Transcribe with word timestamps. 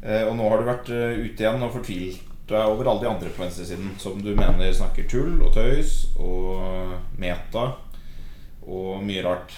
Eh, 0.00 0.24
og 0.30 0.40
nå 0.40 0.48
har 0.48 0.56
du 0.56 0.64
vært 0.72 0.88
eh, 0.96 1.28
ute 1.28 1.44
igjen 1.44 1.60
og 1.60 1.76
fortvilt 1.76 2.24
deg 2.48 2.72
over 2.72 2.88
alle 2.88 3.04
de 3.04 3.12
andre 3.12 3.28
på 3.28 3.44
venstresiden 3.44 4.00
som 4.00 4.16
du 4.16 4.32
mener 4.32 4.72
snakker 4.72 5.04
tull 5.12 5.44
og 5.44 5.52
tøys 5.60 6.08
og 6.16 6.96
meta 7.20 7.91
og 8.66 9.02
mye 9.04 9.22
rart. 9.24 9.54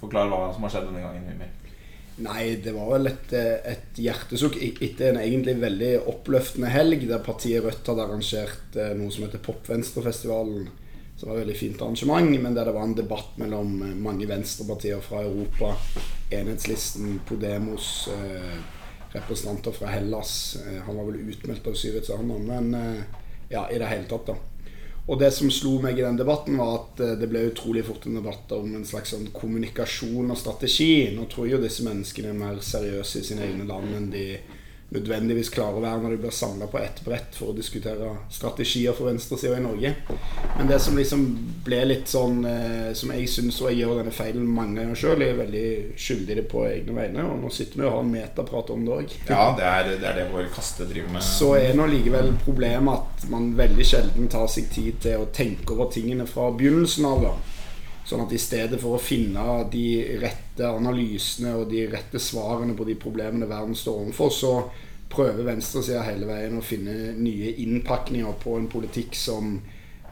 Forklar 0.00 0.30
hva 0.30 0.50
som 0.54 0.64
har 0.64 0.72
skjedd 0.72 0.88
denne 0.88 1.04
gangen, 1.04 1.26
Mimir. 1.28 1.56
Nei, 2.20 2.56
det 2.60 2.74
var 2.76 2.90
vel 2.90 3.08
et, 3.08 3.32
et 3.32 4.00
hjertesukk 4.00 4.58
etter 4.60 5.08
en 5.08 5.20
egentlig 5.22 5.54
veldig 5.60 5.92
oppløftende 6.10 6.68
helg 6.68 7.06
der 7.08 7.22
partiet 7.24 7.64
Rødt 7.64 7.88
hadde 7.88 8.04
arrangert 8.04 8.76
eh, 8.76 8.92
noe 8.98 9.12
som 9.14 9.24
heter 9.24 9.40
Popvenstrefestivalen. 9.44 10.68
Som 11.16 11.30
var 11.30 11.38
et 11.38 11.44
veldig 11.44 11.56
fint 11.56 11.80
arrangement, 11.84 12.28
men 12.42 12.56
der 12.56 12.68
det 12.68 12.74
var 12.76 12.84
en 12.88 12.96
debatt 12.96 13.40
mellom 13.40 13.72
eh, 13.86 13.96
mange 14.08 14.28
venstrepartier 14.28 15.00
fra 15.04 15.22
Europa. 15.24 15.72
Enhetslisten, 16.36 17.22
Podemos, 17.28 18.10
eh, 18.12 18.60
representanter 19.16 19.72
fra 19.72 19.94
Hellas. 19.94 20.58
Eh, 20.60 20.82
han 20.84 21.00
var 21.00 21.08
vel 21.08 21.24
utmeldt 21.32 21.72
av 21.72 21.80
Syriza, 21.80 22.20
han 22.20 22.36
men 22.46 22.74
eh, 22.74 23.02
ja, 23.48 23.64
i 23.70 23.80
det 23.80 23.88
hele 23.90 24.08
tatt, 24.10 24.28
da. 24.28 24.36
Og 25.10 25.18
det 25.18 25.32
som 25.34 25.50
slo 25.50 25.80
meg 25.82 25.98
i 25.98 26.04
den 26.04 26.18
debatten, 26.20 26.54
var 26.60 26.76
at 26.76 27.00
eh, 27.02 27.16
det 27.18 27.26
ble 27.30 27.48
utrolig 27.48 27.82
fort 27.88 28.06
en 28.06 28.20
debatt 28.20 28.52
om 28.54 28.76
en 28.78 28.86
slags 28.86 29.10
sånn 29.10 29.26
kommunikasjon 29.34 30.30
og 30.30 30.38
strategi. 30.38 31.10
Nå 31.16 31.26
tror 31.30 31.48
jeg 31.48 31.56
jo 31.56 31.64
disse 31.64 31.86
menneskene 31.86 32.30
er 32.30 32.38
mer 32.38 32.60
seriøse 32.62 33.18
i 33.18 33.26
sine 33.26 33.48
egne 33.48 33.66
land 33.66 33.96
enn 33.96 34.10
de 34.12 34.26
nødvendigvis 34.90 35.52
klarer 35.54 35.78
å 35.78 35.82
være 35.84 36.02
når 36.02 36.14
de 36.14 36.20
blir 36.24 36.34
samla 36.34 36.66
på 36.70 36.80
ett 36.82 37.00
brett 37.06 37.36
for 37.38 37.52
å 37.52 37.54
diskutere 37.56 38.10
strategier 38.32 38.96
for 38.96 39.06
venstresida 39.10 39.58
i 39.58 39.62
Norge. 39.62 39.92
Men 40.56 40.70
det 40.70 40.80
som 40.82 40.98
liksom 40.98 41.26
ble 41.64 41.78
litt 41.86 42.10
sånn 42.10 42.42
eh, 42.48 42.90
Som 42.96 43.12
jeg 43.14 43.28
syns, 43.30 43.60
og 43.62 43.70
jeg 43.70 43.82
gjør 43.82 44.00
denne 44.00 44.14
feilen 44.14 44.48
mange 44.50 44.80
ganger 44.80 44.98
sjøl, 44.98 45.22
jeg 45.22 45.34
er 45.34 45.38
veldig 45.38 45.66
skyldig 46.00 46.34
i 46.34 46.38
det 46.40 46.46
på 46.50 46.64
egne 46.66 46.96
vegne, 46.96 47.26
og 47.30 47.38
nå 47.44 47.52
sitter 47.54 47.80
vi 47.80 47.86
og 47.86 47.94
har 47.94 48.02
en 48.02 48.12
metaprat 48.16 48.72
om 48.74 48.84
det 48.86 48.96
òg. 48.96 49.14
Ja, 49.30 49.44
det 49.58 49.68
er, 49.68 49.92
det 50.02 50.10
er 50.10 50.18
det 50.20 50.26
vår 50.32 50.50
kaste 50.54 50.88
driver 50.90 51.14
med. 51.14 51.24
Så 51.26 51.52
er 51.60 51.78
nå 51.78 51.86
likevel 51.90 52.34
problemet 52.44 52.98
at 52.98 53.30
man 53.30 53.52
veldig 53.58 53.86
sjelden 53.86 54.30
tar 54.32 54.50
seg 54.50 54.70
tid 54.74 55.00
til 55.06 55.22
å 55.22 55.30
tenke 55.34 55.76
over 55.76 55.92
tingene 55.94 56.26
fra 56.30 56.50
begynnelsen 56.56 57.06
av. 57.06 57.26
da. 57.28 57.59
Sånn 58.10 58.24
at 58.24 58.32
i 58.34 58.40
stedet 58.42 58.80
for 58.82 58.96
å 58.96 59.02
finne 59.02 59.42
de 59.70 60.18
rette 60.18 60.66
analysene 60.66 61.52
og 61.60 61.68
de 61.70 61.84
rette 61.92 62.18
svarene 62.18 62.74
på 62.74 62.86
de 62.88 62.96
problemene 62.98 63.46
verden 63.46 63.76
står 63.78 64.00
overfor, 64.00 64.32
så 64.34 64.54
prøver 65.10 65.46
venstresida 65.46 66.02
hele 66.06 66.26
veien 66.26 66.56
å 66.58 66.64
finne 66.64 67.12
nye 67.18 67.52
innpakninger 67.62 68.34
på 68.42 68.56
en 68.58 68.66
politikk 68.70 69.14
som 69.18 69.52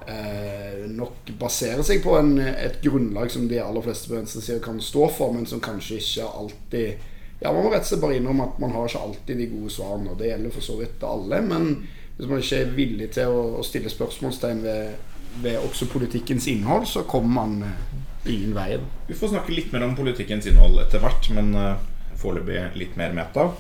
eh, 0.07 0.87
nok 0.91 1.33
baserer 1.41 1.83
seg 1.87 2.03
på 2.05 2.15
en, 2.21 2.37
et 2.39 2.79
grunnlag 2.85 3.35
som 3.35 3.51
de 3.51 3.59
aller 3.63 3.87
fleste 3.87 4.11
på 4.11 4.19
venstresida 4.19 4.63
kan 4.63 4.79
stå 4.83 5.11
for, 5.15 5.35
men 5.35 5.47
som 5.51 5.63
kanskje 5.63 5.99
ikke 6.03 6.33
alltid 6.43 7.07
Ja, 7.39 7.53
man 7.53 7.63
må 7.63 7.71
rett 7.71 7.85
og 7.85 7.93
slett 7.93 8.03
bare 8.03 8.17
innrømme 8.19 8.49
at 8.49 8.57
man 8.59 8.73
har 8.75 8.89
ikke 8.89 9.05
alltid 9.07 9.39
de 9.39 9.45
gode 9.53 9.71
svarene. 9.71 10.11
Og 10.11 10.19
det 10.19 10.33
gjelder 10.33 10.55
for 10.57 10.67
så 10.67 10.75
vidt 10.81 11.05
alle, 11.07 11.39
men 11.47 11.69
hvis 12.17 12.27
man 12.27 12.41
ikke 12.43 12.59
er 12.59 12.73
villig 12.75 13.07
til 13.15 13.31
å, 13.31 13.45
å 13.61 13.63
stille 13.63 13.93
spørsmålstegn 13.93 14.65
ved, 14.65 15.08
ved 15.43 15.59
også 15.61 15.89
politikkens 15.93 16.49
innhold, 16.51 16.87
så 16.91 17.05
kommer 17.09 17.35
man 17.41 17.63
eh, 17.67 18.33
ingen 18.35 18.55
vei. 18.57 18.79
Vi 19.09 19.17
får 19.17 19.35
snakke 19.35 19.55
litt 19.55 19.73
mer 19.73 19.87
om 19.87 19.97
politikkens 19.99 20.49
innhold 20.51 20.81
etter 20.83 21.03
hvert, 21.03 21.31
men 21.37 21.53
uh, 21.57 21.75
foreløpig 22.19 22.63
litt 22.81 22.97
mer 22.99 23.15
meta. 23.17 23.51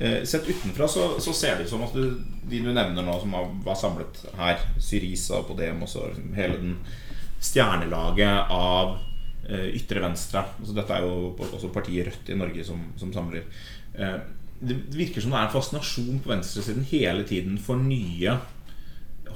Eh, 0.00 0.24
sett 0.24 0.48
utenfra 0.48 0.88
så, 0.88 1.20
så 1.20 1.32
ser 1.32 1.56
det 1.56 1.66
ut 1.66 1.72
som 1.74 1.82
at 1.84 1.94
du, 1.94 2.14
de 2.48 2.62
du 2.64 2.70
nevner 2.72 3.04
nå, 3.04 3.14
som 3.20 3.34
var, 3.66 3.76
samlet 3.76 4.22
her, 4.38 4.62
Syriza, 4.80 5.42
Podemos 5.44 5.96
og 6.00 6.16
hele 6.36 6.56
den 6.56 6.76
stjernelaget 7.42 8.52
av 8.54 8.94
eh, 9.48 9.66
ytre 9.76 10.02
venstre 10.04 10.44
altså 10.60 10.76
Dette 10.76 10.96
er 10.96 11.04
jo 11.04 11.32
også 11.50 11.72
partiet 11.74 12.08
Rødt 12.08 12.30
i 12.32 12.38
Norge 12.38 12.64
som, 12.64 12.80
som 13.00 13.12
samler. 13.12 13.44
Eh, 13.92 14.16
det 14.60 14.78
virker 14.92 15.24
som 15.24 15.34
det 15.34 15.40
er 15.40 15.48
en 15.48 15.54
fascinasjon 15.54 16.24
på 16.24 16.32
venstresiden 16.32 16.88
hele 16.88 17.24
tiden 17.28 17.60
for 17.60 17.80
nye 17.80 18.38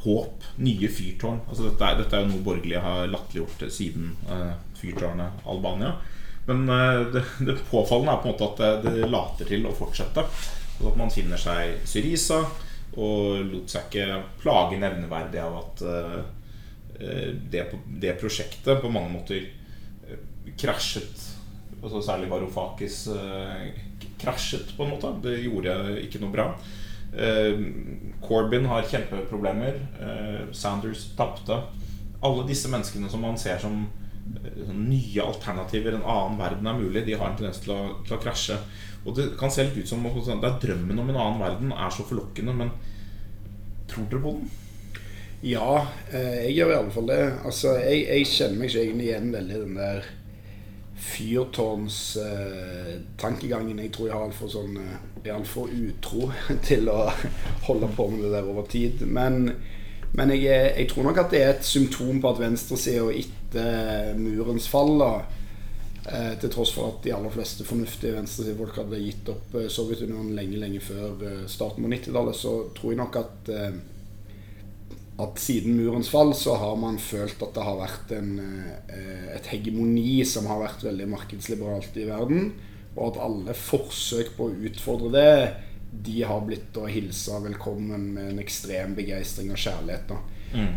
håp, 0.05 0.45
nye 0.65 0.91
fyrtårn. 0.93 1.41
Altså 1.49 1.69
dette, 1.69 1.87
er, 1.87 1.99
dette 2.01 2.17
er 2.17 2.25
jo 2.25 2.33
noe 2.33 2.45
borgerlige 2.45 2.83
har 2.85 3.09
latterliggjort 3.11 3.65
siden 3.73 4.13
uh, 4.29 4.53
fyrtårnet 4.79 5.49
Albania. 5.51 5.95
Men 6.49 6.69
uh, 6.69 7.01
det, 7.15 7.25
det 7.41 7.59
påfallende 7.71 8.13
er 8.13 8.23
på 8.23 8.29
en 8.29 8.35
måte 8.35 8.51
at 8.51 8.85
det, 8.85 8.95
det 9.01 9.11
later 9.11 9.49
til 9.49 9.67
å 9.67 9.75
fortsette. 9.77 10.27
Altså 10.75 10.93
at 10.93 11.01
man 11.01 11.13
finner 11.15 11.41
seg 11.41 11.83
Syriza 11.89 12.43
og 12.95 13.43
lot 13.49 13.73
seg 13.73 13.89
ikke 13.89 14.23
plage 14.43 14.79
nevneverdig 14.79 15.41
av 15.43 15.61
at 15.63 15.85
uh, 15.89 16.19
det, 17.51 17.65
det 17.87 18.15
prosjektet 18.21 18.81
på 18.81 18.91
mange 18.93 19.13
måter 19.13 19.41
eh, 20.09 20.53
krasjet. 20.59 21.25
Altså 21.83 22.03
særlig 22.03 22.31
Varoufakis 22.31 23.07
eh, 23.13 23.67
krasjet, 24.21 24.77
på 24.77 24.85
en 24.85 24.95
måte. 24.95 25.11
Det 25.25 25.41
gjorde 25.43 25.75
ikke 26.05 26.23
noe 26.23 26.33
bra. 26.33 26.49
Eh, 27.19 27.61
Corbyn 28.23 28.67
har 28.67 28.83
kjempeproblemer. 28.83 29.75
Eh, 30.01 30.53
Sanders 30.53 31.17
tapte. 31.17 31.61
Alle 32.21 32.47
disse 32.49 32.71
menneskene 32.73 33.11
som 33.11 33.23
man 33.23 33.39
ser 33.39 33.61
som 33.63 33.85
eh, 33.85 34.73
nye 34.75 35.23
alternativer, 35.23 35.95
en 35.95 36.09
annen 36.09 36.41
verden 36.41 36.67
er 36.67 36.81
mulig, 36.81 37.05
de 37.07 37.15
har 37.15 37.31
en 37.31 37.39
tendens 37.39 37.63
til 37.63 37.77
å, 37.77 37.81
til 38.07 38.17
å 38.17 38.21
krasje. 38.23 38.59
Og 39.05 39.15
det 39.19 39.31
kan 39.39 39.53
se 39.53 39.67
litt 39.67 39.79
ut 39.85 39.89
som 39.89 40.05
det 40.05 40.49
er 40.49 40.61
drømmen 40.63 40.99
om 40.99 41.11
en 41.13 41.21
annen 41.21 41.43
verden 41.43 41.73
er 41.77 41.93
så 41.93 42.07
forlokkende, 42.09 42.55
men 42.57 42.73
tror 43.91 44.09
dere 44.11 44.25
på 44.25 44.37
den? 44.39 44.53
Ja, 45.45 45.83
jeg 46.09 46.55
gjør 46.57 46.71
i 46.71 46.77
alle 46.79 46.93
fall 46.95 47.11
det. 47.11 47.23
Altså, 47.45 47.75
jeg, 47.85 48.07
jeg 48.09 48.31
kjenner 48.31 48.63
meg 48.63 48.71
ikke 48.71 48.85
egentlig 48.87 49.09
igjen 49.11 49.35
veldig 49.35 49.59
i 49.59 49.65
den 49.67 49.77
der 49.77 50.07
fyrtårnstankegangen. 50.97 53.79
jeg 53.79 53.93
tror 53.93 54.07
jeg 54.07 54.17
har 54.17 54.25
altfor 54.29 54.49
sånn 54.51 54.77
eh, 54.79 54.97
altfor 55.35 55.69
utro 55.73 56.33
til 56.69 56.89
å 56.93 57.11
holde 57.69 57.89
på 57.97 58.05
med 58.13 58.21
det 58.25 58.33
der 58.37 58.51
over 58.51 58.65
tid. 58.71 58.95
Men, 59.07 59.35
men 60.13 60.29
jeg, 60.37 60.75
jeg 60.79 60.89
tror 60.91 61.05
nok 61.09 61.19
at 61.25 61.31
det 61.35 61.41
er 61.43 61.51
et 61.55 61.67
symptom 61.67 62.21
på 62.23 62.31
at 62.31 62.43
venstresida 62.43 63.07
etter 63.15 64.15
murens 64.19 64.69
fall 64.71 64.99
da, 65.01 65.13
eh, 66.11 66.35
til 66.41 66.51
tross 66.53 66.73
for 66.75 66.85
at 66.93 66.99
de 67.07 67.15
aller 67.17 67.33
fleste 67.35 67.63
fornuftige 67.67 68.17
venstresidefolk 68.19 68.75
hadde 68.83 69.03
gitt 69.03 69.27
opp 69.33 69.47
eh, 69.59 69.73
Sovjetunionen 69.73 70.37
lenge, 70.37 70.57
lenge 70.61 70.81
før 70.85 71.11
eh, 71.25 71.45
starten 71.51 71.83
på 71.85 71.91
90-tallet, 71.97 72.37
så 72.39 72.53
tror 72.77 72.89
jeg 72.93 73.03
nok 73.03 73.15
at 73.23 73.35
eh, 73.55 73.75
at 75.23 75.39
siden 75.39 75.77
murens 75.79 76.09
fall 76.11 76.33
så 76.35 76.57
har 76.59 76.77
man 76.81 76.99
følt 76.99 77.43
at 77.43 77.55
det 77.55 77.65
har 77.67 77.77
vært 77.79 78.15
en, 78.17 78.33
eh, 78.89 79.29
et 79.37 79.47
hegemoni 79.53 80.25
som 80.27 80.49
har 80.51 80.63
vært 80.65 80.83
veldig 80.83 81.07
markedsliberalt 81.13 81.97
i 82.03 82.09
verden, 82.09 82.53
og 82.97 83.13
at 83.13 83.23
alle 83.23 83.55
forsøk 83.55 84.35
på 84.37 84.49
å 84.49 84.57
utfordre 84.71 85.13
det, 85.15 85.55
de 86.05 86.23
har 86.27 86.41
blitt 86.43 86.75
å 86.75 86.89
hilse 86.91 87.39
velkommen 87.45 88.09
med 88.17 88.33
en 88.33 88.41
ekstrem 88.43 88.97
begeistring 88.99 89.53
og 89.55 89.61
kjærlighet. 89.63 90.09
da. 90.09 90.19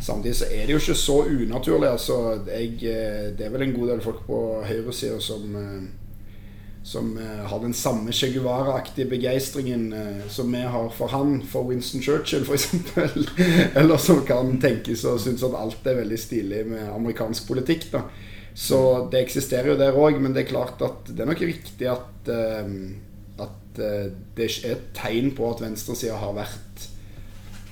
Samtidig 0.01 0.35
så 0.35 0.45
er 0.49 0.65
det 0.65 0.73
jo 0.73 0.81
ikke 0.81 0.97
så 0.97 1.17
unaturlig. 1.25 1.89
altså 1.89 2.45
jeg, 2.47 2.73
eh, 2.83 3.31
Det 3.37 3.45
er 3.45 3.49
vel 3.49 3.61
en 3.61 3.73
god 3.73 3.87
del 3.89 4.01
folk 4.01 4.25
på 4.25 4.63
høyresida 4.65 5.19
som 5.21 5.55
eh, 5.55 5.81
som 6.87 7.17
eh, 7.17 7.43
har 7.49 7.59
den 7.59 7.73
samme 7.75 8.13
Che 8.15 8.29
Guevara-aktige 8.31 9.09
begeistringen 9.11 9.93
eh, 9.93 10.27
som 10.31 10.51
vi 10.51 10.61
har 10.61 10.89
for 10.95 11.11
han, 11.11 11.41
for 11.43 11.67
Winston 11.67 12.01
Churchill 12.01 12.45
f.eks. 12.47 12.69
Eller 13.75 13.97
som 13.99 14.21
kan 14.25 14.53
tenkes 14.63 15.03
og 15.03 15.19
synes 15.19 15.43
at 15.43 15.57
alt 15.59 15.87
er 15.87 15.99
veldig 15.99 16.19
stilig 16.19 16.61
med 16.69 16.87
amerikansk 16.93 17.49
politikk. 17.49 17.89
da. 17.91 18.05
Så 18.57 18.79
det 19.11 19.19
eksisterer 19.25 19.73
jo 19.73 19.77
der 19.77 19.97
òg, 19.99 20.15
men 20.23 20.31
det 20.33 20.45
er 20.45 20.53
klart 20.53 20.79
at 20.81 21.11
det 21.11 21.21
er 21.21 21.29
nok 21.29 21.43
riktig 21.43 21.89
at, 21.91 22.31
eh, 22.31 22.71
at 23.43 23.81
eh, 23.83 24.05
det 24.37 24.47
er 24.47 24.71
et 24.71 24.87
tegn 24.95 25.33
på 25.35 25.51
at 25.51 25.65
venstresida 25.65 26.15
har 26.17 26.37
vært 26.39 26.87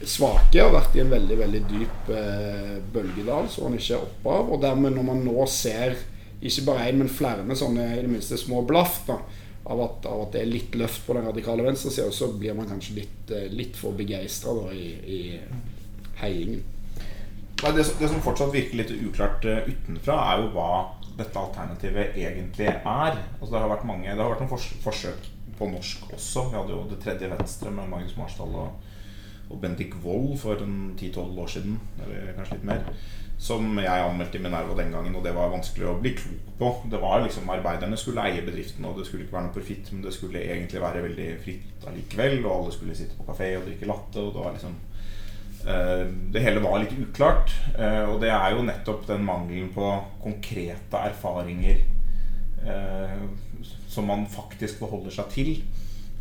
svake 0.06 0.60
og 0.60 0.76
vært 0.76 1.00
i 1.00 1.02
en 1.06 1.14
veldig 1.14 1.38
veldig 1.40 1.64
dyp 1.72 2.12
eh, 2.14 2.76
bølgedal 2.94 3.48
som 3.50 3.70
man 3.70 3.80
ikke 3.80 3.96
er 3.96 4.04
oppe 4.04 4.36
av. 4.36 4.52
Og 4.52 4.62
dermed, 4.68 4.94
når 5.00 5.08
man 5.08 5.24
nå 5.26 5.48
ser 5.50 5.96
ikke 6.42 6.66
bare 6.68 6.90
én, 6.92 6.98
men 7.00 7.10
flere 7.10 7.44
med 7.44 7.58
sånne 7.58 7.86
i 7.96 8.02
det 8.02 8.10
minste 8.12 8.38
små 8.38 8.62
blaff 8.68 9.02
da, 9.08 9.18
av, 9.66 9.80
at, 9.82 10.06
av 10.06 10.22
at 10.28 10.32
det 10.36 10.42
er 10.44 10.52
litt 10.52 10.76
løft 10.78 11.06
på 11.08 11.14
den 11.18 11.26
radikale 11.26 11.64
venstresida, 11.66 12.12
så 12.14 12.28
blir 12.38 12.54
man 12.54 12.68
kanskje 12.70 12.96
litt, 13.00 13.32
eh, 13.32 13.48
litt 13.50 13.76
for 13.80 13.92
begeistra 13.98 14.54
i, 14.74 14.92
i 15.18 15.20
heiingen. 16.22 16.62
Nei, 17.64 17.72
det, 17.72 17.84
som- 17.88 17.98
det 18.00 18.10
som 18.12 18.22
fortsatt 18.22 18.54
virker 18.54 18.78
litt 18.82 18.92
uklart 18.92 19.46
uh, 19.48 19.64
utenfra, 19.66 20.18
er 20.34 20.42
jo 20.44 20.50
hva 20.54 20.68
dette 21.18 21.40
alternativet 21.40 22.18
egentlig 22.20 22.68
er. 22.68 22.84
Altså, 23.40 23.52
det 23.54 23.62
har 23.64 23.72
vært 23.72 23.86
mange 23.88 24.10
Det 24.12 24.20
har 24.20 24.34
vært 24.34 24.42
noen 24.44 24.52
fors 24.52 24.66
forsøk 24.84 25.30
på 25.58 25.70
norsk 25.72 26.10
også. 26.14 26.50
Vi 26.52 26.58
hadde 26.60 26.76
jo 26.76 26.82
Det 26.92 27.00
tredje 27.06 27.30
venstre 27.32 27.72
med 27.72 27.88
Magnus 27.90 28.18
Marsdal 28.20 28.52
og, 28.60 28.74
og 29.50 29.62
Bendik 29.62 29.96
Wold 30.04 30.36
for 30.42 30.60
10-12 30.60 31.40
år 31.46 31.48
siden. 31.56 31.80
Eller 32.04 32.34
kanskje 32.36 32.58
litt 32.60 32.68
mer. 32.68 32.84
Som 33.38 33.78
jeg 33.78 34.04
anmeldte 34.04 34.40
i 34.40 34.42
Minerva 34.42 34.76
den 34.78 34.94
gangen, 34.96 35.16
og 35.18 35.24
det 35.26 35.34
var 35.36 35.52
vanskelig 35.52 35.90
å 35.90 35.98
bli 36.00 36.14
klok 36.16 36.52
på. 36.60 36.70
Det 36.92 37.00
var 37.02 37.24
liksom 37.26 37.50
Arbeiderne 37.52 37.98
skulle 38.00 38.24
eie 38.30 38.44
bedriften, 38.46 38.86
og 38.88 39.00
det 39.00 39.08
skulle 39.08 39.26
ikke 39.26 39.36
være 39.36 39.48
noe 39.50 39.56
profitt, 39.58 39.92
men 39.92 40.04
det 40.06 40.14
skulle 40.16 40.44
egentlig 40.44 40.84
være 40.84 41.04
veldig 41.04 41.30
fritt 41.44 41.88
allikevel, 41.90 42.38
og 42.46 42.54
alle 42.54 42.76
skulle 42.76 42.98
sitte 42.98 43.18
på 43.20 43.28
kafé 43.28 43.52
og 43.60 43.68
drikke 43.68 43.90
latte, 43.92 44.24
og 44.24 44.32
det 44.32 44.46
var 44.46 44.56
liksom 44.56 44.78
uh, 45.68 46.06
Det 46.34 46.44
hele 46.48 46.64
var 46.64 46.80
litt 46.82 46.96
uklart. 46.96 47.56
Uh, 47.76 48.14
og 48.14 48.22
det 48.24 48.32
er 48.32 48.56
jo 48.56 48.68
nettopp 48.70 49.08
den 49.12 49.28
mangelen 49.28 49.72
på 49.76 49.90
konkrete 50.24 51.04
erfaringer 51.12 51.84
uh, 52.64 53.26
som 53.92 54.08
man 54.08 54.24
faktisk 54.32 54.80
forholder 54.80 55.20
seg 55.20 55.34
til. 55.36 55.58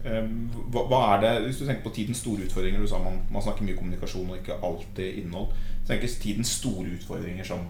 Hva, 0.04 0.82
hva, 0.84 0.98
er 1.14 1.20
det, 1.22 1.28
Hvis 1.46 1.62
du 1.62 1.64
tenker 1.64 1.86
på 1.86 1.94
tidens 1.96 2.18
store 2.20 2.44
utfordringer 2.44 2.82
Du 2.82 2.88
sa 2.90 2.98
man, 3.00 3.22
man 3.32 3.40
snakker 3.40 3.64
mye 3.64 3.78
kommunikasjon 3.78 4.28
og 4.28 4.36
ikke 4.36 4.58
alltid 4.60 5.22
innhold. 5.22 5.54
Tenkes 5.88 6.18
tidens 6.22 6.54
store 6.60 6.94
utfordringer 6.96 7.44
som 7.44 7.66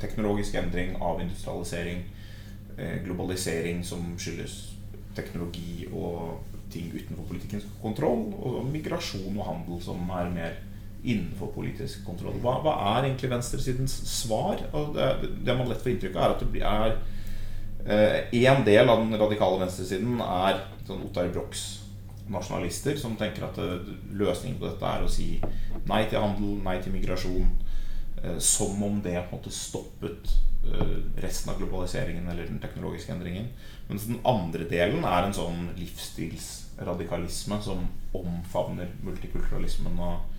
teknologisk 0.00 0.54
endring, 0.58 0.96
avindustrialisering, 1.02 2.02
eh, 2.78 2.96
globalisering 3.04 3.84
som 3.84 4.16
skyldes 4.18 4.56
teknologi 5.14 5.86
og 5.92 6.40
ting 6.70 6.90
utenfor 6.94 7.26
politikkens 7.28 7.66
kontroll, 7.82 8.28
og 8.38 8.66
migrasjon 8.70 9.38
og 9.38 9.46
handel 9.46 9.80
som 9.82 10.10
er 10.16 10.30
mer 10.34 10.58
innenfor 11.04 11.52
politisk 11.54 12.04
kontroll. 12.04 12.36
Hva, 12.44 12.58
hva 12.64 12.74
er 12.94 13.08
egentlig 13.08 13.30
venstresidens 13.32 13.94
svar? 14.10 14.60
Det, 14.94 15.30
det, 15.44 15.56
man 15.56 15.70
lett 15.70 15.82
får 15.82 15.94
inntrykk 15.94 16.18
av, 16.18 16.22
er 16.22 16.36
at 16.36 16.44
det 16.54 16.66
er 16.74 17.00
Én 17.80 18.58
eh, 18.58 18.64
del 18.66 18.90
av 18.92 18.98
den 19.00 19.16
radikale 19.16 19.56
venstresiden 19.62 20.18
er 20.20 20.58
sånn 20.84 21.06
Ottar 21.06 21.30
Brox 21.32 21.62
nasjonalister 22.30 22.96
som 22.96 23.16
tenker 23.18 23.46
at 23.46 23.58
eh, 23.60 23.90
løsningen 24.18 24.58
på 24.60 24.68
dette 24.68 24.86
er 24.86 25.04
å 25.04 25.10
si 25.10 25.32
nei 25.90 26.04
til 26.08 26.22
handel, 26.22 26.60
nei 26.64 26.78
til 26.82 26.94
migrasjon. 26.94 27.50
Eh, 28.22 28.38
som 28.38 28.82
om 28.84 29.00
det 29.02 29.16
på 29.16 29.36
en 29.36 29.38
måte 29.38 29.52
stoppet 29.54 30.34
eh, 30.66 30.96
resten 31.24 31.52
av 31.52 31.60
globaliseringen 31.60 32.28
eller 32.28 32.48
den 32.48 32.60
teknologiske 32.62 33.14
endringen. 33.14 33.50
Mens 33.88 34.06
den 34.10 34.20
andre 34.28 34.68
delen 34.70 35.06
er 35.06 35.26
en 35.26 35.36
sånn 35.36 35.70
livsstilsradikalisme 35.78 37.60
som 37.64 37.88
omfavner 38.16 38.92
multikulturalismen 39.06 39.98
og 40.00 40.36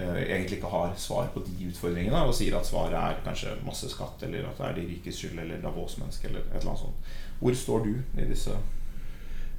egentlig 0.00 0.60
ikke 0.60 0.68
har 0.70 0.92
svar 1.02 1.26
på 1.34 1.42
de 1.44 1.66
utfordringene, 1.66 2.20
og 2.22 2.30
sier 2.38 2.54
at 2.56 2.64
svaret 2.64 2.94
er 2.94 3.18
kanskje 3.24 3.56
masse 3.66 3.88
skatt, 3.90 4.22
eller 4.22 4.46
at 4.46 4.56
det 4.56 4.68
er 4.68 4.76
de 4.78 4.84
rikes 4.86 5.18
skyld, 5.18 5.40
eller 5.42 5.58
Davos-menneske, 5.60 6.28
eller 6.30 6.44
et 6.44 6.60
eller 6.60 6.70
annet 6.70 6.82
sånt. 6.84 7.10
Hvor 7.40 7.58
står 7.58 7.82
du 7.84 7.90
i 7.98 8.28
disse 8.30 8.54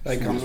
jeg 0.01 0.17
kan, 0.23 0.39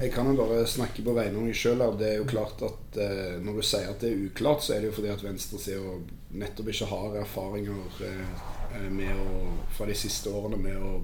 jeg 0.00 0.12
kan, 0.14 0.28
jo 0.30 0.36
bare 0.38 0.66
snakke 0.66 1.04
på 1.04 1.12
vegne 1.12 1.36
av 1.36 1.44
meg 1.44 1.56
sjøl. 1.56 1.82
Det 2.00 2.06
er 2.08 2.20
jo 2.22 2.28
klart 2.30 2.62
at 2.64 2.96
eh, 2.96 3.34
Når 3.44 3.58
du 3.58 3.66
sier 3.66 3.90
at 3.90 4.00
det 4.00 4.08
er 4.08 4.22
uklart, 4.28 4.64
så 4.64 4.72
er 4.72 4.80
det 4.80 4.88
jo 4.88 4.96
fordi 4.96 5.10
at 5.12 5.24
venstresida 5.24 5.96
nettopp 6.40 6.70
ikke 6.72 6.88
har 6.88 7.18
erfaringer 7.20 8.04
eh, 8.08 8.86
med 8.88 9.12
å, 9.12 9.42
fra 9.76 9.90
de 9.90 9.98
siste 10.00 10.32
årene 10.32 10.60
med 10.62 10.80
å 10.80 10.94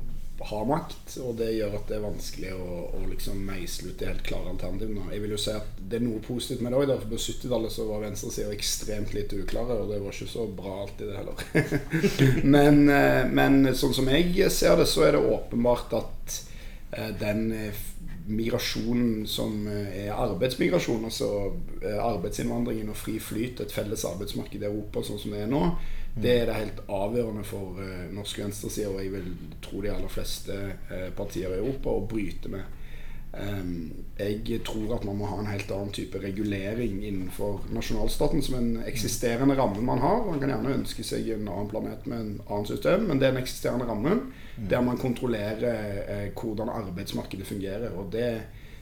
ha 0.48 0.64
makt. 0.64 1.18
Og 1.24 1.36
det 1.38 1.50
gjør 1.52 1.76
at 1.78 1.90
det 1.90 1.98
er 1.98 2.04
vanskelig 2.06 2.54
å, 2.54 2.78
å 2.96 3.02
liksom 3.10 3.40
meisle 3.44 3.92
ut 3.92 4.00
de 4.00 4.08
helt 4.08 4.24
klare 4.26 4.54
alternativene. 4.54 5.10
Jeg 5.12 5.24
vil 5.24 5.34
jo 5.34 5.42
si 5.42 5.52
at 5.52 5.68
det 5.78 6.00
er 6.00 6.06
noe 6.06 6.22
positivt 6.24 6.64
med 6.64 6.72
det 6.72 6.80
òg. 6.80 7.06
På 7.10 7.20
70-tallet 7.20 7.74
så 7.74 7.88
var 7.90 8.04
venstresida 8.06 8.54
ekstremt 8.54 9.14
lite 9.16 9.42
uklare, 9.42 9.80
og 9.82 9.92
det 9.92 10.00
var 10.04 10.16
ikke 10.16 10.32
så 10.32 10.46
bra 10.48 10.80
alltid, 10.84 11.10
det 11.10 11.20
heller. 11.20 11.44
men, 12.56 12.84
eh, 12.88 13.22
men 13.28 13.72
sånn 13.76 13.96
som 14.00 14.10
jeg 14.12 14.48
ser 14.54 14.78
det, 14.80 14.88
så 14.90 15.08
er 15.08 15.18
det 15.18 15.24
åpenbart 15.36 15.96
at 15.98 16.40
eh, 16.96 17.12
den 17.20 17.50
migrasjonen 18.28 19.26
som 19.26 19.66
eh, 19.68 20.04
er 20.04 20.12
arbeidsmigrasjon, 20.16 21.04
altså 21.08 21.28
eh, 21.82 21.98
arbeidsinnvandringen 22.02 22.92
og 22.92 22.98
fri 22.98 23.18
flyt, 23.22 23.62
et 23.64 23.74
felles 23.74 24.04
arbeidsmarked 24.08 24.62
i 24.62 24.68
Europa 24.68 25.02
sånn 25.06 25.20
som 25.22 25.34
det 25.34 25.44
er 25.44 25.52
nå, 25.52 25.62
mm. 25.64 26.18
det 26.22 26.34
er 26.34 26.50
det 26.50 26.58
helt 26.58 26.82
avgjørende 26.86 27.44
for 27.46 27.78
uh, 27.80 28.08
norsk 28.14 28.42
venstreside, 28.42 28.90
og 28.92 29.00
jeg 29.02 29.14
vil 29.14 29.30
tro 29.64 29.82
de 29.84 29.92
aller 29.92 30.12
fleste 30.12 30.58
partier 31.16 31.54
i 31.54 31.60
Europa, 31.60 31.94
å 31.94 32.06
bryte 32.10 32.52
med. 32.52 32.77
Um, 33.28 33.92
jeg 34.18 34.62
tror 34.64 34.94
at 34.96 35.04
man 35.04 35.18
må 35.18 35.26
ha 35.28 35.36
en 35.38 35.50
helt 35.50 35.70
annen 35.70 35.92
type 35.92 36.18
regulering 36.22 37.02
innenfor 37.04 37.66
nasjonalstaten 37.76 38.40
som 38.42 38.56
en 38.56 38.70
eksisterende 38.88 39.54
ramme 39.58 39.82
man 39.84 40.00
har. 40.02 40.22
Man 40.26 40.40
kan 40.40 40.54
gjerne 40.54 40.78
ønske 40.78 41.04
seg 41.06 41.28
en 41.34 41.44
annen 41.44 41.68
planet 41.70 42.06
med 42.08 42.22
en 42.22 42.32
annen 42.46 42.70
system, 42.70 43.04
men 43.10 43.20
det 43.20 43.28
er 43.28 43.36
en 43.36 43.42
eksisterende 43.42 43.88
ramme 43.88 44.16
mm. 44.16 44.64
der 44.72 44.80
man 44.86 44.98
kontrollerer 44.98 46.00
eh, 46.06 46.24
hvordan 46.32 46.72
arbeidsmarkedet 46.72 47.46
fungerer. 47.46 47.92
Og 48.00 48.08
det 48.12 48.30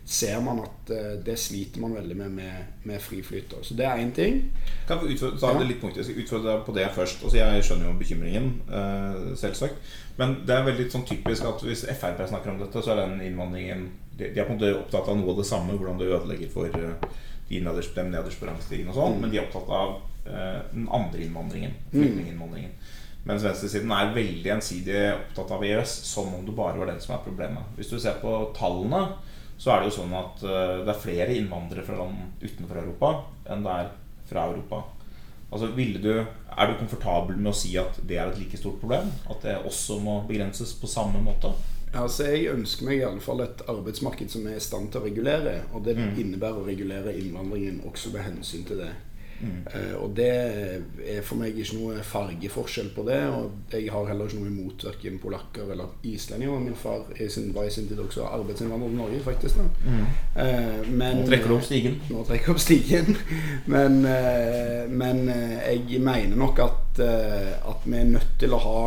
ser 0.06 0.38
man 0.40 0.62
at 0.62 0.94
eh, 0.94 1.18
det 1.26 1.36
sliter 1.42 1.82
man 1.82 1.98
veldig 1.98 2.16
med 2.16 2.38
med, 2.38 2.72
med 2.84 3.02
friflyt. 3.02 3.54
Så 3.62 3.74
det 3.74 3.84
er 3.84 3.98
én 3.98 4.14
ting. 4.14 4.40
Kan 4.86 5.02
jeg 5.02 5.18
utfordre, 5.18 5.58
det 5.58 5.68
litt 5.72 5.82
punkt, 5.82 5.98
jeg 5.98 6.06
skal 6.06 6.22
utfordre 6.22 6.52
deg 6.52 6.64
på 6.66 6.78
det 6.78 6.88
først. 6.94 7.22
Altså, 7.24 7.42
jeg 7.42 7.64
skjønner 7.66 7.90
jo 7.90 7.98
bekymringen, 7.98 8.50
eh, 8.70 9.36
selvsagt. 9.36 9.94
Men 10.16 10.38
det 10.46 10.54
er 10.54 10.68
veldig 10.70 10.90
sånn 10.92 11.04
typisk 11.04 11.44
at 11.44 11.66
hvis 11.66 11.84
Frp 11.98 12.28
snakker 12.28 12.54
om 12.54 12.62
dette, 12.62 12.82
så 12.82 12.94
er 12.94 13.02
den 13.02 13.20
innvandringen 13.26 13.88
de, 14.18 14.30
er 14.32 14.44
på 14.46 14.54
en 14.54 14.58
måte 14.58 14.74
opptatt 14.78 15.08
av 15.12 15.18
noe 15.18 15.34
av 15.34 15.40
det 15.40 15.48
samme, 15.48 15.76
hvordan 15.76 16.00
du 16.00 16.06
ødelegger 16.08 16.52
for 16.52 16.72
uh, 16.72 17.16
de 17.48 17.62
nederst, 17.62 17.94
dem 17.96 18.12
nederst 18.12 18.40
på 18.40 18.48
rangstigen 18.48 18.90
og 18.90 18.96
sånn, 18.98 19.16
mm. 19.16 19.22
men 19.22 19.32
de 19.32 19.40
er 19.40 19.46
opptatt 19.46 19.72
av 19.76 19.96
uh, 20.28 20.60
den 20.72 20.88
andre 20.94 21.24
innvandringen. 21.26 21.76
Mm. 21.90 21.98
Flyktninginnvandringen. 21.98 22.74
Mens 23.26 23.42
venstresiden 23.42 23.90
er 23.90 24.12
veldig 24.14 24.52
ensidig 24.54 24.98
opptatt 25.12 25.54
av 25.56 25.64
EØS 25.66 25.94
som 26.06 26.30
om 26.34 26.44
det 26.46 26.54
bare 26.56 26.78
var 26.78 26.92
den 26.92 27.00
som 27.02 27.16
er 27.16 27.24
problemet. 27.24 27.72
Hvis 27.78 27.90
du 27.90 27.98
ser 27.98 28.20
på 28.22 28.34
tallene, 28.56 29.02
så 29.58 29.72
er 29.72 29.80
det 29.82 29.90
jo 29.90 29.96
sånn 30.00 30.12
at 30.16 30.44
uh, 30.46 30.82
det 30.86 30.92
er 30.92 31.02
flere 31.02 31.38
innvandrere 31.38 31.86
fra 31.86 31.98
land 32.00 32.44
utenfor 32.44 32.82
Europa 32.82 33.16
enn 33.50 33.64
det 33.66 33.80
er 33.82 33.94
fra 34.26 34.50
Europa. 34.50 34.84
Altså, 35.46 35.68
du, 35.76 36.26
Er 36.56 36.66
du 36.66 36.78
komfortabel 36.78 37.36
med 37.36 37.52
å 37.52 37.56
si 37.56 37.76
at 37.78 37.98
det 38.02 38.18
er 38.18 38.30
et 38.30 38.38
like 38.40 38.58
stort 38.58 38.80
problem? 38.80 39.12
At 39.30 39.44
det 39.44 39.58
også 39.62 40.00
må 40.02 40.18
begrenses 40.28 40.74
på 40.80 40.90
samme 40.90 41.20
måte? 41.22 41.52
Altså, 41.94 42.24
Jeg 42.24 42.52
ønsker 42.52 42.88
meg 42.88 43.00
i 43.00 43.06
alle 43.06 43.22
fall 43.24 43.42
et 43.44 43.62
arbeidsmarked 43.68 44.28
som 44.32 44.46
er 44.50 44.58
i 44.58 44.62
stand 44.62 44.90
til 44.92 45.00
å 45.00 45.06
regulere. 45.06 45.58
Og 45.72 45.84
det 45.86 45.96
mm. 45.98 46.14
innebærer 46.22 46.62
å 46.62 46.66
regulere 46.66 47.16
innvandringen 47.16 47.82
også 47.86 48.14
med 48.14 48.26
hensyn 48.26 48.66
til 48.68 48.82
det. 48.84 48.94
Mm. 49.36 49.66
Uh, 49.68 50.04
og 50.04 50.12
det 50.16 50.28
er 51.04 51.24
for 51.24 51.36
meg 51.36 51.58
ikke 51.60 51.76
noe 51.76 52.04
fargeforskjell 52.06 52.88
på 52.96 53.04
det. 53.08 53.18
Og 53.32 53.72
jeg 53.74 53.90
har 53.92 54.08
heller 54.10 54.28
ikke 54.28 54.40
noe 54.40 54.52
imot 54.52 54.86
verken 54.88 55.18
polakker 55.22 55.72
eller 55.74 55.96
islendinger. 56.08 56.62
Min 56.64 56.78
far 56.78 57.04
sin, 57.28 57.52
var 57.54 57.68
i 57.68 57.74
sin 57.74 57.88
tid 57.88 58.00
også 58.02 58.28
arbeidsinnvandrer 58.30 58.92
til 58.92 59.00
Norge, 59.00 59.20
faktisk. 59.26 59.60
Mm. 59.84 60.06
Uh, 60.36 60.92
men, 60.92 61.20
nå 61.20 61.26
trekker 61.28 61.52
du 61.52 61.58
opp 61.58 61.68
stigen. 61.68 62.00
Nå 62.10 62.24
trekker 62.28 62.50
jeg 62.50 62.56
opp 62.56 62.64
stigen. 62.64 63.20
men, 63.74 64.00
uh, 64.04 64.86
men 64.92 65.26
jeg 65.28 66.00
mener 66.00 66.36
nok 66.36 66.64
at, 66.64 67.02
at 67.02 67.84
vi 67.84 68.00
er 68.00 68.08
nødt 68.16 68.40
til 68.40 68.56
å 68.56 68.62
ha 68.62 68.80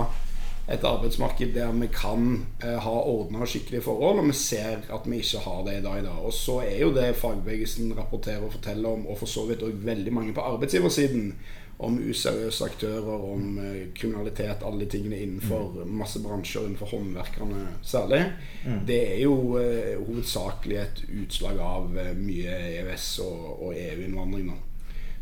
et 0.70 0.84
arbeidsmarked 0.86 1.54
der 1.56 1.72
vi 1.74 1.88
kan 1.94 2.46
eh, 2.64 2.78
ha 2.78 2.96
ordna 3.00 3.42
og 3.44 3.50
skikkelige 3.50 3.82
forhold, 3.86 4.20
og 4.22 4.28
vi 4.30 4.36
ser 4.38 4.84
at 4.94 5.08
vi 5.10 5.22
ikke 5.22 5.42
har 5.46 5.64
det 5.66 5.80
i 5.80 5.86
dag. 5.86 6.04
Da. 6.06 6.18
Og 6.22 6.34
så 6.34 6.60
er 6.66 6.84
jo 6.84 6.92
det 6.96 7.16
fagbevegelsen 7.18 7.96
rapporterer 7.98 8.46
og 8.46 8.54
forteller 8.54 8.90
om, 8.90 9.08
og 9.08 9.18
for 9.18 9.32
så 9.32 9.48
vidt 9.50 9.66
òg 9.66 9.82
veldig 9.86 10.14
mange 10.14 10.36
på 10.38 10.46
arbeidsgiversiden, 10.46 11.34
om 11.80 11.96
useriøse 11.96 12.66
aktører, 12.66 13.22
om 13.32 13.60
eh, 13.64 13.84
kriminalitet, 13.96 14.66
alle 14.68 14.84
de 14.84 14.90
tingene 14.92 15.22
innenfor 15.24 15.78
mm. 15.78 15.94
masse 16.02 16.20
bransjer, 16.20 16.66
innenfor 16.68 16.92
håndverkerne 16.92 17.68
særlig. 17.82 18.26
Mm. 18.66 18.82
Det 18.88 19.00
er 19.14 19.22
jo 19.24 19.36
eh, 19.62 19.94
hovedsakelig 19.96 20.82
et 20.82 21.04
utslag 21.22 21.62
av 21.64 21.96
eh, 21.96 22.12
mye 22.20 22.58
EØS- 22.82 23.22
og, 23.24 23.46
og 23.70 23.78
EU-innvandring 23.80 24.52
nå. 24.52 24.58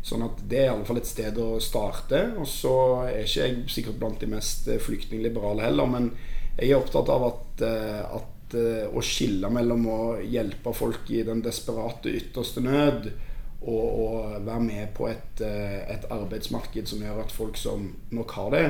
Sånn 0.04 0.24
at 0.24 0.40
det 0.48 0.60
er 0.62 0.68
i 0.68 0.72
alle 0.72 0.86
fall 0.88 1.00
et 1.00 1.08
sted 1.10 1.38
å 1.42 1.58
starte. 1.62 2.22
Og 2.38 2.48
så 2.48 2.74
er 3.08 3.22
ikke 3.24 3.46
jeg 3.46 3.62
sikkert 3.74 4.00
blant 4.00 4.20
de 4.22 4.30
mest 4.30 4.68
eh, 4.70 4.82
flyktningliberale 4.82 5.66
heller, 5.66 5.90
men 5.90 6.10
jeg 6.58 6.72
er 6.72 6.80
opptatt 6.80 7.10
av 7.12 7.26
at, 7.28 7.64
eh, 7.66 8.02
at 8.18 8.58
eh, 8.58 8.84
å 8.88 9.04
skille 9.04 9.50
mellom 9.52 9.88
å 9.90 10.02
hjelpe 10.22 10.74
folk 10.76 11.10
i 11.14 11.24
den 11.26 11.42
desperate 11.44 12.14
ytterste 12.20 12.64
nød 12.64 13.10
og, 13.58 13.86
å 13.86 14.08
være 14.36 14.62
med 14.62 14.92
på 14.94 15.08
et, 15.10 15.40
et, 15.42 16.04
arbeidsmarked 16.14 16.86
som 16.86 17.02
gjør 17.02 17.24
at 17.24 17.34
folk 17.34 17.58
som 17.58 17.88
nok 18.14 18.34
har 18.38 18.52
det 18.54 18.66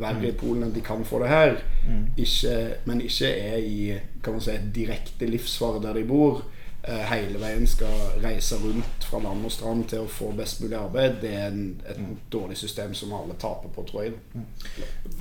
verre 0.00 0.30
i 0.30 0.36
Polen 0.38 0.64
enn 0.64 0.72
de 0.72 0.80
kan 0.84 1.02
få 1.04 1.18
det 1.20 1.28
her, 1.28 1.58
mm. 1.84 2.04
ikke, 2.22 2.54
men 2.88 3.02
ikke 3.04 3.28
er 3.28 3.58
i 3.60 3.80
kan 4.24 4.36
man 4.36 4.44
si, 4.44 4.54
direkte 4.72 5.28
livsfare 5.28 5.82
der 5.84 5.98
de 5.98 6.06
bor, 6.08 6.40
hele 6.88 7.36
veien 7.40 7.66
skal 7.68 8.20
reise 8.22 8.56
rundt 8.56 9.04
fra 9.04 9.18
land 9.20 9.44
og 9.44 9.52
strand 9.52 9.84
til 9.90 10.04
å 10.04 10.10
få 10.10 10.30
best 10.36 10.62
mulig 10.62 10.78
arbeid, 10.78 11.18
det 11.22 11.32
er 11.36 11.48
en, 11.50 11.64
et 11.84 11.98
mm. 12.00 12.14
dårlig 12.32 12.56
system 12.56 12.94
som 12.96 13.12
alle 13.16 13.36
taper 13.40 13.72
på, 13.74 13.84
tror 13.88 14.06
jeg. 14.06 14.14
Mm. 14.32 14.46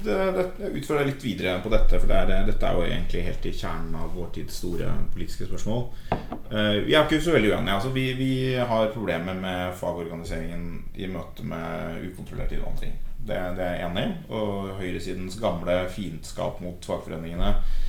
Det, 0.03 0.15
det, 0.37 0.45
jeg 0.61 0.75
utfordrer 0.79 1.09
litt 1.09 1.25
videre 1.25 1.57
på 1.63 1.71
dette, 1.73 1.99
for 1.99 2.11
det 2.11 2.21
er, 2.21 2.47
dette 2.47 2.69
er 2.69 2.77
jo 2.77 2.85
egentlig 2.87 3.25
helt 3.27 3.49
i 3.49 3.53
kjernen 3.59 3.97
av 3.99 4.15
vår 4.15 4.31
tids 4.37 4.61
store 4.61 4.93
politiske 5.13 5.49
spørsmål. 5.49 5.83
Uh, 6.53 6.79
vi 6.85 6.95
er 6.95 7.03
ikke 7.03 7.21
så 7.25 7.35
veldig 7.35 7.51
uenige. 7.51 7.75
Altså, 7.75 7.91
vi, 7.97 8.05
vi, 8.19 8.31
har 8.71 8.93
problemer 8.93 9.37
med 9.43 9.75
fagorganiseringen 9.79 10.65
i 10.95 11.11
møte 11.11 11.45
med 11.47 12.07
ukontrollert 12.07 12.55
innvandring. 12.55 12.95
Det, 13.19 13.35
det 13.59 13.65
er 13.65 13.75
jeg 13.75 13.89
enig 13.89 14.07
i. 14.07 14.15
Og 14.31 14.73
høyresidens 14.79 15.37
gamle 15.41 15.81
fiendskap 15.91 16.63
mot 16.63 16.87
fagforeningene 16.87 17.53
Eh, 17.53 17.88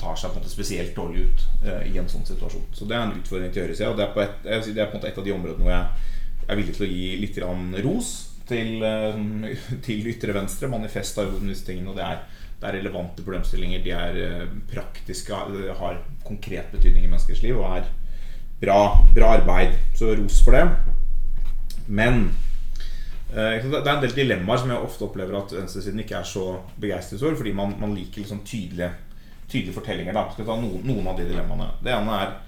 tar 0.00 0.16
seg 0.18 0.32
på 0.32 0.38
en 0.38 0.42
måte 0.42 0.52
spesielt 0.52 0.96
dårlig 0.96 1.28
ut 1.28 1.44
uh, 1.66 1.82
i 1.86 1.94
en 2.00 2.08
sånn 2.10 2.26
situasjon. 2.26 2.66
Så 2.74 2.88
det 2.90 2.96
er 2.96 3.04
en 3.06 3.20
utfordring 3.20 3.52
til 3.54 3.66
høyresida. 3.66 3.92
Det 3.98 4.08
er, 4.08 4.32
et, 4.56 4.72
det 4.74 4.82
er 4.82 4.90
på 4.90 4.96
en 4.96 5.00
måte 5.00 5.12
et 5.12 5.20
av 5.22 5.26
de 5.26 5.34
områdene 5.36 5.66
hvor 5.66 5.74
jeg 5.74 6.50
er 6.50 6.58
villig 6.58 6.74
til 6.76 6.86
å 6.86 6.90
gi 6.90 7.08
litt 7.20 7.40
ros 7.86 8.10
til, 8.50 8.82
eh, 8.82 9.54
til 9.86 10.10
ytre 10.10 10.36
venstre. 10.36 10.70
Manifest 10.70 11.18
har 11.20 11.28
jo 11.28 11.40
disse 11.44 11.66
tingene, 11.68 11.92
og 11.92 11.98
det 11.98 12.06
er, 12.06 12.22
det 12.60 12.68
er 12.68 12.78
relevante 12.80 13.24
problemstillinger. 13.26 13.84
De 13.84 13.94
er 13.96 14.20
eh, 14.26 14.46
praktiske, 14.70 15.40
har 15.80 16.02
konkret 16.26 16.70
betydning 16.74 17.06
i 17.06 17.10
menneskers 17.10 17.42
liv 17.44 17.58
og 17.58 17.80
er 17.80 17.90
bra, 18.60 18.80
bra 19.16 19.34
arbeid. 19.38 19.76
Så 19.98 20.14
ros 20.18 20.40
for 20.44 20.56
det. 20.58 20.66
Men 21.90 22.30
eh, 23.34 23.60
det 23.62 23.82
er 23.82 23.94
en 23.94 24.02
del 24.04 24.16
dilemmaer 24.16 24.62
som 24.62 24.72
jeg 24.72 24.88
ofte 24.88 25.06
opplever 25.08 25.38
at 25.40 25.54
venstresiden 25.56 26.02
ikke 26.04 26.20
er 26.20 26.28
så 26.28 26.48
begeistret 26.80 27.22
for, 27.22 27.38
fordi 27.38 27.54
man, 27.56 27.76
man 27.80 27.96
liker 27.96 28.22
liksom 28.22 28.44
tydelige, 28.46 28.92
tydelige 29.50 29.76
fortellinger. 29.76 30.16
Da. 30.16 30.28
Skal 30.34 30.48
ta 30.48 30.56
noen, 30.60 30.86
noen 30.86 31.10
av 31.10 31.18
de 31.18 31.26
dilemmaene. 31.28 31.68
Det 31.84 31.92
ene 31.96 32.22
er 32.22 32.38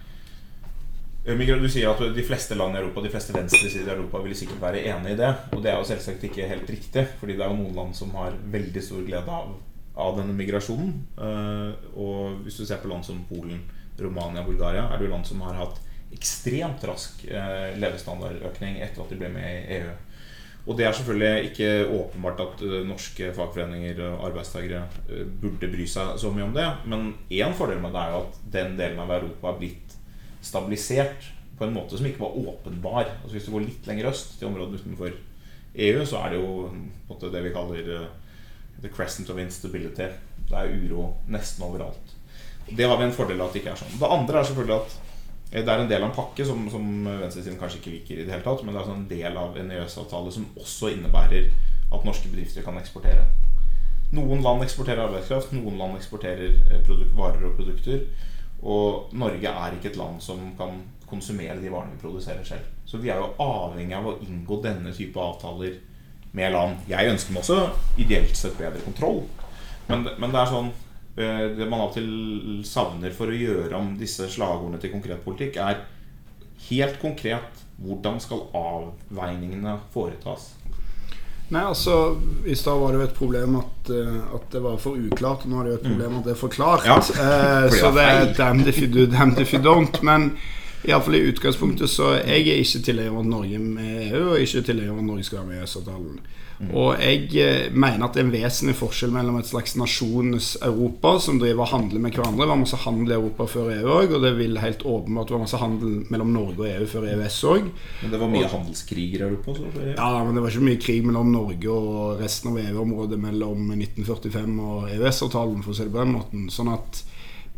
du 1.22 1.68
sier 1.70 1.86
at 1.86 2.00
de 2.16 2.22
fleste 2.26 2.56
land 2.58 2.74
i 2.74 2.80
Europa 2.80 3.02
De 3.04 3.10
fleste 3.12 3.30
venstresider 3.30 3.92
i 3.92 3.94
Europa 3.94 4.18
vil 4.24 4.34
sikkert 4.34 4.62
være 4.64 4.80
enig 4.90 5.12
i 5.12 5.20
det. 5.20 5.30
Og 5.54 5.62
det 5.62 5.70
er 5.70 5.78
jo 5.78 5.86
selvsagt 5.86 6.24
ikke 6.26 6.48
helt 6.50 6.70
riktig, 6.70 7.06
Fordi 7.20 7.36
det 7.36 7.44
er 7.44 7.52
jo 7.52 7.60
noen 7.60 7.76
land 7.76 7.94
som 7.94 8.10
har 8.18 8.34
veldig 8.34 8.82
stor 8.82 9.04
glede 9.06 9.30
av, 9.30 9.54
av 9.94 10.18
denne 10.18 10.34
migrasjonen. 10.34 11.06
og 11.94 12.42
hvis 12.42 12.58
du 12.58 12.66
ser 12.66 12.82
på 12.82 12.90
land 12.90 13.04
som 13.04 13.22
Polen, 13.28 13.62
Romania, 13.98 14.42
Bulgaria, 14.42 14.88
er 14.88 14.98
det 14.98 15.06
jo 15.06 15.12
land 15.12 15.26
som 15.26 15.40
har 15.46 15.54
hatt 15.54 15.78
ekstremt 16.12 16.84
rask 16.84 17.24
eh, 17.24 17.72
levestandardøkning 17.80 18.80
etter 18.84 19.04
at 19.04 19.12
de 19.12 19.18
ble 19.20 19.30
med 19.32 19.46
i 19.46 19.78
EU. 19.78 19.92
Og 20.62 20.78
det 20.78 20.86
er 20.86 20.94
selvfølgelig 20.94 21.50
ikke 21.50 21.70
åpenbart 21.90 22.40
at 22.44 22.60
uh, 22.62 22.78
norske 22.86 23.32
fagforeninger 23.34 23.98
og 24.12 24.28
arbeidstakere 24.28 24.84
uh, 25.10 25.24
burde 25.42 25.70
bry 25.72 25.86
seg 25.90 26.14
så 26.22 26.30
mye 26.34 26.46
om 26.46 26.54
det. 26.54 26.68
Men 26.86 27.12
én 27.30 27.56
fordel 27.58 27.82
med 27.82 27.94
det 27.96 28.04
er 28.04 28.14
jo 28.14 28.22
at 28.22 28.40
den 28.58 28.76
delen 28.78 29.02
av 29.02 29.10
Europa 29.18 29.50
er 29.50 29.60
blitt 29.62 29.96
stabilisert 30.42 31.30
på 31.58 31.66
en 31.66 31.74
måte 31.74 31.98
som 31.98 32.06
ikke 32.06 32.22
var 32.22 32.38
åpenbar. 32.38 33.10
Altså 33.22 33.36
Hvis 33.36 33.48
du 33.48 33.54
går 33.56 33.66
litt 33.66 33.90
lenger 33.90 34.10
øst, 34.12 34.38
til 34.38 34.50
området 34.50 34.82
utenfor 34.82 35.14
EU, 35.74 36.04
så 36.06 36.22
er 36.22 36.34
det 36.34 36.42
jo 36.42 36.70
måte, 37.08 37.30
det 37.32 37.42
vi 37.44 37.54
kaller 37.54 38.08
the 38.82 38.88
crescent 38.88 39.30
of 39.30 39.38
instability. 39.38 40.08
Det 40.48 40.58
er 40.58 40.74
uro 40.74 41.12
nesten 41.30 41.64
overalt. 41.64 42.18
Det 42.76 42.86
har 42.86 42.98
vi 42.98 43.04
en 43.08 43.14
fordel 43.14 43.40
av 43.40 43.50
at 43.50 43.56
det 43.56 43.62
ikke 43.62 43.74
er 43.74 43.80
sånn. 43.82 43.98
Det 43.98 44.10
andre 44.14 44.38
er 44.38 44.48
selvfølgelig 44.48 44.78
at 44.78 45.11
det 45.52 45.68
er 45.68 45.82
en 45.82 45.88
del 45.90 46.00
av 46.00 46.08
en 46.08 46.16
pakke 46.16 46.44
som, 46.48 46.64
som 46.72 46.84
venstresiden 47.04 47.58
kanskje 47.60 47.82
ikke 47.82 47.92
liker 47.92 48.20
i 48.20 48.24
det 48.24 48.32
hele 48.32 48.44
tatt, 48.46 48.62
men 48.64 48.72
det 48.72 48.78
er 48.78 48.84
altså 48.86 48.96
en 48.96 49.08
del 49.10 49.36
av 49.36 49.56
en 49.60 49.72
EØS-avtale 49.76 50.32
som 50.32 50.46
også 50.56 50.92
innebærer 50.94 51.50
at 51.92 52.06
norske 52.08 52.30
bedrifter 52.32 52.64
kan 52.64 52.78
eksportere. 52.80 53.26
Noen 54.16 54.40
land 54.44 54.64
eksporterer 54.64 55.04
arbeidskraft, 55.04 55.52
noen 55.56 55.76
land 55.80 55.98
eksporterer 55.98 56.56
eh, 56.72 56.92
varer 57.16 57.44
og 57.50 57.58
produkter. 57.58 58.06
Og 58.62 59.12
Norge 59.18 59.52
er 59.52 59.76
ikke 59.76 59.90
et 59.90 59.98
land 60.00 60.20
som 60.24 60.40
kan 60.56 60.80
konsumere 61.10 61.58
de 61.60 61.72
varene 61.72 61.96
vi 61.96 62.00
produserer 62.00 62.44
selv. 62.48 62.68
Så 62.88 63.00
vi 63.02 63.10
er 63.12 63.20
jo 63.20 63.32
avhengig 63.42 63.96
av 63.98 64.08
å 64.08 64.18
inngå 64.24 64.60
denne 64.64 64.92
type 64.96 65.20
avtaler 65.20 65.76
med 66.32 66.54
land. 66.54 66.80
Jeg 66.88 67.12
ønsker 67.12 67.34
meg 67.34 67.44
også 67.44 68.00
ideelt 68.00 68.36
sett 68.38 68.56
bedre 68.56 68.80
kontroll, 68.86 69.24
men, 69.90 70.06
men 70.16 70.32
det 70.32 70.40
er 70.40 70.52
sånn 70.54 70.72
Eh, 70.72 70.91
det 71.16 71.66
man 71.68 71.82
av 71.82 71.90
og 71.90 71.96
til 71.96 72.62
savner 72.64 73.12
for 73.12 73.28
å 73.28 73.36
gjøre 73.36 73.76
om 73.76 73.90
disse 74.00 74.30
slagordene 74.32 74.80
til 74.80 74.94
konkret 74.94 75.20
politikk, 75.24 75.58
er 75.60 75.82
helt 76.70 76.96
konkret 77.02 77.62
hvordan 77.82 78.20
skal 78.22 78.46
avveiningene 78.56 79.76
foretas? 79.92 80.52
Nei, 81.52 81.66
altså 81.68 82.16
I 82.48 82.54
stad 82.56 82.78
var 82.80 82.94
det 82.94 83.02
jo 83.02 83.06
et 83.10 83.16
problem 83.16 83.58
at, 83.60 83.90
uh, 83.92 84.20
at, 84.38 84.46
det 84.54 84.62
var 84.64 84.78
for 84.80 84.96
uklart. 84.96 85.44
Nå 85.44 85.60
er 85.60 85.66
det 85.66 85.72
jo 85.72 85.78
et 85.80 85.88
problem 85.90 86.18
at 86.20 86.28
det 86.28 86.32
er 86.32 86.40
for 86.40 86.54
klart. 86.54 86.86
er 86.88 87.68
så 87.74 87.90
det 87.92 88.06
er 88.08 88.32
damn 88.38 88.62
if 88.64 88.80
you 88.80 88.88
do, 88.88 89.04
damn 89.10 89.34
if 89.36 89.52
you 89.52 89.60
don't. 89.60 90.00
Men 90.06 90.30
iallfall 90.88 91.18
i 91.18 91.24
utgangspunktet 91.30 91.90
så 91.90 92.14
jeg 92.18 92.46
er 92.50 92.62
ikke 92.62 92.84
tilhenger 92.88 93.14
av 93.14 93.22
at 93.22 93.32
Norge 93.32 93.58
med 93.62 93.98
EU, 94.08 94.22
og 94.32 94.40
ikke 94.42 94.64
tilhenger 94.66 94.94
av 94.94 95.02
at 95.02 95.10
Norge 95.10 95.26
skal 95.28 95.42
være 95.42 95.50
med 95.50 95.58
i 95.58 95.62
EØS-avtalen. 95.62 96.22
Mm. 96.62 96.70
Og 96.78 97.00
jeg 97.00 97.22
eh, 97.42 97.72
mener 97.74 98.04
at 98.06 98.14
det 98.14 98.20
er 98.22 98.26
en 98.28 98.34
vesentlig 98.34 98.74
forskjell 98.78 99.10
mellom 99.14 99.40
et 99.40 99.48
slags 99.48 99.72
nasjonens 99.78 100.52
Europa 100.62 101.16
som 101.24 101.40
driver 101.42 101.64
og 101.64 101.72
handler 101.72 102.02
med 102.04 102.14
hverandre. 102.14 102.44
Det 102.44 102.50
var 102.52 102.60
masse 102.60 102.78
handel 102.84 103.10
i 103.10 103.16
Europa 103.16 103.46
før 103.50 103.72
EU 103.74 103.88
òg, 103.96 104.14
og 104.14 104.22
det 104.22 104.32
vil 104.38 104.60
helt 104.62 104.84
åpenbart 104.86 105.32
være 105.32 105.42
masse 105.42 105.58
handel 105.58 105.96
mellom 106.12 106.30
Norge 106.36 106.62
og 106.62 106.68
EU 106.70 106.90
før 106.92 107.08
EØS 107.10 107.38
òg. 107.50 107.70
Men 108.02 108.14
det 108.14 108.22
var 108.22 108.32
mye 108.36 108.52
handelskrig 108.52 109.08
i 109.08 109.22
Europa? 109.22 109.56
Så, 109.58 109.72
ja, 109.90 110.10
men 110.22 110.36
det 110.36 110.44
var 110.44 110.54
ikke 110.54 110.68
mye 110.68 110.82
krig 110.86 111.08
mellom 111.08 111.32
Norge 111.34 111.78
og 111.78 112.22
resten 112.22 112.52
av 112.52 112.60
EU-området 112.62 113.18
mellom 113.22 113.72
1945 113.74 114.60
og 114.62 114.92
EØS-avtalen, 114.92 115.64
for 115.64 115.74
å 115.74 115.80
si 115.80 115.88
det 115.88 115.94
på 115.96 116.04
den 116.04 116.14
måten. 116.14 116.46
Sånn 116.52 116.70
at 116.76 117.02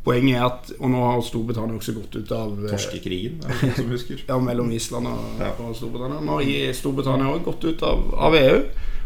Poenget 0.05 0.37
er 0.37 0.47
at 0.47 0.73
Og 0.79 0.91
nå 0.93 1.01
har 1.01 1.21
Storbritannia 1.25 1.79
også 1.79 1.95
gått 1.97 2.19
ut 2.19 2.33
av 2.37 2.55
eh, 2.61 2.71
Torskekrigen, 2.75 3.41
er 3.41 3.61
det 3.63 3.75
som 3.81 3.93
husker? 3.93 4.25
ja, 4.29 4.39
mellom 4.41 4.73
Island 4.77 5.09
og, 5.09 5.27
ja. 5.41 5.53
og 5.65 5.77
Storbritannia. 5.79 6.21
Nå 6.25 6.41
har 6.41 6.77
Storbritannia 6.77 7.33
òg 7.33 7.45
gått 7.47 7.65
ut 7.65 7.85
av, 7.87 8.09
av 8.29 8.37
EU. 8.39 8.59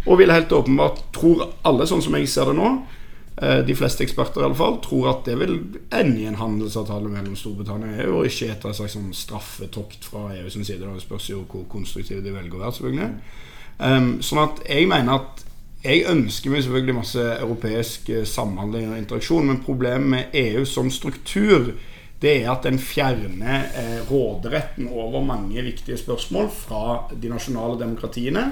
Og 0.09 0.19
vil 0.21 0.33
helt 0.33 0.53
åpenbart, 0.55 1.03
tror 1.15 1.45
alle, 1.69 1.87
sånn 1.89 2.03
som 2.03 2.15
jeg 2.17 2.29
ser 2.31 2.49
det 2.49 2.55
nå, 2.57 2.69
eh, 3.43 3.59
de 3.67 3.75
fleste 3.77 4.05
eksperter 4.07 4.41
i 4.43 4.47
alle 4.47 4.59
fall, 4.59 4.79
tror 4.85 5.11
at 5.13 5.27
det 5.29 5.35
vil 5.41 5.59
ende 5.95 6.23
i 6.23 6.29
en 6.31 6.39
handelsavtale 6.39 7.11
mellom 7.13 7.37
Storbritannia 7.37 7.93
og 7.93 8.05
EU, 8.05 8.15
og 8.21 8.31
ikke 8.31 8.53
et 8.55 8.65
slags 8.79 8.97
sånn 8.97 9.11
straffetokt 9.15 10.09
fra 10.09 10.31
EU 10.39 10.49
sin 10.55 10.65
side. 10.67 10.87
Det 10.87 11.05
spørs 11.05 11.29
jo 11.31 11.43
hvor 11.51 11.67
konstruktive 11.71 12.25
de 12.25 12.35
velger 12.35 12.57
å 12.57 12.65
være, 12.65 12.79
selvfølgelig. 12.79 13.37
Um, 13.79 14.09
sånn 14.27 14.43
at 14.43 14.65
jeg 14.67 14.89
mener 14.91 15.21
at 15.21 15.45
jeg 15.85 16.07
ønsker 16.11 16.51
meg 16.51 16.65
selvfølgelig 16.65 16.97
masse 16.97 17.27
europeisk 17.39 18.09
eh, 18.11 18.27
samhandling 18.27 18.91
og 18.93 18.99
interaksjon, 18.99 19.47
men 19.47 19.63
problemet 19.63 20.11
med 20.11 20.41
EU 20.41 20.65
som 20.67 20.91
struktur 20.91 21.73
det 22.19 22.33
er 22.41 22.49
at 22.51 22.67
den 22.67 22.81
fjerner 22.83 23.69
eh, 23.79 23.99
råderetten 24.09 24.89
over 24.91 25.23
mange 25.23 25.63
viktige 25.63 25.99
spørsmål 26.01 26.49
fra 26.51 26.83
de 27.13 27.31
nasjonale 27.31 27.79
demokratiene 27.79 28.49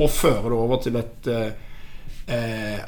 og 0.00 0.08
fører 0.08 0.48
det 0.48 0.56
over 0.56 0.80
til 0.80 0.96
et 0.96 1.28
eh, 1.28 1.50
eh, 2.32 2.80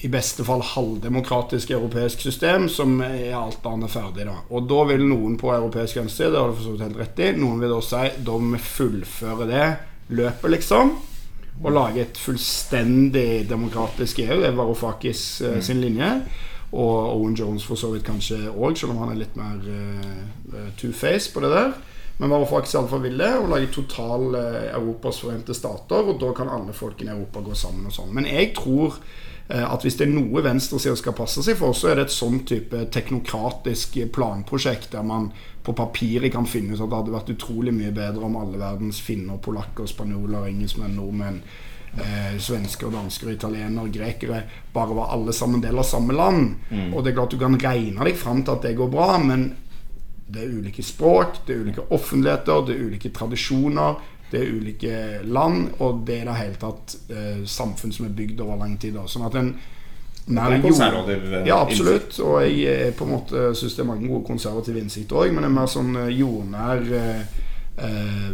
i 0.00 0.08
beste 0.12 0.44
fall 0.44 0.62
halvdemokratisk 0.64 1.72
europeisk 1.76 2.22
system 2.24 2.68
som 2.72 3.00
er 3.04 3.34
alt 3.36 3.64
annet 3.68 3.92
ferdig. 3.92 4.24
da 4.28 4.36
Og 4.48 4.68
da 4.68 4.84
vil 4.92 5.04
noen 5.08 5.36
på 5.40 5.52
europeisk 5.52 6.00
venstre 6.00 6.30
Det 6.32 6.40
har 6.40 6.48
du 6.48 6.56
for 6.56 6.80
helt 6.80 6.96
rett 6.96 7.20
i 7.20 7.32
Noen 7.36 7.60
vil 7.60 7.74
da 7.74 7.80
si 7.84 8.06
da 8.24 8.36
må 8.40 8.56
vi 8.56 8.64
fullføre 8.64 9.48
det 9.48 9.66
løpet, 10.16 10.50
liksom. 10.56 10.96
Og 11.60 11.74
lage 11.74 12.04
et 12.06 12.16
fullstendig 12.18 13.44
demokratisk 13.50 14.22
EU. 14.24 14.38
Det 14.40 14.48
er 14.48 14.56
Varoufakis 14.56 15.24
uh, 15.44 15.58
sin 15.62 15.82
linje. 15.82 16.08
Og 16.70 16.96
Owen 17.16 17.34
Jones 17.34 17.66
for 17.66 17.76
så 17.76 17.90
vidt 17.92 18.06
kanskje 18.06 18.38
òg, 18.48 18.78
selv 18.78 18.94
om 18.94 19.02
han 19.02 19.12
er 19.12 19.20
litt 19.24 19.36
mer 19.36 19.58
uh, 19.66 20.68
two-face 20.80 21.32
på 21.34 21.42
det 21.44 21.50
der. 21.52 21.74
Men 22.20 22.30
hva 22.30 22.38
var 22.42 22.50
faktisk 22.50 22.76
iallfall 22.76 23.02
ville, 23.04 23.28
å 23.40 23.48
lage 23.48 23.72
total 23.74 24.26
uh, 24.36 24.62
Europas 24.76 25.20
forente 25.24 25.56
stater. 25.56 26.08
Og 26.12 26.20
da 26.22 26.32
kan 26.36 26.52
alle 26.52 26.76
folkene 26.76 27.12
i 27.12 27.16
Europa 27.18 27.44
gå 27.44 27.58
sammen 27.58 27.90
og 27.90 27.96
sånn. 27.96 28.14
Men 28.16 28.28
jeg 28.30 28.54
tror 28.56 29.00
at 29.48 29.82
hvis 29.82 29.96
det 29.98 30.04
er 30.06 30.12
noe 30.12 30.42
venstresida 30.44 30.92
skal 30.94 31.14
passe 31.18 31.42
seg 31.42 31.56
for, 31.58 31.74
så 31.74 31.88
er 31.90 31.96
det 31.98 32.04
et 32.06 32.14
sånn 32.14 32.42
type 32.46 32.84
teknokratisk 32.94 33.96
planprosjekt 34.14 34.92
der 34.92 35.02
man 35.02 35.30
på 35.66 35.74
papiret 35.74 36.30
kan 36.30 36.46
finne 36.46 36.76
ut 36.76 36.84
at 36.84 36.86
det 36.86 37.00
hadde 37.00 37.16
vært 37.16 37.32
utrolig 37.34 37.74
mye 37.74 37.90
bedre 37.96 38.28
om 38.28 38.38
alle 38.38 38.60
verdens 38.60 39.00
finner, 39.02 39.40
polakker, 39.42 39.90
spanjoler, 39.90 40.46
engelskmenn, 40.52 40.94
nordmenn 41.00 41.42
Eh, 41.98 42.38
svensker, 42.38 42.86
dansker, 42.90 43.30
italienere, 43.30 43.88
grekere 43.90 44.42
bare 44.72 44.94
var 44.94 45.10
alle 45.10 45.32
sammen 45.32 45.60
del 45.60 45.78
av 45.78 45.82
samme 45.82 46.14
land. 46.14 46.54
Mm. 46.70 46.92
Og 46.94 47.02
det 47.02 47.10
er 47.10 47.16
klart 47.16 47.34
du 47.34 47.40
kan 47.40 47.58
regne 47.58 48.06
deg 48.06 48.18
fram 48.18 48.44
til 48.46 48.54
at 48.54 48.62
det 48.62 48.76
går 48.78 48.92
bra, 48.92 49.16
men 49.18 49.48
det 50.30 50.44
er 50.44 50.52
ulike 50.54 50.84
språk, 50.86 51.40
det 51.46 51.56
er 51.56 51.64
ulike 51.64 51.88
offentligheter, 51.90 52.62
det 52.66 52.76
er 52.76 52.84
ulike 52.86 53.10
tradisjoner, 53.10 53.98
det 54.30 54.40
er 54.40 54.54
ulike 54.54 54.94
land, 55.26 55.68
og 55.82 56.04
det 56.06 56.20
er 56.20 56.30
det 56.30 56.38
hele 56.38 56.58
tatt 56.60 56.96
eh, 57.10 57.42
samfunn 57.46 57.92
som 57.92 58.06
er 58.06 58.16
bygd 58.16 58.40
over 58.44 58.60
lang 58.62 58.76
tid. 58.80 58.94
Da. 58.94 59.06
Sånn 59.10 59.26
at 59.26 59.38
en 59.40 59.54
mer 60.30 60.56
konservativ 60.62 61.24
innsikt 61.24 61.46
Ja, 61.48 61.60
absolutt. 61.60 62.18
Og 62.24 62.42
jeg 62.46 62.94
på 62.96 63.06
en 63.06 63.14
måte 63.14 63.44
syns 63.58 63.76
det 63.76 63.84
er 63.84 63.90
mange 63.90 64.08
gode 64.08 64.26
konservative 64.28 64.82
innsikter 64.82 65.22
òg, 65.22 65.34
men 65.34 65.48
en 65.48 65.56
mer 65.56 65.70
sånn 65.70 65.96
eh, 65.98 66.12
jordnær 66.14 66.84
eh, 67.00 67.40
eh, 67.88 68.28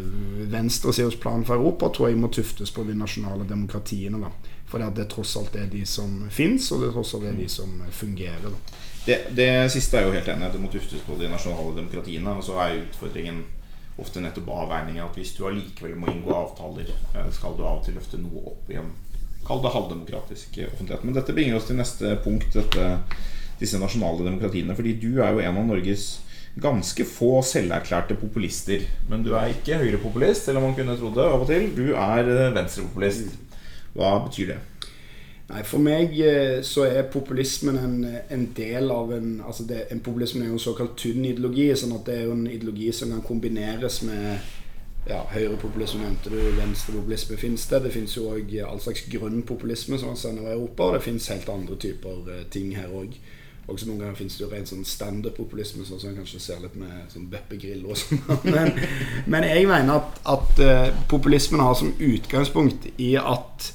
venstresidas 0.52 1.16
plan 1.22 1.46
for 1.46 1.56
Europa 1.56 1.90
tror 1.94 2.10
jeg 2.10 2.20
må 2.20 2.30
tuftes 2.34 2.74
på 2.74 2.84
de 2.88 2.96
nasjonale 2.98 3.48
demokratiene. 3.48 4.20
da 4.20 4.32
For 4.68 4.82
det 4.82 5.06
er 5.06 5.10
tross 5.10 5.36
alt 5.40 5.54
det 5.56 5.70
de 5.72 5.86
som 5.88 6.26
fins, 6.30 6.70
og 6.72 6.82
det 6.82 6.90
er 6.90 6.98
tross 6.98 7.14
alt 7.16 7.30
det 7.30 7.38
de 7.40 7.48
som 7.48 7.80
fungerer. 7.90 8.50
da 8.50 8.84
det, 9.06 9.20
det, 9.38 9.70
siste 9.70 10.00
er 10.00 10.08
jo 10.08 10.14
helt 10.16 10.28
enig. 10.28 10.48
Det 10.50 10.60
må 10.60 10.68
tuftes 10.68 11.02
på 11.06 11.14
de 11.14 11.28
nasjonale 11.30 11.76
demokratiene. 11.76 12.32
Og 12.34 12.42
så 12.42 12.56
er 12.58 12.80
utfordringen 12.80 13.44
ofte 14.02 14.20
nettopp 14.20 14.50
avveiningen 14.52 15.04
at 15.06 15.16
hvis 15.16 15.34
du 15.36 15.46
allikevel 15.48 15.96
må 15.98 16.10
inngå 16.12 16.34
avtaler, 16.36 16.90
eh, 17.14 17.30
skal 17.32 17.56
du 17.56 17.64
av 17.64 17.80
og 17.80 17.86
til 17.86 17.96
løfte 17.96 18.20
noe 18.20 18.44
opp 18.52 18.72
i 18.72 18.80
en 18.82 18.94
Kall 19.46 19.60
det 19.62 19.70
halvdemokratisk 19.70 20.56
offentlighet. 20.72 21.04
Men 21.06 21.14
dette 21.14 21.30
bringer 21.30 21.54
oss 21.54 21.68
til 21.68 21.76
neste 21.78 22.16
punkt, 22.24 22.48
dette, 22.50 22.86
disse 23.60 23.78
nasjonale 23.78 24.24
demokratiene. 24.26 24.74
Fordi 24.74 24.96
du 24.98 25.20
er 25.22 25.36
jo 25.36 25.42
en 25.44 25.60
av 25.60 25.68
Norges 25.68 26.06
ganske 26.58 27.04
få 27.06 27.44
selverklærte 27.46 28.16
populister. 28.18 28.82
Men 29.10 29.22
du 29.22 29.36
er 29.36 29.52
ikke 29.52 29.78
høyrepopulist, 29.78 30.48
selv 30.48 30.58
om 30.58 30.66
man 30.66 30.74
kunne 30.74 30.96
trodd 30.98 31.14
det 31.18 31.28
av 31.28 31.44
og 31.44 31.50
til. 31.50 31.68
Du 31.76 31.92
er 31.92 32.32
eh, 32.32 32.54
venstrepopulist. 32.56 33.36
Hva 33.94 34.16
betyr 34.26 34.56
det? 34.56 34.58
Nei, 35.46 35.62
For 35.62 35.78
meg 35.78 36.14
eh, 36.18 36.58
så 36.66 36.88
er 36.88 37.06
populismen 37.10 37.78
en, 37.78 37.96
en 38.34 38.46
del 38.56 38.90
av 38.90 39.12
en 39.14 39.28
altså 39.46 39.66
det, 39.68 39.84
en 39.94 40.02
Populismen 40.02 40.42
er 40.42 40.50
jo 40.50 40.58
en 40.58 40.64
såkalt 40.64 40.96
tynn 40.98 41.22
ideologi. 41.24 41.68
sånn 41.78 41.94
at 41.94 42.08
det 42.08 42.16
er 42.16 42.24
jo 42.26 42.34
en 42.34 42.48
ideologi 42.50 42.90
som 42.92 43.12
kan 43.14 43.22
kombineres 43.26 44.00
med 44.08 44.40
ja, 45.06 45.20
Høyrepopulisme 45.30 46.02
nevnte 46.02 46.32
du, 46.34 46.40
venstrepopulisme 46.56 47.38
fins 47.38 47.68
det. 47.70 47.84
Det 47.84 47.94
fins 47.94 48.16
jo 48.16 48.26
òg 48.32 48.56
all 48.66 48.82
slags 48.82 49.04
grønn 49.12 49.44
populisme 49.46 50.00
som 50.02 50.10
man 50.10 50.18
sender 50.18 50.48
i 50.48 50.56
Europa, 50.56 50.88
og 50.88 50.98
det 50.98 51.06
fins 51.06 51.30
helt 51.30 51.48
andre 51.52 51.78
typer 51.78 52.32
eh, 52.34 52.42
ting 52.50 52.74
her 52.74 52.90
òg. 52.90 53.14
Også 53.70 53.86
noen 53.86 54.02
ganger 54.02 54.18
finnes 54.18 54.34
det 54.38 54.44
jo 54.44 54.50
rent 54.50 54.70
sånn 54.70 54.82
standup-populisme, 54.86 55.86
sånn 55.86 56.02
som 56.02 56.10
man 56.10 56.20
kanskje 56.24 56.42
ser 56.42 56.58
litt 56.62 56.74
med 56.78 57.06
sånn 57.14 57.30
Beppe 57.30 57.58
Grillo 57.62 57.94
og 57.94 58.02
sånn. 58.02 58.22
Men, 58.54 58.74
men, 59.30 59.46
jeg 59.46 59.70
mener 59.70 60.02
at, 60.02 60.20
at 60.26 61.06
populismen 61.10 61.62
har 61.62 61.74
som 61.78 61.94
utgangspunkt 61.94 62.86
i 62.98 63.14
at 63.18 63.72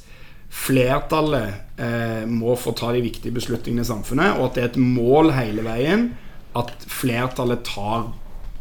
flertallet 0.51 1.79
eh, 1.79 2.23
må 2.27 2.55
få 2.59 2.73
ta 2.75 2.91
de 2.91 3.03
viktige 3.03 3.33
beslutningene 3.35 3.85
i 3.85 3.87
samfunnet, 3.87 4.37
og 4.37 4.49
at 4.49 4.57
det 4.57 4.63
er 4.63 4.71
et 4.73 4.81
mål 4.83 5.31
hele 5.35 5.63
veien 5.65 6.09
at 6.59 6.73
flertallet 6.91 7.63
tar 7.67 8.09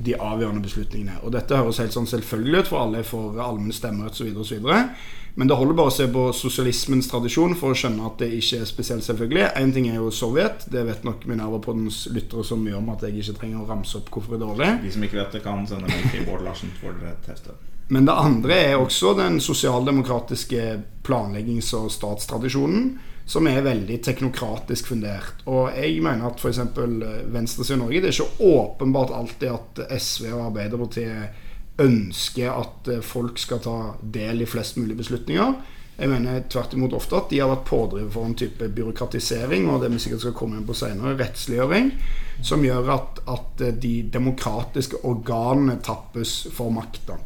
de 0.00 0.14
avgjørende 0.16 0.62
beslutningene. 0.64 1.18
Og 1.26 1.34
Dette 1.34 1.58
høres 1.58 1.80
helt 1.82 1.92
sånn 1.92 2.08
selvfølgelig 2.08 2.62
ut, 2.62 2.70
for 2.70 2.84
alle 2.84 3.02
får 3.04 3.40
allmenn 3.42 3.74
stemmerett 3.74 4.20
osv. 4.38 4.70
Men 5.34 5.50
det 5.50 5.56
holder 5.58 5.76
bare 5.78 5.92
å 5.92 5.94
se 5.94 6.06
på 6.10 6.24
sosialismens 6.34 7.10
tradisjon 7.10 7.54
for 7.58 7.74
å 7.74 7.78
skjønne 7.78 8.06
at 8.08 8.22
det 8.22 8.30
ikke 8.38 8.62
er 8.62 8.70
spesielt 8.70 9.06
selvfølgelig. 9.06 9.50
Én 9.60 9.74
ting 9.74 9.86
er 9.90 10.00
jo 10.00 10.10
Sovjet. 10.14 10.66
Det 10.72 10.82
vet 10.88 11.04
nok 11.06 11.26
Minerva-poddens 11.30 12.06
lyttere 12.14 12.46
så 12.46 12.58
mye 12.58 12.78
om 12.80 12.90
at 12.94 13.04
jeg 13.06 13.20
ikke 13.20 13.38
trenger 13.42 13.62
å 13.62 13.68
ramse 13.70 13.98
opp 14.00 14.10
hvorfor 14.14 14.34
det 14.34 14.40
er 14.40 14.46
dårlig. 14.46 14.70
De 14.86 14.94
som 14.96 15.06
ikke 15.06 15.20
vet 15.20 15.36
det, 15.38 15.44
kan 15.46 15.66
sende 15.70 15.90
meg 15.90 16.08
til 16.10 16.26
Bård 16.26 16.46
Larsen 16.46 16.72
for 16.80 16.96
testet. 17.26 17.69
Men 17.90 18.06
det 18.06 18.14
andre 18.14 18.56
er 18.70 18.78
også 18.78 19.16
den 19.18 19.40
sosialdemokratiske 19.42 20.66
planleggings- 21.06 21.72
og 21.74 21.90
statstradisjonen 21.90 22.92
som 23.30 23.46
er 23.46 23.62
veldig 23.62 23.98
teknokratisk 24.02 24.92
fundert. 24.92 25.42
Og 25.50 25.70
jeg 25.74 25.98
mener 26.02 26.30
at 26.30 26.40
f.eks. 26.42 26.60
Eh, 26.62 27.10
venstresiden 27.30 27.80
i 27.80 27.84
Norge 27.84 28.00
Det 28.02 28.10
er 28.10 28.16
ikke 28.16 28.48
åpenbart 28.54 29.12
alltid 29.14 29.50
at 29.52 29.82
SV 30.02 30.30
og 30.32 30.46
Arbeiderpartiet 30.48 31.82
ønsker 31.82 32.50
at 32.54 32.90
eh, 32.90 33.04
folk 33.06 33.38
skal 33.38 33.62
ta 33.62 33.76
del 34.02 34.42
i 34.42 34.48
flest 34.50 34.78
mulig 34.80 34.98
beslutninger. 34.98 35.54
Jeg 36.00 36.08
mener 36.08 36.46
tvert 36.48 36.74
imot 36.74 36.94
ofte 36.96 37.18
at 37.18 37.28
de 37.30 37.42
har 37.42 37.50
vært 37.50 37.66
pådriver 37.68 38.10
for 38.14 38.24
en 38.24 38.38
type 38.38 38.70
byråkratisering 38.72 39.66
og 39.68 39.82
det 39.82 39.90
vi 39.92 40.00
sikkert 40.00 40.24
skal 40.24 40.36
komme 40.38 40.56
inn 40.56 40.66
på 40.66 40.78
senere, 40.78 41.18
rettsliggjøring, 41.18 41.90
som 42.46 42.64
gjør 42.64 42.94
at, 42.94 43.20
at 43.28 43.64
de 43.82 43.94
demokratiske 44.08 45.02
organene 45.04 45.76
tappes 45.84 46.38
for 46.56 46.72
makta. 46.72 47.18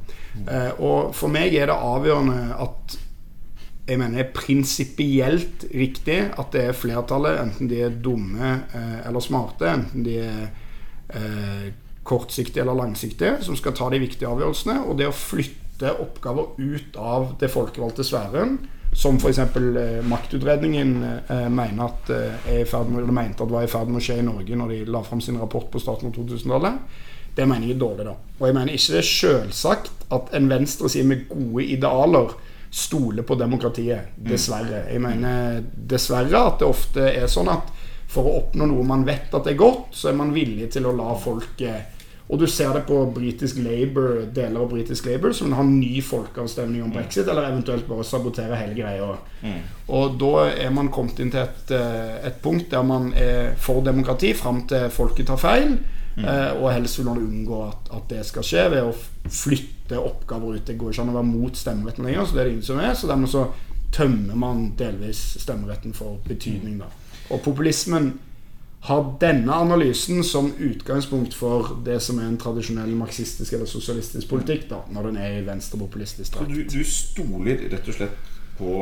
Og 0.79 1.15
for 1.15 1.31
meg 1.33 1.55
er 1.55 1.71
det 1.71 1.77
avgjørende 1.79 2.57
at 2.65 2.99
jeg 3.85 4.01
mener 4.01 4.23
er 4.23 4.33
prinsipielt 4.33 5.67
riktig 5.75 6.17
at 6.33 6.53
det 6.55 6.69
er 6.71 6.77
flertallet, 6.77 7.41
enten 7.43 7.69
de 7.69 7.83
er 7.85 7.97
dumme 8.05 8.53
eh, 8.73 9.01
eller 9.09 9.25
smarte, 9.25 9.69
enten 9.69 10.07
de 10.07 10.15
er 10.25 10.47
eh, 11.13 11.67
kortsiktige 12.05 12.65
eller 12.65 12.79
langsiktige, 12.81 13.37
som 13.45 13.57
skal 13.57 13.77
ta 13.77 13.91
de 13.93 14.01
viktige 14.01 14.29
avgjørelsene. 14.31 14.79
Og 14.89 14.97
det 15.01 15.09
å 15.09 15.17
flytte 15.17 15.93
oppgaver 16.01 16.57
ut 16.57 16.97
av 17.01 17.35
det 17.41 17.51
folkevalgte 17.53 18.07
sfæren, 18.07 18.59
som 18.95 19.19
f.eks. 19.21 19.41
Eh, 19.43 20.01
maktutredningen 20.09 20.97
eh, 21.05 21.49
mener 21.53 21.89
at, 21.89 22.13
eh, 22.15 22.63
at 22.65 23.51
var 23.51 23.65
i 23.65 23.73
ferd 23.73 23.91
med 23.91 24.01
å 24.01 24.05
skje 24.05 24.21
i 24.23 24.27
Norge 24.27 24.61
når 24.61 24.73
de 24.73 24.85
la 24.89 25.03
fram 25.05 25.21
sin 25.25 25.41
rapport 25.41 25.69
på 25.69 25.83
starten 25.83 26.09
av 26.09 26.17
2000-tallet, 26.17 27.03
det 27.35 27.47
mener 27.51 27.67
jeg 27.67 27.77
er 27.77 27.81
dårlig. 27.81 28.07
da. 28.07 28.17
Og 28.39 28.47
jeg 28.49 28.57
mener 28.57 28.75
ikke 28.75 28.97
det 28.97 29.01
er 29.03 29.11
selvsagt 29.11 30.05
at 30.15 30.35
en 30.37 30.51
venstreside 30.51 31.07
med 31.09 31.25
gode 31.29 31.65
idealer 31.65 32.35
stoler 32.75 33.23
på 33.23 33.39
demokratiet. 33.39 34.15
Mm. 34.19 34.29
Dessverre. 34.31 34.85
Jeg 34.91 35.03
mener 35.03 35.65
dessverre 35.75 36.45
at 36.51 36.61
det 36.63 36.69
ofte 36.69 37.09
er 37.11 37.27
sånn 37.31 37.51
at 37.53 37.73
for 38.15 38.29
å 38.29 38.37
oppnå 38.43 38.69
noe 38.71 38.85
man 38.87 39.03
vet 39.07 39.33
at 39.35 39.47
det 39.47 39.55
er 39.55 39.63
godt, 39.63 39.95
så 39.97 40.11
er 40.11 40.19
man 40.19 40.35
villig 40.35 40.69
til 40.75 40.87
å 40.87 40.95
la 40.95 41.15
folket 41.19 41.95
og 42.25 42.39
du 42.41 42.47
ser 42.49 42.73
det 42.73 42.87
på 42.89 42.97
britisk 43.13 43.59
Labour, 43.61 44.23
deler 44.33 44.63
av 44.65 44.71
britisk 44.73 45.05
Labour 45.11 45.35
som 45.37 45.51
vil 45.51 45.59
ha 45.59 45.65
ny 45.69 45.99
folkeavstemning 46.05 46.81
om 46.81 46.89
mm. 46.89 46.95
brexit, 46.97 47.27
eller 47.29 47.51
eventuelt 47.51 47.85
bare 47.89 48.07
sabotere 48.09 48.57
hele 48.57 48.77
greia. 48.79 49.11
Mm. 49.43 49.59
Og 49.93 50.17
da 50.23 50.47
er 50.65 50.73
man 50.73 50.89
kommet 50.93 51.21
inn 51.21 51.33
til 51.35 51.43
et, 51.43 51.75
eh, 51.77 52.15
et 52.31 52.39
punkt 52.43 52.71
der 52.73 52.87
man 52.87 53.11
er 53.13 53.53
for 53.61 53.85
demokrati 53.85 54.33
fram 54.39 54.63
til 54.71 54.89
folket 54.95 55.29
tar 55.29 55.43
feil. 55.43 55.77
Mm. 56.17 56.25
Eh, 56.25 56.51
og 56.61 56.69
helst 56.73 56.99
vil 56.99 57.09
man 57.09 57.23
unngå 57.23 57.61
at, 57.67 57.89
at, 57.91 58.05
det 58.11 58.25
skal 58.27 58.47
skje 58.47 58.65
ved 58.71 58.87
å 58.87 58.93
flytte 59.31 59.99
oppgaver 59.99 60.59
ut. 60.59 60.67
Det 60.67 60.77
går 60.79 60.93
ikke 60.93 61.07
an 61.07 61.15
å 61.15 61.17
være 61.19 61.31
mot 61.31 61.59
stemmeretten 61.59 62.07
lenger, 62.07 62.27
så 62.27 62.37
det 62.37 62.43
er 62.43 62.51
det 62.51 62.53
ingen 62.59 62.69
som 62.69 62.83
er. 62.83 62.93
Så 62.99 63.11
dermed 63.11 63.33
så 63.33 63.49
tømmer 63.95 64.39
man 64.39 64.69
delvis 64.79 65.23
stemmeretten 65.43 65.95
for 65.97 66.21
betydning. 66.29 66.79
Da. 66.83 66.91
Og 67.35 67.43
populismen 67.45 68.13
har 68.85 69.05
denne 69.21 69.55
analysen 69.65 70.21
som 70.27 70.51
utgangspunkt 70.61 71.35
for 71.35 71.79
det 71.87 71.97
som 72.05 72.19
er 72.21 72.29
en 72.29 72.41
tradisjonell 72.41 72.93
marxistisk 72.99 73.57
eller 73.57 73.69
sosialistisk 73.71 74.29
politikk, 74.29 74.67
da, 74.69 74.83
når 74.93 75.09
den 75.09 75.21
er 75.25 75.39
i 75.39 75.45
venstrepopulistisk 75.47 76.37
drakt. 76.37 76.53
Du, 76.53 76.67
du 76.69 76.85
stoler 76.85 77.65
rett 77.73 77.89
og 77.89 77.97
slett 77.97 78.33
på, 78.59 78.75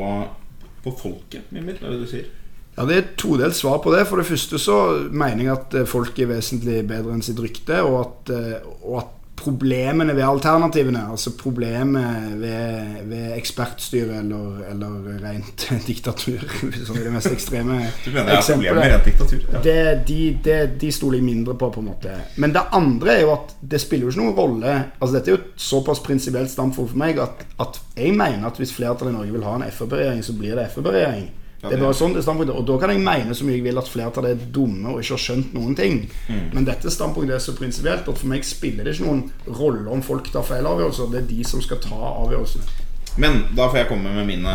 på 0.83 0.95
folket, 0.99 1.53
Mimir, 1.55 1.79
er 1.79 1.95
det 1.95 2.01
du 2.03 2.11
sier? 2.11 2.27
Ja, 2.77 2.87
Det 2.89 2.95
er 2.95 3.03
et 3.03 3.17
todelt 3.21 3.57
svar 3.57 3.83
på 3.85 3.93
det. 3.95 4.07
For 4.09 4.21
det 4.21 4.29
første 4.29 4.59
så 4.61 5.09
mener 5.11 5.45
jeg 5.45 5.57
at 5.57 5.75
eh, 5.75 5.89
folk 5.89 6.19
er 6.19 6.31
vesentlig 6.33 6.83
bedre 6.89 7.17
enn 7.17 7.25
sitt 7.25 7.41
rykte, 7.41 7.83
og 7.85 7.99
at, 8.01 8.33
eh, 8.33 8.71
og 8.83 9.03
at 9.03 9.19
problemene 9.43 10.15
ved 10.15 10.23
alternativene, 10.23 11.01
altså 11.11 11.33
problemet 11.39 12.37
ved, 12.39 13.01
ved 13.11 13.33
ekspertstyre 13.37 14.21
eller, 14.21 14.61
eller, 14.71 15.09
rent 15.25 15.67
diktatur, 15.89 16.45
som 16.87 16.97
er 16.97 17.09
det 17.09 17.15
mest 17.17 17.33
ekstreme 17.33 17.81
Du 18.05 18.13
mener 18.13 18.37
er 18.37 18.95
rent 18.95 19.09
diktatur? 19.09 19.43
Ja. 19.53 19.63
Det, 19.65 19.77
de, 20.09 20.21
det, 20.45 20.59
de 20.81 20.93
stoler 20.95 21.19
jeg 21.19 21.27
mindre 21.27 21.57
på, 21.59 21.73
på 21.75 21.83
en 21.83 21.91
måte. 21.91 22.15
Men 22.37 22.55
det 22.55 22.63
andre 22.73 23.17
er 23.17 23.25
jo 23.25 23.35
at 23.35 23.57
det 23.61 23.83
spiller 23.83 24.07
jo 24.07 24.15
ikke 24.15 24.23
noen 24.23 24.39
rolle 24.39 24.79
Altså 25.01 25.17
Dette 25.17 25.31
er 25.31 25.35
jo 25.35 25.43
et 25.43 25.63
såpass 25.67 26.01
prinsipielt 26.05 26.53
standpunkt 26.53 26.95
for 26.95 27.03
meg 27.03 27.19
at, 27.23 27.43
at 27.63 27.81
jeg 27.97 28.15
mener 28.15 28.47
at 28.47 28.63
hvis 28.63 28.75
flertallet 28.77 29.11
i 29.11 29.19
Norge 29.19 29.35
vil 29.35 29.47
ha 29.49 29.59
en 29.59 29.71
Frp-regjering, 29.73 30.23
så 30.25 30.39
blir 30.39 30.55
det 30.59 30.71
Frp-regjering. 30.71 31.31
Det 31.63 31.77
er 31.77 31.83
bare 31.85 31.95
sånn 31.95 32.15
det 32.17 32.25
standpunktet 32.27 32.57
Og 32.59 32.65
da 32.67 32.77
kan 32.83 32.91
jeg 32.91 33.03
mene 33.05 33.35
så 33.39 33.47
mye 33.47 33.55
jeg 33.55 33.63
vil 33.69 33.79
at 33.79 33.91
flertallet 33.91 34.33
er 34.35 34.47
dumme 34.55 34.97
og 34.97 35.03
ikke 35.03 35.15
har 35.15 35.23
skjønt 35.23 35.53
noen 35.55 35.77
ting. 35.79 36.01
Mm. 36.27 36.47
Men 36.57 36.67
dette 36.67 36.91
standpunktet 36.91 37.37
er 37.37 37.45
så 37.45 37.55
prinsipielt 37.55 38.09
at 38.11 38.19
for 38.19 38.31
meg 38.33 38.47
spiller 38.47 38.89
det 38.89 38.97
ikke 38.97 39.07
noen 39.07 39.55
rolle 39.61 39.87
om 39.95 40.03
folk 40.03 40.33
tar 40.35 40.47
feil 40.47 40.67
avgjørelser. 40.67 41.13
Det 41.13 41.21
er 41.23 41.29
de 41.31 41.47
som 41.47 41.63
skal 41.63 41.79
ta 41.85 41.99
avgjørelsene. 42.25 42.81
Men 43.23 43.43
da 43.55 43.69
får 43.69 43.83
jeg 43.83 43.91
komme 43.93 44.13
med 44.17 44.27
mine 44.27 44.55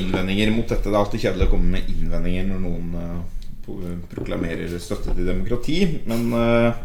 innvendinger 0.00 0.50
mot 0.54 0.66
dette. 0.66 0.88
Det 0.88 0.96
er 0.96 1.02
alltid 1.02 1.26
kjedelig 1.26 1.46
å 1.46 1.52
komme 1.52 1.74
med 1.76 1.90
innvendinger 1.92 2.48
når 2.48 2.62
noen 2.64 2.94
uh, 2.96 3.98
proklamerer 4.10 4.72
støtte 4.80 5.14
til 5.14 5.28
demokrati. 5.28 5.82
Men 6.08 6.32
uh, 6.32 6.80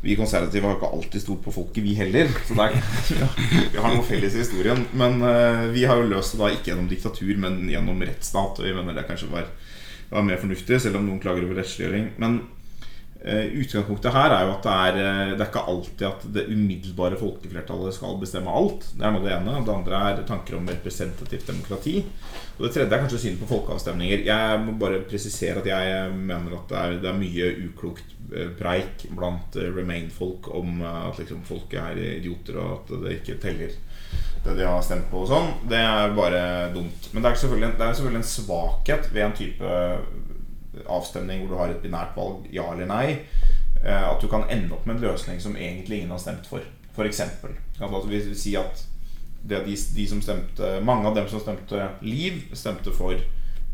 vi 0.00 0.16
konservative 0.16 0.64
har 0.64 0.78
ikke 0.78 0.88
alltid 0.96 1.22
stolt 1.22 1.42
på 1.44 1.52
folket, 1.52 1.82
vi 1.84 1.94
heller. 1.98 2.30
Så 2.48 2.56
der, 2.56 2.76
vi 3.72 3.80
har 3.80 3.92
noe 3.92 4.06
felles 4.08 4.36
i 4.36 4.40
historien. 4.40 4.86
Men 4.96 5.20
uh, 5.20 5.66
vi 5.74 5.84
har 5.84 6.00
jo 6.00 6.08
løst 6.08 6.36
det 6.36 6.40
da 6.40 6.52
ikke 6.54 6.72
gjennom 6.72 6.88
diktatur, 6.88 7.34
men 7.42 7.66
gjennom 7.68 8.00
rettsstat. 8.00 8.62
Og 8.62 8.64
vi 8.64 8.72
mener 8.76 8.96
det 8.96 9.04
kanskje 9.10 9.28
var, 9.32 9.50
var 10.08 10.24
mer 10.24 10.40
fornuftig, 10.40 10.80
selv 10.80 11.00
om 11.00 11.04
noen 11.04 11.20
klager 11.20 11.44
over 11.44 11.60
rettsliggjøring. 11.60 12.14
Men 12.22 12.38
uh, 13.26 13.44
utgangspunktet 13.60 14.16
her 14.16 14.36
er 14.38 14.46
jo 14.46 14.54
at 14.54 14.64
det 14.64 14.76
er, 14.86 15.00
uh, 15.02 15.34
det 15.34 15.44
er 15.44 15.50
ikke 15.50 15.64
alltid 15.74 16.06
at 16.08 16.24
det 16.38 16.46
umiddelbare 16.48 17.18
folkeflertallet 17.20 17.98
skal 17.98 18.16
bestemme 18.22 18.54
alt. 18.56 18.86
Det 18.94 19.04
er 19.04 19.12
noe 19.12 19.26
det 19.26 19.34
ene. 19.36 19.58
Det 19.66 19.74
andre 19.74 20.00
er 20.00 20.22
tanker 20.30 20.56
om 20.56 20.70
representativt 20.72 21.52
demokrati. 21.52 21.98
Og 22.56 22.64
det 22.64 22.72
tredje 22.72 22.88
er 22.88 23.04
kanskje 23.04 23.20
synet 23.26 23.44
på 23.44 23.50
folkeavstemninger. 23.52 24.24
Jeg 24.32 24.64
må 24.64 24.78
bare 24.80 25.04
presisere 25.12 25.60
at 25.60 25.68
jeg 25.68 26.08
mener 26.16 26.56
at 26.56 26.72
det 26.72 26.80
er, 26.80 26.96
det 27.04 27.12
er 27.12 27.20
mye 27.20 27.52
uklokt 27.66 28.16
Eh, 28.19 28.19
preik 28.58 29.06
blant 29.16 29.56
eh, 29.56 29.70
Remain-folk 29.74 30.48
om 30.54 30.80
eh, 30.82 31.06
at 31.10 31.18
liksom 31.18 31.42
folket 31.46 31.80
er 31.82 32.00
idioter, 32.16 32.58
og 32.60 32.72
at 32.78 32.92
det 33.04 33.16
ikke 33.18 33.38
teller 33.42 33.76
det 34.44 34.56
de 34.56 34.64
har 34.64 34.82
stemt 34.82 35.10
på 35.10 35.24
og 35.24 35.28
sånn. 35.28 35.50
Det 35.68 35.78
er 35.78 36.14
bare 36.16 36.42
dumt. 36.74 37.10
Men 37.12 37.22
det 37.22 37.30
er 37.30 37.40
selvfølgelig, 37.42 37.72
det 37.76 37.86
er 37.86 37.96
selvfølgelig 37.98 38.20
en 38.22 38.30
svakhet 38.30 39.08
ved 39.12 39.24
en 39.26 39.36
type 39.36 39.72
avstemning 40.90 41.42
hvor 41.42 41.52
du 41.52 41.58
har 41.60 41.74
et 41.74 41.82
binært 41.82 42.16
valg, 42.16 42.46
ja 42.54 42.64
eller 42.72 42.88
nei, 42.88 43.18
at 43.84 44.22
du 44.22 44.26
kan 44.32 44.46
ende 44.48 44.72
opp 44.72 44.86
med 44.88 44.96
en 44.96 45.10
løsning 45.10 45.42
som 45.44 45.58
egentlig 45.58 46.00
ingen 46.00 46.14
har 46.14 46.22
stemt 46.22 46.48
for. 46.48 46.64
Eksempel. 47.00 47.54
Altså, 47.80 48.08
vi 48.10 48.18
si 48.36 48.54
at 48.60 48.82
de, 49.48 49.60
de, 49.64 50.06
som 50.08 50.20
stemte, 50.24 50.72
mange 50.84 51.08
av 51.08 51.14
dem 51.16 51.28
som 51.32 51.40
stemte 51.40 51.86
Liv, 52.04 52.42
stemte 52.52 52.92
for 52.92 53.16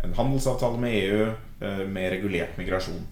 en 0.04 0.14
handelsavtale 0.14 0.78
med 0.82 0.98
EU 1.00 1.86
med 1.90 2.10
regulert 2.14 2.58
migrasjon. 2.58 3.02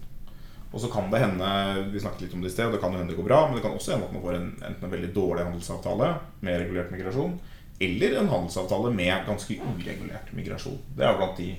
Og 0.75 0.81
så 0.83 0.91
kan 0.91 1.07
det 1.13 1.21
hende 1.23 1.49
vi 1.93 2.01
snakket 2.03 2.25
litt 2.25 2.33
om 2.35 2.41
det 2.43 2.51
i 2.51 2.55
sted, 2.57 2.73
det 2.75 2.81
kan 2.83 2.95
hende 2.97 3.13
det 3.13 3.19
går 3.21 3.29
bra, 3.29 3.45
men 3.47 3.55
det 3.55 3.63
kan 3.63 3.77
også 3.77 3.95
hende 3.95 4.09
at 4.09 4.15
man 4.17 4.25
får 4.25 4.39
en, 4.41 4.49
enten 4.59 4.89
en 4.89 4.95
veldig 4.97 5.11
dårlig 5.15 5.45
handelsavtale 5.47 6.09
med 6.43 6.59
regulert 6.65 6.91
migrasjon, 6.91 7.37
eller 7.87 8.17
en 8.19 8.33
handelsavtale 8.33 8.91
med 8.95 9.29
ganske 9.29 9.61
uregulert 9.63 10.35
migrasjon. 10.35 10.81
Det 10.99 11.07
er 11.07 11.21
blant 11.21 11.39
de 11.39 11.53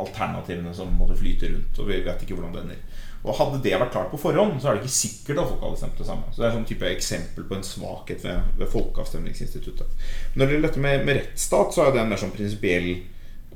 alternativene 0.00 0.72
som 0.74 0.96
måtte 0.98 1.16
flyte 1.18 1.50
rundt. 1.52 1.78
Og 1.78 1.90
vi 1.90 2.00
vet 2.06 2.24
ikke 2.24 2.38
hvordan 2.38 2.56
det 2.56 2.64
ender. 2.64 2.80
Og 3.24 3.36
Hadde 3.38 3.60
det 3.64 3.76
vært 3.80 3.92
klart 3.94 4.10
på 4.12 4.20
forhånd, 4.20 4.58
så 4.60 4.68
er 4.68 4.76
det 4.76 4.84
ikke 4.84 4.96
sikkert 4.96 5.40
at 5.40 5.52
folk 5.52 5.62
hadde 5.64 5.80
stemt 5.80 6.00
det 6.00 6.08
samme. 6.08 6.32
Så 6.32 6.42
det 6.42 6.48
er 6.48 6.56
sånn 6.56 6.66
type 6.68 6.90
eksempel 6.90 7.46
på 7.48 7.56
en 7.56 7.64
svakhet 7.64 8.24
ved, 8.26 8.50
ved 8.60 8.72
folkeavstemningsinstituttet. 8.72 10.08
Når 10.34 10.44
det 10.44 10.56
gjelder 10.56 10.68
dette 10.68 10.84
med, 10.84 11.06
med, 11.06 11.20
rettsstat, 11.20 11.72
så 11.76 11.84
er 11.84 11.94
det 11.94 12.02
en 12.02 12.12
mer 12.12 12.20
sånn 12.20 12.34
prinsipiell 12.34 12.90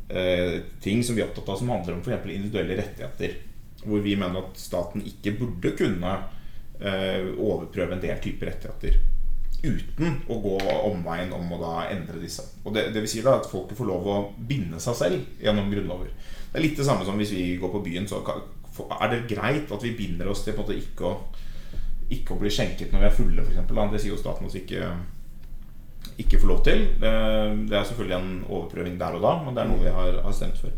eh, 0.08 0.54
ting 0.84 1.04
som 1.04 1.18
vi 1.18 1.24
er 1.24 1.28
opptatt 1.28 1.52
av, 1.52 1.60
som 1.60 1.74
handler 1.74 1.98
om 1.98 2.04
f.eks. 2.04 2.32
individuelle 2.32 2.80
rettigheter 2.80 3.36
hvor 3.84 4.02
vi 4.04 4.16
mener 4.18 4.42
at 4.42 4.58
staten 4.58 5.04
ikke 5.06 5.36
burde 5.38 5.74
kunne 5.78 6.14
eh, 6.80 7.30
overprøve 7.34 7.96
en 7.96 8.02
del 8.02 8.20
typer 8.22 8.52
rettigheter. 8.52 8.98
uten 9.58 10.20
å 10.30 10.36
gå 10.38 10.58
omveien 10.86 11.32
om 11.34 11.48
å 11.50 11.56
da 11.58 11.72
endre 11.90 12.20
disse. 12.22 12.44
Og 12.62 12.76
det, 12.76 12.92
det 12.94 13.00
vil 13.02 13.10
si 13.10 13.24
da 13.26 13.40
at 13.40 13.48
folket 13.50 13.78
får 13.78 13.88
lov 13.88 14.06
å 14.06 14.18
binde 14.38 14.78
seg 14.78 14.94
selv 14.94 15.42
gjennom 15.42 15.72
grunnlover. 15.72 16.12
Det 16.52 16.60
er 16.60 16.62
litt 16.62 16.78
det 16.78 16.86
samme 16.86 17.06
som 17.06 17.18
hvis 17.18 17.34
vi 17.34 17.56
går 17.58 17.72
på 17.72 17.82
byen, 17.82 18.06
så 18.06 18.22
er 18.22 19.10
det 19.10 19.26
greit 19.30 19.72
at 19.74 19.82
vi 19.82 19.96
binder 19.98 20.30
oss 20.30 20.44
til 20.46 20.54
på 20.54 20.62
en 20.62 20.68
måte 20.68 20.78
ikke 20.78 21.10
å, 21.10 21.14
ikke 22.14 22.36
å 22.36 22.38
bli 22.38 22.52
skjenket 22.54 22.94
når 22.94 23.02
vi 23.02 23.08
er 23.08 23.16
fulle, 23.18 23.46
f.eks. 23.48 23.66
Det 23.66 24.02
sier 24.04 24.14
jo 24.14 24.20
staten 24.20 24.46
oss 24.46 24.58
ikke 24.58 24.92
ikke 26.18 26.38
får 26.40 26.50
lov 26.50 26.62
til. 26.66 26.86
Det 27.00 27.10
er 27.74 27.84
selvfølgelig 27.86 28.16
en 28.16 28.32
overprøving 28.46 28.96
der 29.00 29.18
og 29.18 29.26
da, 29.26 29.34
men 29.42 29.54
det 29.54 29.62
er 29.62 29.70
noe 29.70 29.82
vi 29.82 29.92
har, 29.94 30.22
har 30.24 30.34
stemt 30.34 30.58
for. 30.60 30.74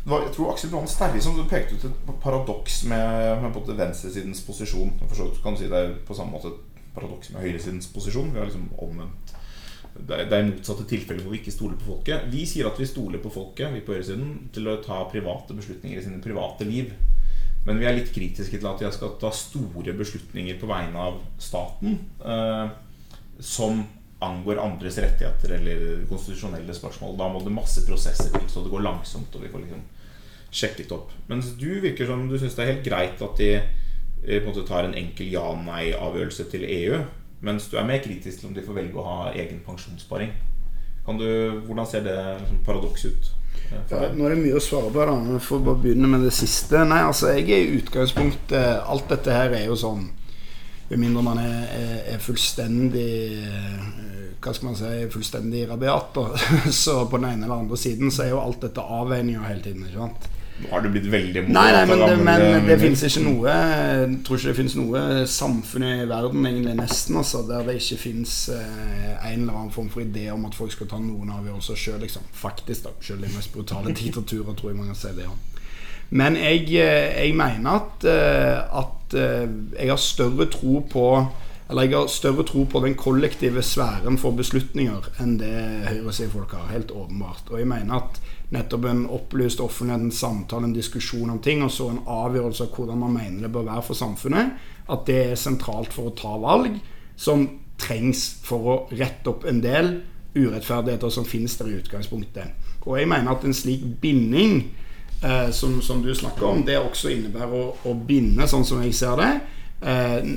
Jeg 0.00 0.32
tror 0.34 0.52
Aksel 0.52 0.72
Johan 0.72 0.88
Sterri 0.88 1.20
som 1.22 1.36
pekte 1.48 1.76
ut 1.76 1.84
et 1.84 2.12
paradoks 2.22 2.84
med, 2.88 3.42
med 3.42 3.76
venstresidens 3.76 4.40
posisjon. 4.46 4.94
For 5.06 5.18
så 5.18 5.28
kan 5.42 5.56
du 5.56 5.60
si 5.60 5.68
det 5.68 5.82
er 5.82 5.92
på 6.06 6.16
samme 6.16 6.32
måte 6.36 6.54
et 6.54 6.88
paradoks 6.94 7.34
med 7.34 7.44
høyresidens 7.44 7.90
posisjon. 7.92 8.32
Vi 8.32 8.40
har 8.40 8.48
liksom 8.48 8.70
omvendt 8.80 9.36
det 9.90 10.16
er, 10.16 10.26
det 10.30 10.38
motsatte 10.46 10.86
tilfeller 10.88 11.24
hvor 11.24 11.34
vi 11.34 11.40
ikke 11.40 11.52
stoler 11.52 11.78
på 11.80 11.88
folket. 11.92 12.28
Vi 12.32 12.44
sier 12.48 12.68
at 12.68 12.78
vi 12.78 12.88
stoler 12.88 13.20
på 13.22 13.32
folket 13.34 13.72
vi 13.74 13.82
på 13.84 13.96
høyresiden 13.96 14.50
til 14.54 14.70
å 14.70 14.78
ta 14.84 15.02
private 15.10 15.56
beslutninger 15.56 15.98
i 15.98 16.04
sine 16.04 16.22
private 16.24 16.66
liv. 16.68 16.92
Men 17.66 17.80
vi 17.80 17.88
er 17.88 17.98
litt 17.98 18.12
kritiske 18.14 18.56
til 18.56 18.68
at 18.70 18.80
jeg 18.80 18.96
skal 18.96 19.16
ta 19.20 19.32
store 19.36 19.92
beslutninger 19.98 20.56
på 20.60 20.68
vegne 20.70 21.08
av 21.10 21.18
staten 21.42 21.98
eh, 22.24 22.70
som 23.36 23.82
angår 24.20 24.60
andres 24.60 24.98
rettigheter 25.00 25.54
eller 25.56 26.04
konstitusjonelle 26.08 26.74
spørsmål. 26.76 27.16
Da 27.18 27.28
må 27.32 27.40
det 27.44 27.54
masse 27.54 27.84
prosesser 27.86 28.28
til, 28.34 28.48
så 28.52 28.64
det 28.64 28.72
går 28.72 28.84
langsomt. 28.84 29.34
Og 29.34 29.44
vi 29.44 29.52
får 29.52 29.64
liksom 29.64 29.86
sjekket 30.50 30.92
opp. 30.92 31.14
Mens 31.30 31.54
du 31.60 31.70
virker 31.80 32.08
som 32.08 32.26
du 32.28 32.36
syns 32.38 32.56
det 32.58 32.64
er 32.64 32.72
helt 32.74 32.86
greit 32.86 33.24
at 33.24 33.40
de 33.40 33.50
eh, 33.56 33.64
på 34.26 34.42
en 34.42 34.50
måte 34.50 34.66
tar 34.68 34.88
en 34.88 34.96
enkel 34.98 35.32
ja-nei-avgjørelse 35.32 36.48
til 36.52 36.66
EU. 36.68 37.00
Mens 37.46 37.70
du 37.72 37.78
er 37.80 37.88
mer 37.88 38.02
kritisk 38.04 38.42
til 38.42 38.50
om 38.50 38.56
de 38.56 38.64
får 38.66 38.76
velge 38.76 39.00
å 39.00 39.08
ha 39.08 39.18
egen 39.32 39.62
pensjonssparing. 39.66 40.32
Du, 41.10 41.26
hvordan 41.66 41.86
ser 41.90 42.04
det 42.04 42.14
liksom, 42.14 42.58
paradokset 42.66 43.16
ut? 43.16 43.30
Ja, 43.90 44.10
nå 44.14 44.26
er 44.26 44.34
det 44.34 44.42
mye 44.44 44.58
å 44.58 44.62
svare 44.62 44.92
på. 44.92 45.00
da 45.06 45.14
Vi 45.16 45.40
får 45.42 45.62
bare 45.64 45.82
begynne 45.82 46.10
med 46.10 46.22
det 46.26 46.34
siste. 46.36 46.84
Nei, 46.86 47.00
altså 47.06 47.32
jeg 47.34 47.48
er 47.50 47.64
i 47.64 47.80
utgangspunktet 47.80 48.84
Alt 48.84 49.08
dette 49.10 49.34
her 49.34 49.54
er 49.56 49.64
jo 49.66 49.78
sånn 49.78 50.08
Med 50.90 50.98
mindre 50.98 51.22
man 51.22 51.38
er, 51.38 51.62
er, 51.70 51.94
er 52.14 52.18
fullstendig 52.22 53.10
eh, 53.46 53.84
Hva 54.42 54.54
skal 54.56 54.70
man 54.70 54.78
si 54.78 54.90
Fullstendig 55.12 55.68
rabiat. 55.70 56.18
Så 56.82 57.04
på 57.10 57.20
den 57.20 57.30
ene 57.30 57.46
eller 57.46 57.62
andre 57.62 57.78
siden 57.78 58.10
så 58.10 58.26
er 58.26 58.34
jo 58.34 58.42
alt 58.42 58.62
dette 58.64 58.82
avveininger 58.82 59.46
hele 59.46 59.62
tiden. 59.64 59.86
ikke 59.86 60.02
sant 60.02 60.30
nå 60.60 60.68
har 60.74 60.82
du 60.84 60.90
blitt 60.92 61.06
veldig 61.08 61.42
Nei, 61.48 61.68
nei, 61.72 61.84
men, 61.88 62.02
det, 62.04 62.16
men 62.24 62.66
det 62.68 62.76
finnes 62.80 63.02
ikke 63.06 63.22
noe 63.24 63.52
Jeg 63.54 64.18
tror 64.26 64.40
ikke 64.40 64.50
det 64.50 64.56
finnes 64.58 64.76
noe 64.76 65.02
samfunn 65.30 65.86
i 65.86 65.92
verden, 66.10 66.46
egentlig 66.48 66.74
nesten, 66.82 67.16
altså, 67.20 67.42
der 67.48 67.64
det 67.68 67.78
ikke 67.80 68.00
finnes 68.02 68.34
eh, 68.52 69.14
en 69.30 69.46
eller 69.46 69.56
annen 69.56 69.72
form 69.74 69.88
for 69.92 70.04
idé 70.04 70.26
om 70.34 70.44
at 70.48 70.56
folk 70.58 70.74
skal 70.74 70.90
ta 70.90 71.00
noen 71.00 71.30
avgjørelser 71.32 71.78
sjøl. 71.80 71.98
Liksom. 72.04 72.26
Faktisk, 72.36 72.84
da. 72.86 72.92
Selv 73.04 73.24
de 73.24 73.32
mest 73.32 73.52
brutale 73.54 73.94
diktaturer, 74.02 74.52
tror 74.58 74.72
jeg 74.72 74.80
man 74.80 74.90
kan 74.92 75.00
si 75.00 75.14
det 75.16 75.28
om. 75.30 75.38
Men 76.20 76.36
jeg, 76.36 76.66
eh, 76.74 77.08
jeg 77.14 77.36
mener 77.38 77.80
at, 77.80 78.08
eh, 78.10 78.80
eh, 79.14 79.46
jeg 79.76 79.90
har 79.90 80.00
større 80.00 80.46
tro 80.52 80.80
på 80.90 81.06
eller 81.70 81.86
jeg 81.86 81.94
har 81.94 82.08
større 82.10 82.42
tro 82.42 82.64
på 82.66 82.80
den 82.82 82.96
kollektive 82.98 83.62
sfæren 83.62 84.16
for 84.18 84.34
beslutninger 84.34 85.04
enn 85.22 85.36
det 85.38 85.54
høyresidefolk 85.86 86.56
har. 86.58 86.72
Helt 86.72 86.90
åpenbart. 86.90 87.46
Og 87.52 87.60
jeg 87.60 87.68
mener 87.70 88.00
at 88.00 88.18
nettopp 88.50 88.88
en 88.90 89.04
opplyst 89.06 89.62
offentlighet, 89.62 90.08
en 90.08 90.10
samtale, 90.14 90.66
en 90.66 90.74
diskusjon 90.74 91.30
om 91.30 91.38
ting, 91.38 91.62
og 91.62 91.70
så 91.70 91.86
en 91.92 92.02
avgjørelse 92.10 92.66
av 92.66 92.74
hvordan 92.74 92.98
man 93.04 93.14
mener 93.14 93.46
det 93.46 93.52
bør 93.54 93.68
være 93.68 93.86
for 93.86 93.98
samfunnet, 94.00 94.56
at 94.90 95.06
det 95.06 95.20
er 95.28 95.38
sentralt 95.38 95.94
for 95.94 96.10
å 96.10 96.16
ta 96.18 96.34
valg 96.42 96.80
som 97.14 97.46
trengs 97.80 98.24
for 98.42 98.66
å 98.66 98.76
rette 98.90 99.30
opp 99.30 99.46
en 99.46 99.62
del 99.62 99.92
urettferdigheter 100.34 101.14
som 101.14 101.26
finnes 101.26 101.54
der 101.58 101.70
i 101.70 101.78
utgangspunktet. 101.78 102.66
Og 102.82 102.98
jeg 102.98 103.08
mener 103.14 103.30
at 103.30 103.46
en 103.46 103.54
slik 103.54 103.86
binding 104.02 104.64
eh, 105.22 105.50
som, 105.56 105.80
som, 105.82 106.02
du 106.02 106.14
snakker 106.14 106.46
om, 106.46 106.62
det 106.66 106.78
også 106.80 107.12
innebærer 107.14 107.56
å, 107.56 107.66
å 107.86 107.94
binde, 107.94 108.48
sånn 108.50 108.66
som 108.66 108.82
jeg 108.84 108.94
ser 108.96 109.20
det, 109.20 109.32
eh, 109.80 110.32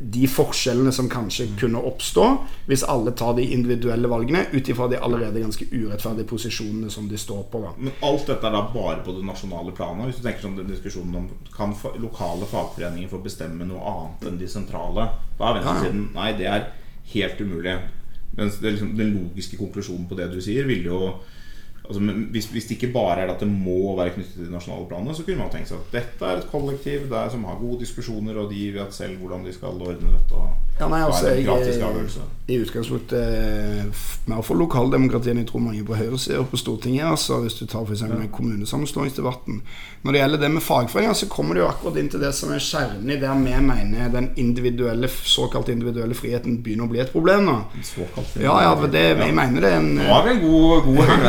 de 0.00 0.26
forskjellene 0.28 0.92
som 0.92 1.08
kanskje 1.08 1.46
kunne 1.60 1.80
oppstå 1.88 2.24
hvis 2.68 2.84
alle 2.90 3.12
tar 3.16 3.34
de 3.36 3.44
individuelle 3.54 4.08
valgene 4.10 4.46
ut 4.52 4.68
ifra 4.68 4.88
de 4.90 4.98
allerede 5.00 5.40
ganske 5.40 5.66
urettferdige 5.70 6.28
posisjonene 6.28 6.90
som 6.92 7.08
de 7.08 7.18
står 7.20 7.44
på. 7.52 7.60
Da. 7.64 7.72
Men 7.78 7.94
alt 8.04 8.26
dette 8.28 8.48
er 8.48 8.56
da 8.56 8.62
bare 8.72 9.02
på 9.04 9.14
det 9.16 9.24
nasjonale 9.26 9.74
planet? 9.76 10.10
Hvis 10.10 10.20
du 10.20 10.26
tenker 10.26 10.46
sånn 10.46 10.58
den 10.58 10.72
diskusjonen 10.72 11.20
om 11.20 11.28
Kan 11.54 11.72
lokale 12.02 12.48
fagforeninger 12.50 13.12
få 13.12 13.22
bestemme 13.24 13.68
noe 13.68 13.92
annet 13.92 14.26
enn 14.30 14.40
de 14.40 14.50
sentrale? 14.50 15.08
Da 15.38 15.50
er 15.50 15.60
venstresiden 15.60 16.10
Nei, 16.16 16.32
det 16.40 16.50
er 16.50 16.68
helt 17.12 17.40
umulig. 17.40 17.78
Mens 18.36 18.60
liksom, 18.60 18.92
den 18.98 19.14
logiske 19.14 19.56
konklusjonen 19.60 20.08
på 20.10 20.18
det 20.18 20.28
du 20.32 20.40
sier, 20.44 20.68
ville 20.68 20.90
jo 20.90 21.14
altså, 21.86 22.00
hvis, 22.30 22.46
hvis, 22.46 22.64
det 22.64 22.76
ikke 22.76 22.92
bare 22.92 23.20
er 23.24 23.32
at 23.32 23.40
det 23.40 23.48
må 23.48 23.96
være 23.96 24.14
knyttet 24.16 24.34
til 24.34 24.46
de 24.46 24.52
nasjonale 24.52 24.86
planene, 24.90 25.14
så 25.14 25.24
kunne 25.26 25.44
man 25.44 25.50
tenkt 25.52 25.70
seg 25.70 25.80
at 25.80 25.94
dette 25.94 26.28
er 26.28 26.40
et 26.40 26.48
kollektiv 26.50 27.08
der 27.10 27.32
som 27.32 27.44
har 27.48 27.58
gode 27.60 27.80
diskusjoner, 27.84 28.38
og 28.42 28.52
de 28.52 28.68
vet 28.74 28.94
selv 28.94 29.18
hvordan 29.20 29.46
de 29.46 29.54
skal 29.54 29.80
ordne 29.80 30.12
dette. 30.12 30.44
ja, 30.80 30.88
nei, 30.92 31.02
altså, 31.06 31.28
jeg, 31.32 31.46
I 32.46 32.58
utgangspunktet 32.60 33.16
eh, 33.16 34.02
mer 34.28 34.42
for 34.44 34.60
lokaldemokratiet 34.60 35.32
enn 35.32 35.40
jeg 35.40 35.48
tror 35.50 35.62
mange 35.64 35.84
på 35.86 35.96
høyresida 35.96 36.42
på 36.50 36.60
Stortinget. 36.60 37.06
Altså, 37.08 37.40
hvis 37.44 37.56
du 37.60 37.64
tar 37.66 37.86
f.eks. 37.86 38.04
Ja. 38.06 38.18
kommunesammenslåingsdebatten. 38.32 39.62
Når 40.02 40.12
det 40.12 40.20
gjelder 40.20 40.42
det 40.44 40.50
med 40.54 40.62
fagforeninger, 40.62 41.14
så 41.18 41.28
kommer 41.32 41.56
det 41.56 41.64
jo 41.64 41.70
akkurat 41.70 41.96
inn 42.00 42.10
til 42.12 42.22
det 42.22 42.32
som 42.36 42.52
er 42.54 42.62
kjernen 42.62 43.10
i 43.10 43.18
det 43.20 43.32
vi 43.46 43.56
mener 43.66 44.12
den 44.12 44.28
individuelle, 44.36 45.08
såkalt 45.08 45.68
individuelle 45.72 46.14
friheten 46.14 46.60
begynner 46.62 46.86
å 46.86 46.92
bli 46.92 47.00
et 47.02 47.12
problem 47.14 47.48
nå. 47.48 47.56
Ja, 48.42 48.58
ja, 48.66 48.74
for 48.76 48.92
det, 48.92 49.04
jeg 49.16 49.34
mener 49.34 49.64
det 49.64 49.72
er 49.72 49.80
en 49.80 49.92
Nå 49.96 50.06
har 50.12 50.26
vi 50.26 50.34
en 50.36 50.44
god, 50.44 50.86
god 50.86 51.12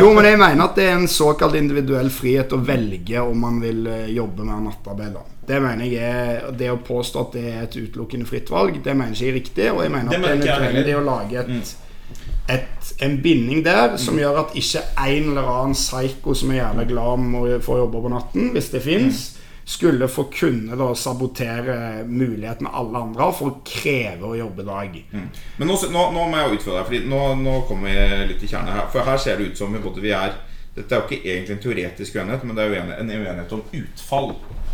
jo, 0.00 0.12
men 0.14 0.26
jeg 0.28 0.38
mener 0.40 0.64
at 0.64 0.78
det 0.78 0.86
er 0.86 0.96
en 0.98 1.10
såkalt 1.10 1.56
individuell 1.58 2.10
frihet 2.12 2.52
å 2.54 2.60
velge 2.64 3.22
om 3.22 3.44
man 3.46 3.60
vil 3.62 3.86
eh, 3.90 4.08
jobbe 4.14 4.46
med 4.46 4.66
nattarbeid. 4.68 5.18
Det 5.50 5.58
mener 5.62 5.88
jeg 5.90 6.06
er 6.06 6.50
Det 6.54 6.68
å 6.70 6.78
påstå 6.86 7.24
at 7.24 7.32
det 7.34 7.44
er 7.50 7.62
et 7.64 7.78
utelukkende 7.80 8.28
fritt 8.28 8.52
valg, 8.52 8.78
det 8.84 8.94
mener 8.94 9.16
jeg 9.16 9.20
ikke 9.20 9.30
er 9.30 9.38
riktig. 9.40 9.70
Og 9.74 9.82
jeg 9.84 9.94
mener 9.96 10.12
at 10.12 10.26
det, 10.26 10.36
det 10.44 10.52
er 10.52 10.64
nødvendig 10.66 10.96
å 10.98 11.02
lage 11.06 11.40
et, 11.42 11.50
mm. 11.50 12.14
et, 12.54 12.94
en 13.08 13.18
binding 13.24 13.64
der 13.66 13.98
som 13.98 14.16
mm. 14.16 14.22
gjør 14.22 14.40
at 14.44 14.56
ikke 14.62 14.86
en 15.08 15.34
eller 15.34 15.52
annen 15.56 15.76
psyko 15.78 16.38
som 16.38 16.54
er 16.54 16.62
jævlig 16.62 16.88
glad 16.94 17.18
om 17.18 17.36
å 17.42 17.44
få 17.64 17.82
jobbe 17.82 18.06
på 18.06 18.14
natten, 18.14 18.50
hvis 18.54 18.72
det 18.76 18.86
fins, 18.86 19.28
mm 19.34 19.39
skulle 19.64 20.08
få 20.08 20.24
kunne 20.34 20.76
da 20.76 20.94
sabotere 20.94 22.04
muligheten 22.04 22.66
alle 22.66 22.98
andre 22.98 23.22
har 23.22 23.34
for 23.36 23.50
å 23.50 23.60
kreve 23.66 24.32
å 24.32 24.38
jobbe 24.38 24.66
dag. 24.66 24.96
Mm. 25.12 25.28
Men 25.60 25.70
nå, 25.70 25.78
nå, 25.92 26.04
nå, 26.14 26.26
må 26.26 26.40
jeg 26.40 26.58
utfordre 26.58 26.80
deg, 26.80 26.88
Fordi 26.88 27.02
nå, 27.12 27.20
nå, 27.42 27.56
kommer 27.68 27.90
vi 27.90 28.30
litt 28.32 28.44
i 28.44 28.50
kjernen 28.50 28.74
her. 28.74 28.88
For 28.92 29.06
her 29.06 29.20
ser 29.22 29.38
det 29.38 29.52
ut 29.52 29.60
som 29.60 29.76
vi, 29.76 30.12
er 30.14 30.38
Dette 30.74 30.94
er 30.94 31.00
jo 31.00 31.08
ikke 31.08 31.24
egentlig 31.26 31.56
en 31.56 31.62
teoretisk 31.64 32.16
uenighet, 32.16 32.44
men 32.46 32.56
det 32.56 32.64
er 32.64 32.76
uenighet, 32.76 33.00
en 33.02 33.10
uenighet 33.10 33.54
om 33.56 33.62
utfall. 33.80 34.28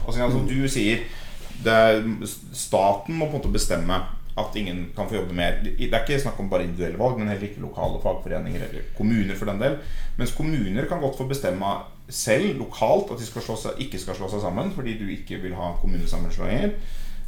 Altså, 0.07 0.27
altså. 0.27 0.43
Du 0.47 0.69
sier 0.71 1.07
er, 1.65 2.03
staten 2.53 3.17
må 3.17 3.27
på 3.27 3.33
en 3.33 3.39
måte 3.39 3.53
bestemme 3.53 3.97
at 4.39 4.57
ingen 4.57 4.87
kan 4.97 5.09
få 5.09 5.17
jobbe 5.17 5.35
mer. 5.35 5.61
Det 5.65 5.89
er 5.89 6.03
ikke 6.05 6.21
snakk 6.21 6.41
om 6.41 6.51
bare 6.51 6.67
individuelle 6.67 6.99
valg, 7.01 7.19
men 7.19 7.29
heller 7.29 7.49
ikke 7.49 7.65
lokale 7.65 8.01
fagforeninger 8.03 8.67
eller 8.69 8.91
kommuner 8.97 9.37
for 9.37 9.49
den 9.49 9.63
del. 9.63 9.79
Mens 10.19 10.35
kommuner 10.37 10.89
kan 10.89 11.01
godt 11.01 11.17
få 11.19 11.29
bestemme 11.29 11.73
selv 12.09 12.59
lokalt 12.59 13.11
at 13.11 13.21
de 13.21 13.27
skal 13.27 13.43
seg, 13.49 13.81
ikke 13.83 13.99
skal 13.99 14.19
slå 14.19 14.29
seg 14.31 14.45
sammen 14.45 14.71
fordi 14.75 14.99
du 15.01 15.09
ikke 15.11 15.41
vil 15.43 15.57
ha 15.59 15.73
kommunesammenslåinger. 15.81 16.77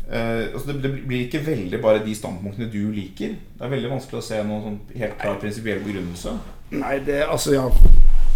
Uh, 0.08 0.54
altså 0.54 0.72
det, 0.72 0.82
det, 0.82 0.92
blir 1.06 1.26
ikke 1.26 1.46
veldig 1.46 1.80
bare 1.82 2.04
de 2.04 2.14
standpunktene 2.16 2.70
du 2.72 2.92
liker. 2.92 3.34
Det 3.56 3.64
er 3.64 3.72
veldig 3.72 3.90
vanskelig 3.92 4.22
å 4.22 4.28
se 4.28 4.38
noen 4.44 4.62
sånn 4.64 4.78
helt 5.00 5.18
klar 5.20 5.40
prinsipiell 5.40 5.82
begrunnelse. 5.84 6.36
Nei, 6.76 6.94
det 7.04 7.22
altså 7.24 7.56
ja 7.56 7.66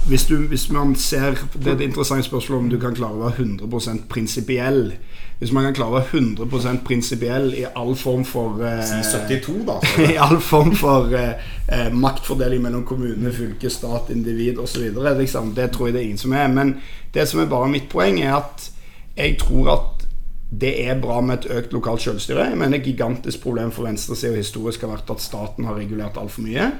hvis, 0.08 0.24
du, 0.26 0.36
hvis 0.36 0.70
man 0.70 0.94
ser 0.96 1.36
Det 1.54 1.66
er 1.66 1.74
et 1.76 1.80
interessant 1.80 2.24
spørsmål 2.24 2.58
om 2.58 2.70
du 2.70 2.78
kan 2.80 2.94
klare 2.94 3.14
å 3.14 3.22
være 3.28 3.44
100% 3.44 4.06
prinsipiell. 4.10 4.92
Hvis 5.38 5.52
man 5.54 5.64
kan 5.66 5.74
klare 5.74 5.90
å 5.90 5.96
være 6.00 6.20
100% 6.20 6.82
prinsipiell 6.86 7.48
i 7.58 7.64
all 7.66 7.94
form 7.98 8.24
for 8.26 8.62
eh, 8.66 8.82
Si 8.86 9.00
72, 9.10 9.56
da. 9.66 9.78
I 10.12 10.18
all 10.22 10.40
form 10.42 10.74
for 10.78 11.14
eh, 11.18 11.40
eh, 11.68 11.88
maktfordeling 11.94 12.62
mellom 12.62 12.84
kommune, 12.86 13.32
fylke, 13.34 13.70
stat, 13.70 14.10
individ 14.14 14.58
osv. 14.62 14.90
Liksom, 15.18 15.54
det 15.58 15.70
tror 15.74 15.88
jeg 15.88 15.96
det 15.96 16.02
er 16.02 16.10
ingen 16.10 16.22
som 16.22 16.36
er. 16.38 16.46
Men 16.52 16.76
det 17.14 17.28
som 17.30 17.42
er 17.42 17.50
bare 17.50 17.70
mitt 17.72 17.90
poeng, 17.92 18.20
er 18.22 18.38
at 18.40 18.70
jeg 19.16 19.38
tror 19.42 19.74
at 19.76 20.06
det 20.52 20.72
er 20.84 21.00
bra 21.00 21.20
med 21.24 21.38
et 21.38 21.50
økt 21.58 21.72
lokalt 21.72 22.02
selvstyre. 22.04 22.50
Jeg 22.50 22.58
mener 22.60 22.78
Et 22.78 22.86
gigantisk 22.86 23.40
problem 23.42 23.70
for 23.72 23.88
venstresida 23.88 24.36
historisk 24.36 24.84
har 24.84 24.92
vært 24.92 25.10
at 25.14 25.24
staten 25.24 25.64
har 25.64 25.78
regulert 25.78 26.18
altfor 26.20 26.44
mye. 26.44 26.70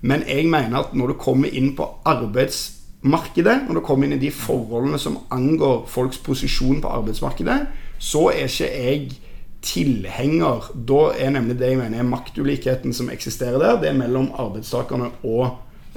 Men 0.00 0.22
jeg 0.28 0.46
mener 0.46 0.78
at 0.78 0.94
når 0.94 1.12
du 1.12 1.18
kommer 1.18 1.50
inn 1.50 1.72
på 1.76 1.86
arbeidsmarkedet, 2.06 3.60
når 3.66 3.80
du 3.80 3.84
kommer 3.86 4.06
inn 4.06 4.18
i 4.18 4.22
de 4.22 4.30
forholdene 4.34 4.98
som 4.98 5.18
angår 5.34 5.86
folks 5.90 6.20
posisjon 6.22 6.82
på 6.82 6.92
arbeidsmarkedet, 7.00 7.60
så 7.98 8.28
er 8.30 8.46
ikke 8.46 8.70
jeg 8.74 9.08
tilhenger. 9.62 10.70
Da 10.88 11.00
er 11.18 11.32
nemlig 11.34 11.58
det 11.58 11.72
jeg 11.72 11.80
mener 11.80 11.98
er 11.98 12.06
maktulikheten 12.06 12.94
som 12.94 13.10
eksisterer 13.10 13.58
der, 13.58 13.80
det 13.80 13.90
er 13.90 13.98
mellom 13.98 14.30
arbeidstakerne 14.38 15.10
og 15.26 15.48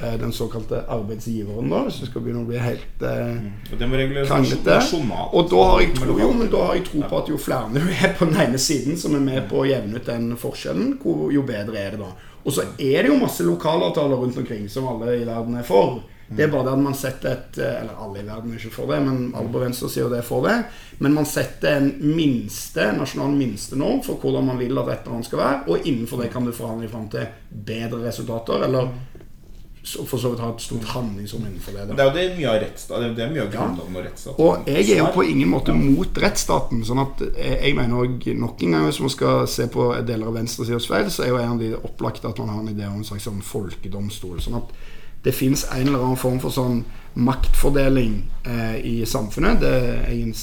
eh, 0.01 0.17
den 0.19 0.33
såkalte 0.33 0.81
arbeidsgiveren, 0.89 1.69
da, 1.69 1.83
hvis 1.85 2.01
du 2.01 2.07
skal 2.09 2.25
begynne 2.25 2.41
å 2.41 2.49
bli 2.49 2.57
helt 2.61 3.05
eh, 3.05 3.37
det 3.69 3.91
kranglete. 4.25 4.79
Og 5.29 5.53
da 5.53 5.61
har 5.69 5.85
jeg 5.85 5.93
tro, 5.99 6.17
jo, 6.23 6.31
men 6.41 6.49
da 6.49 6.65
har 6.71 6.79
jeg 6.79 6.87
tro 6.89 7.05
på 7.05 7.21
at 7.21 7.29
jo 7.29 7.37
flere 7.37 7.69
du 7.77 7.85
er 7.85 8.17
på 8.17 8.25
den 8.31 8.41
ene 8.47 8.61
siden 8.61 8.97
som 8.97 9.15
er 9.15 9.23
med 9.29 9.47
på 9.51 9.61
å 9.61 9.69
jevne 9.69 10.01
ut 10.01 10.09
den 10.09 10.33
forskjellen, 10.41 10.97
jo 11.37 11.45
bedre 11.45 11.85
er 11.85 11.95
det 11.95 12.01
da. 12.01 12.11
Og 12.43 12.55
så 12.55 12.65
er 12.77 13.03
det 13.03 13.11
jo 13.11 13.19
masse 13.21 13.45
lokalavtaler 13.45 14.17
rundt 14.17 14.37
omkring 14.37 14.65
som 14.69 14.87
alle 14.89 15.19
i 15.19 15.27
verden 15.27 15.59
er 15.59 15.67
for. 15.67 16.01
Det 16.31 16.45
er 16.45 16.51
bare 16.51 16.63
det 16.63 16.73
at 16.77 16.79
man 16.79 16.95
setter 16.95 17.33
et 17.33 17.57
eh, 17.59 17.79
Eller 17.81 17.97
alle 17.99 18.21
i 18.21 18.27
verden 18.27 18.53
er 18.53 18.59
ikke 18.61 18.71
for 18.71 18.91
det, 18.91 19.01
men 19.03 19.33
alle 19.35 19.51
på 19.51 19.63
venstresida 19.65 20.15
er 20.15 20.23
for 20.25 20.47
det. 20.47 20.57
Men 21.03 21.17
man 21.17 21.27
setter 21.27 21.75
en 21.75 21.89
minste, 22.15 22.85
nasjonal 22.95 23.35
minstenorm 23.35 23.99
for 24.05 24.21
hvordan 24.21 24.47
man 24.47 24.61
vil 24.61 24.79
at 24.79 24.93
et 24.93 25.01
eller 25.03 25.17
annet 25.17 25.27
skal 25.27 25.41
være. 25.41 25.61
Og 25.67 25.87
innenfor 25.91 26.23
det 26.23 26.29
kan 26.31 26.47
du 26.47 26.53
forhandle 26.55 26.91
fram 26.91 27.09
til 27.11 27.27
bedre 27.51 28.05
resultater, 28.05 28.63
eller 28.67 28.93
for 29.81 30.21
så 30.21 30.29
vidt 30.29 30.41
ha 30.43 30.51
et 30.53 30.61
stort 30.61 30.83
handlingsrom 30.91 31.45
innenfor 31.47 31.73
det. 31.73 31.87
da. 31.89 31.95
Det 31.95 32.03
er 32.03 32.09
jo 32.09 32.17
det 32.17 32.37
mye 32.37 32.49
av 32.51 32.57
rettsstat 32.61 33.15
Det 33.17 33.23
er 33.25 33.31
mye 33.31 33.45
av 33.47 33.51
grunnloven 33.55 33.95
og 33.97 34.03
rettsstaten. 34.05 34.45
Og 34.45 34.69
jeg 34.69 34.89
er 34.91 34.99
jo 34.99 35.07
på 35.15 35.25
ingen 35.25 35.49
måte 35.49 35.73
mot 35.73 36.21
rettsstaten. 36.21 36.83
sånn 36.85 37.01
at 37.01 37.23
jeg 37.25 37.71
jeg 37.71 37.75
mener 37.77 38.03
også 38.03 38.35
nok 38.37 38.63
en 38.63 38.71
gang 38.71 38.85
Hvis 38.85 38.99
man 38.99 39.09
skal 39.09 39.47
se 39.47 39.67
på 39.67 39.89
deler 40.07 40.27
av 40.27 40.37
venstresidas 40.37 40.87
feil, 40.87 41.09
så 41.09 41.23
er 41.23 41.29
jo 41.29 41.41
en 41.41 41.55
av 41.55 41.59
de 41.59 41.73
opplagte 41.75 42.27
at 42.27 42.39
man 42.39 42.49
har 42.49 42.61
en 42.61 42.69
idé 42.69 42.87
om 42.87 42.99
en 42.99 43.03
slags 43.07 43.23
sånn 43.23 43.41
folkedomstol. 43.41 44.41
Sånn 44.41 44.59
at 44.61 44.73
det 45.23 45.33
fins 45.37 45.65
en 45.71 45.87
eller 45.87 46.01
annen 46.01 46.17
form 46.17 46.39
for 46.41 46.53
sånn 46.53 46.83
maktfordeling 47.13 48.23
eh, 48.45 48.77
i 48.85 48.95
samfunnet. 49.05 49.59
Det 49.61 49.69
er 49.69 50.09
jeg 50.09 50.23
en 50.23 50.33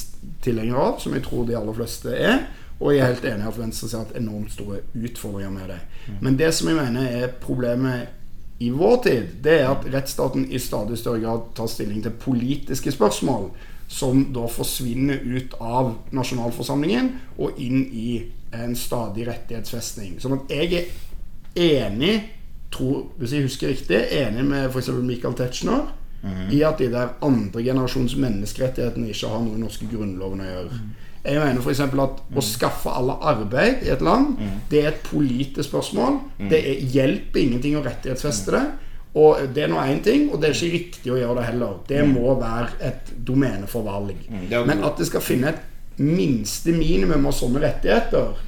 tilhenger 0.41 0.75
av, 0.79 0.99
som 0.99 1.13
jeg 1.13 1.23
tror 1.25 1.47
de 1.47 1.57
aller 1.59 1.75
fleste 1.75 2.15
er. 2.15 2.45
Og 2.79 2.93
jeg 2.93 3.03
er 3.03 3.11
helt 3.11 3.25
enig 3.27 3.43
i 3.43 3.49
at 3.49 3.59
Venstre 3.59 3.89
ser 3.91 4.05
at 4.05 4.15
enormt 4.15 4.53
store 4.53 4.79
utfordringer 4.95 5.51
med 5.51 5.67
det. 5.73 5.79
Men 6.21 6.37
det 6.39 6.53
som 6.55 6.69
jeg 6.71 6.79
mener 6.79 7.09
er 7.11 7.33
problemet 7.41 8.18
i 8.59 8.69
vår 8.69 8.97
tid, 9.03 9.27
det 9.43 9.53
er 9.61 9.69
at 9.71 9.85
rettsstaten 9.87 10.49
i 10.51 10.59
stadig 10.59 10.97
større 10.99 11.21
grad 11.23 11.51
tar 11.55 11.69
stilling 11.71 12.01
til 12.03 12.15
politiske 12.19 12.91
spørsmål, 12.91 13.49
som 13.87 14.25
da 14.35 14.43
forsvinner 14.51 15.21
ut 15.23 15.55
av 15.63 15.93
nasjonalforsamlingen 16.13 17.13
og 17.39 17.61
inn 17.61 17.85
i 17.87 18.09
en 18.53 18.75
stadig 18.77 19.25
rettighetsfestning. 19.29 20.17
Sånn 20.19 20.35
at 20.41 20.51
jeg 20.51 20.83
er 20.83 21.87
enig, 21.87 22.17
tror, 22.73 23.07
hvis 23.17 23.33
jeg 23.33 23.47
husker 23.47 23.71
riktig, 23.71 24.03
enig 24.19 24.43
med 24.45 24.67
f.eks. 24.69 24.91
Michael 25.01 25.39
Tetzschner 25.39 25.87
i 26.51 26.59
at 26.67 26.81
de 26.81 26.89
der 26.91 27.15
andre 27.23 27.63
generasjons 27.63 28.17
menneskerettighetene 28.19 29.07
ikke 29.09 29.29
har 29.31 29.43
noe 29.45 29.55
i 29.55 29.61
norske 29.61 29.87
grunnloven 29.87 30.43
å 30.43 30.49
gjøre. 30.49 30.79
Jeg 31.23 31.39
mener 31.41 31.61
f.eks. 31.61 31.81
at 31.83 32.21
å 32.39 32.43
skaffe 32.43 32.91
alle 32.95 33.17
arbeid 33.31 33.83
i 33.87 33.91
et 33.93 34.03
land, 34.05 34.37
det 34.71 34.83
er 34.83 34.91
et 34.93 35.01
politisk 35.07 35.67
spørsmål. 35.69 36.19
Det 36.51 36.59
er, 36.59 36.85
hjelper 36.93 37.41
ingenting 37.41 37.79
å 37.79 37.83
rettighetsfeste 37.85 38.55
det. 38.55 38.63
Og 39.19 39.41
det 39.55 39.63
er 39.65 39.71
nå 39.71 39.79
én 39.81 40.03
ting, 40.05 40.27
og 40.29 40.37
det 40.39 40.51
er 40.51 40.55
ikke 40.55 40.75
riktig 40.75 41.11
å 41.11 41.17
gjøre 41.17 41.39
det 41.39 41.47
heller. 41.47 41.79
Det 41.89 42.03
må 42.07 42.35
være 42.39 42.77
et 42.91 43.09
domene 43.25 43.67
for 43.67 43.87
valg. 43.87 44.13
er 44.29 44.69
Men 44.69 44.85
at 44.85 45.01
det 45.01 45.09
skal 45.09 45.25
finne 45.25 45.55
et 45.55 45.65
minste 45.99 46.71
minimum 46.71 47.25
av 47.27 47.35
sånne 47.35 47.59
rettigheter 47.63 48.45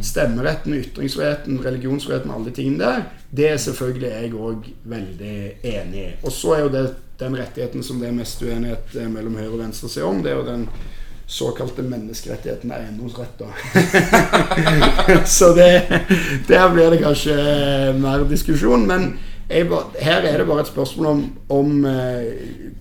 Stemmeretten, 0.00 0.74
ytringsfriheten, 0.78 1.58
religionsfriheten, 1.58 2.30
alle 2.30 2.44
de 2.44 2.54
tingene 2.54 2.78
der, 2.78 3.00
det 3.30 3.48
er 3.50 3.56
selvfølgelig 3.58 4.10
jeg 4.12 4.34
òg 4.38 4.68
veldig 4.92 5.38
enig 5.66 6.04
i. 6.04 6.10
Og 6.22 6.32
så 6.32 6.54
er 6.54 6.60
jo 6.62 6.68
det 6.70 6.84
den 7.18 7.36
rettigheten 7.38 7.82
som 7.82 7.98
det 8.00 8.08
er 8.08 8.14
mest 8.16 8.42
uenighet 8.42 8.94
eh, 8.98 9.08
mellom 9.10 9.36
høyre 9.38 9.50
og 9.50 9.62
venstre 9.64 9.90
seg 9.90 10.06
om, 10.06 10.22
det 10.22 10.32
er 10.32 10.38
jo 10.38 10.46
den 10.46 10.68
såkalte 11.26 11.82
menneskerettighetene 11.82 12.74
eiendomsrett, 12.76 13.42
så 15.36 15.52
det, 15.56 15.70
der 16.48 16.68
blir 16.72 16.90
det 16.92 17.02
kanskje 17.02 17.36
mer 17.98 18.26
diskusjon. 18.28 18.86
Men 18.86 19.14
jeg, 19.48 19.68
her 20.00 20.28
er 20.28 20.38
det 20.38 20.46
bare 20.48 20.66
et 20.66 20.72
spørsmål 20.72 21.06
om, 21.06 21.24
om 21.48 21.84
eh, 21.88 22.72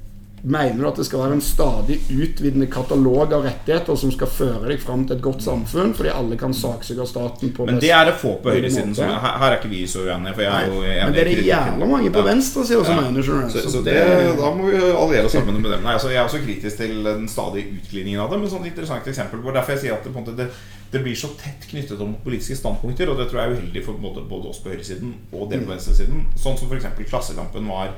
Mener 0.43 0.79
du 0.81 0.87
at 0.89 0.95
det 0.97 1.05
skal 1.05 1.19
være 1.21 1.35
en 1.37 1.41
stadig 1.45 1.99
utvidende 2.09 2.65
katalog 2.73 3.33
av 3.37 3.43
rettigheter 3.45 3.95
som 3.99 4.09
skal 4.11 4.27
føre 4.33 4.71
deg 4.71 4.79
fram 4.81 5.03
til 5.05 5.15
et 5.19 5.21
godt 5.21 5.43
samfunn, 5.45 5.91
fordi 5.93 6.09
alle 6.09 6.37
kan 6.39 6.53
saksøke 6.57 7.05
staten 7.05 7.51
på 7.53 7.67
Men 7.69 7.77
det 7.83 7.91
er 7.93 8.05
det 8.09 8.15
få 8.17 8.31
på 8.41 8.49
høyresiden 8.55 8.95
som? 8.97 9.05
Her, 9.05 9.35
her 9.37 9.51
er 9.51 9.57
ikke 9.59 9.69
vi 9.69 9.83
så 9.87 10.01
uenige. 10.07 10.33
For 10.33 10.41
jeg 10.41 10.51
er 10.51 10.73
jo 10.73 10.81
enig 10.81 11.05
Men 11.05 11.13
det 11.13 11.21
er 11.21 11.29
det 11.29 11.45
jævla 11.45 11.85
mange 11.93 12.09
på 12.15 12.23
Ja. 12.23 12.25
venstresida 12.31 12.83
som 12.83 12.95
Ja. 12.95 13.01
mener. 13.05 13.21
Sånn. 13.29 13.51
Så, 13.53 13.69
så 13.69 13.83
det, 13.85 13.95
da 14.41 14.51
må 14.57 14.71
vi 14.71 14.81
alliere 14.81 15.25
oss 15.25 15.31
sammen 15.37 15.61
med 15.61 15.71
dem. 15.71 15.83
Nei, 15.83 15.93
altså, 15.93 16.09
jeg 16.09 16.17
er 16.17 16.25
også 16.25 16.41
kritisk 16.45 16.77
til 16.77 17.03
den 17.03 17.27
stadige 17.29 17.77
utglidningen 17.77 18.19
av 18.25 18.31
det. 18.31 18.39
Men 18.39 18.49
sånn 18.49 18.65
interessant 18.65 19.05
eksempel 19.07 19.39
hvor 19.45 19.53
Derfor 19.53 19.77
jeg 19.77 19.79
sier 19.85 19.93
at 19.93 20.03
det, 20.03 20.13
måte, 20.15 20.35
det, 20.35 20.49
det 20.91 21.03
blir 21.03 21.15
så 21.15 21.29
tett 21.37 21.69
knyttet 21.69 22.01
om 22.01 22.15
politiske 22.23 22.55
standpunkter. 22.57 23.09
Og 23.13 23.17
det 23.21 23.29
tror 23.29 23.43
jeg 23.43 23.51
er 23.51 23.57
uheldig 23.61 23.85
for 23.85 23.93
både, 23.93 24.25
både 24.27 24.49
oss 24.49 24.59
på 24.59 24.73
høyresiden 24.73 25.13
og 25.33 25.51
dere 25.51 25.61
på 25.67 25.75
venstresiden. 25.75 26.25
Sånn 26.35 26.57
som 26.57 26.67
f.eks. 26.71 26.89
Klassekampen 27.09 27.67
var 27.69 27.93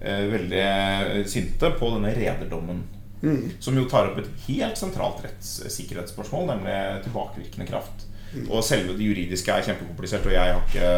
veldig 0.00 1.26
sinte 1.28 1.70
på 1.76 1.90
denne 1.94 2.14
rederdommen. 2.16 2.84
Som 3.60 3.76
jo 3.76 3.84
tar 3.84 4.08
opp 4.08 4.20
et 4.22 4.30
helt 4.46 4.78
sentralt 4.80 5.20
rettssikkerhetsspørsmål, 5.26 6.46
nemlig 6.48 6.76
tilbakevirkende 7.04 7.66
kraft. 7.68 8.06
Og 8.46 8.62
selve 8.64 8.94
det 8.96 9.08
juridiske 9.10 9.52
er 9.52 9.66
kjempekomplisert, 9.66 10.24
og 10.24 10.32
jeg 10.32 10.54
har 10.54 10.62
ikke 10.64 10.92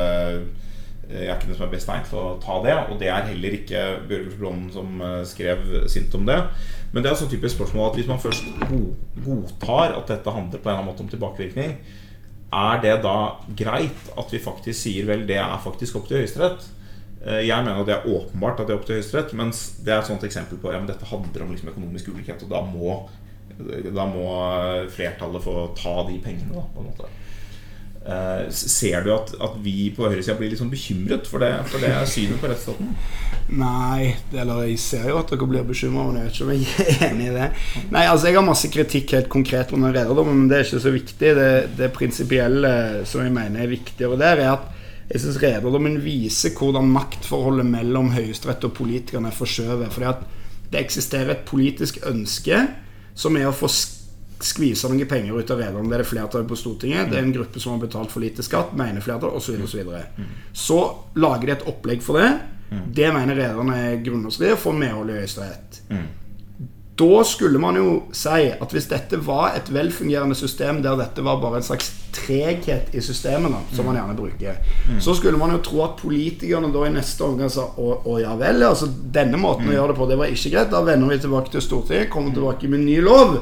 jeg 1.12 1.28
er 1.28 1.34
ikke 1.34 1.48
den 1.50 1.56
som 1.58 1.66
er 1.66 1.72
best 1.72 1.90
egnet 1.92 2.08
til 2.08 2.20
å 2.20 2.36
ta 2.40 2.58
det. 2.64 2.76
Og 2.88 3.00
det 3.00 3.08
er 3.12 3.26
heller 3.28 3.56
ikke 3.58 3.80
Bjørgulf 4.08 4.36
Blom 4.40 4.62
som 4.72 5.02
eh, 5.04 5.18
skrev 5.28 5.64
sint 5.90 6.14
om 6.16 6.24
det. 6.28 6.38
Men 6.92 7.04
det 7.04 7.10
er 7.10 7.18
sånn 7.18 7.32
typisk 7.32 7.56
spørsmål 7.58 7.90
at 7.90 7.98
hvis 7.98 8.08
man 8.08 8.22
først 8.22 8.48
godtar 9.24 9.96
at 9.98 10.12
dette 10.12 10.34
handler 10.36 10.60
på 10.60 10.68
en 10.68 10.72
eller 10.72 10.78
annen 10.78 10.90
måte 10.92 11.04
om 11.04 11.10
tilbakevirkning, 11.12 11.74
er 12.52 12.80
det 12.84 12.98
da 13.04 13.16
greit 13.56 14.08
at 14.20 14.32
vi 14.32 14.40
faktisk 14.44 14.76
sier 14.76 15.08
vel 15.08 15.24
det 15.28 15.38
er 15.40 15.60
faktisk 15.64 15.98
opp 16.00 16.08
til 16.08 16.20
Høyesterett? 16.20 16.64
Eh, 17.26 17.46
Jeg 17.46 17.64
mener 17.64 17.82
at 17.82 17.88
det 17.88 17.96
er 17.96 18.10
åpenbart 18.10 18.60
at 18.60 18.68
det 18.68 18.74
er 18.74 18.80
opp 18.80 18.86
til 18.88 18.98
Høyesterett, 18.98 19.34
mens 19.38 19.64
det 19.84 19.94
er 19.94 20.02
et 20.02 20.10
sånt 20.10 20.26
eksempel 20.26 20.58
på 20.62 20.74
ja, 20.74 20.82
dette 20.88 21.10
handler 21.10 21.46
om 21.46 21.54
liksom 21.54 21.72
økonomisk 21.74 22.12
ulikhet, 22.12 22.42
og 22.42 22.50
da 22.50 22.62
må, 22.66 23.00
da 23.94 24.06
må 24.10 24.28
flertallet 24.92 25.44
få 25.44 25.56
ta 25.78 26.00
de 26.08 26.18
pengene, 26.24 26.54
da, 26.56 26.66
på 26.74 26.82
en 26.82 26.90
måte. 26.90 27.10
Uh, 28.02 28.48
Ser 28.50 29.04
du 29.06 29.12
at, 29.14 29.28
at 29.38 29.52
vi 29.62 29.92
på 29.94 30.08
høyresida 30.10 30.34
blir 30.34 30.50
litt 30.50 30.58
sånn 30.58 30.72
bekymret 30.72 31.28
for 31.30 31.38
det, 31.38 31.52
for 31.70 31.78
det 31.78 31.92
synet 32.10 32.40
på 32.42 32.50
rettsstaten? 32.50 32.88
Nei, 33.54 34.16
eller 34.34 34.64
jeg 34.66 34.80
ser 34.82 35.06
jo 35.12 35.20
at 35.20 35.30
dere 35.30 35.46
blir 35.46 35.62
bekymra, 35.68 36.08
men 36.08 36.18
jeg 36.18 36.26
vet 36.26 36.34
ikke 36.34 36.48
om 36.48 36.50
jeg 36.56 36.96
er 36.96 37.06
enig 37.12 37.28
i 37.28 37.36
det. 37.36 37.48
Nei, 37.94 38.02
altså 38.08 38.26
Jeg 38.26 38.40
har 38.40 38.46
masse 38.48 38.70
kritikk 38.74 39.14
helt 39.14 39.30
konkret 39.30 39.70
på 39.70 39.78
den 39.78 39.86
men 39.86 40.48
det 40.50 40.58
er 40.58 40.66
ikke 40.66 40.82
så 40.82 40.94
viktig. 40.96 41.32
Det, 41.38 41.48
det 41.78 41.92
prinsipielle 41.94 42.72
som 43.06 43.22
jeg 43.22 43.36
mener 43.38 43.62
er 43.62 43.70
viktigere 43.70 44.18
der, 44.18 44.42
er 44.48 44.54
at 44.56 44.81
jeg 45.12 45.20
syns 45.20 45.40
rederdommen 45.42 45.98
viser 46.00 46.54
hvordan 46.56 46.88
maktforholdet 46.88 47.68
mellom 47.68 48.14
Høyesterett 48.14 48.64
og 48.64 48.72
politikerne 48.78 49.28
er 49.28 49.36
forskjøvet. 49.36 49.92
Fordi 49.92 50.08
at 50.08 50.22
det 50.72 50.80
eksisterer 50.80 51.34
et 51.34 51.42
politisk 51.48 51.98
ønske 52.08 52.62
som 53.12 53.36
er 53.36 53.50
å 53.50 53.52
få 53.52 53.68
skvise 54.42 54.88
noen 54.88 55.08
penger 55.10 55.36
ut 55.36 55.52
av 55.52 55.60
rederne. 55.60 55.84
Det 55.90 55.98
er 55.98 56.02
det 56.02 56.08
flertallet 56.08 56.48
på 56.48 56.58
Stortinget. 56.58 57.10
Det 57.12 57.20
er 57.20 57.26
en 57.26 57.34
gruppe 57.36 57.60
som 57.60 57.74
har 57.74 57.84
betalt 57.84 58.14
for 58.14 58.24
lite 58.24 58.44
skatt, 58.46 58.72
mener 58.78 59.04
flertallet, 59.04 59.36
osv. 59.36 59.60
Så, 59.68 59.82
videre. 59.82 60.06
så 60.56 60.80
lager 61.20 61.46
de 61.46 61.56
et 61.58 61.68
opplegg 61.74 62.02
for 62.04 62.18
det. 62.18 62.32
Det 62.96 63.12
mener 63.12 63.36
rederne 63.36 63.76
er 63.76 64.00
grunnlovsstridig 64.00 64.56
og 64.56 64.62
får 64.64 64.78
medhold 64.80 65.12
i 65.12 65.20
Høyesterett. 65.20 65.82
Da 67.02 67.24
skulle 67.26 67.58
man 67.58 67.74
jo 67.78 68.02
si 68.14 68.44
at 68.52 68.72
hvis 68.72 68.86
dette 68.90 69.18
var 69.26 69.56
et 69.58 69.66
velfungerende 69.74 70.36
system 70.38 70.82
der 70.84 70.94
dette 71.00 71.24
var 71.26 71.40
bare 71.42 71.58
en 71.58 71.66
slags 71.66 71.88
treghet 72.12 72.92
i 72.94 73.00
systemet, 73.02 73.50
da, 73.50 73.60
som 73.76 73.86
man 73.88 73.96
gjerne 73.96 74.14
bruker, 74.18 74.58
så 75.02 75.14
skulle 75.16 75.38
man 75.40 75.50
jo 75.54 75.58
tro 75.64 75.80
at 75.86 75.96
politikerne 76.02 76.68
da 76.74 76.84
i 76.86 76.92
neste 76.92 77.24
omgang 77.24 77.50
sa 77.50 77.64
å, 77.80 77.88
å 78.06 78.18
ja 78.20 78.34
vel, 78.38 78.62
altså 78.68 78.86
denne 79.14 79.40
måten 79.40 79.70
å 79.70 79.74
gjøre 79.74 79.94
det 79.94 79.98
på, 79.98 80.08
det 80.10 80.18
var 80.20 80.30
ikke 80.34 80.52
greit. 80.52 80.70
Da 80.70 80.82
vender 80.86 81.08
vi 81.14 81.18
tilbake 81.24 81.50
til 81.54 81.64
Stortinget, 81.64 82.10
kommer 82.12 82.34
tilbake 82.36 82.68
med 82.70 82.84
ny 82.84 82.98
lov. 83.02 83.38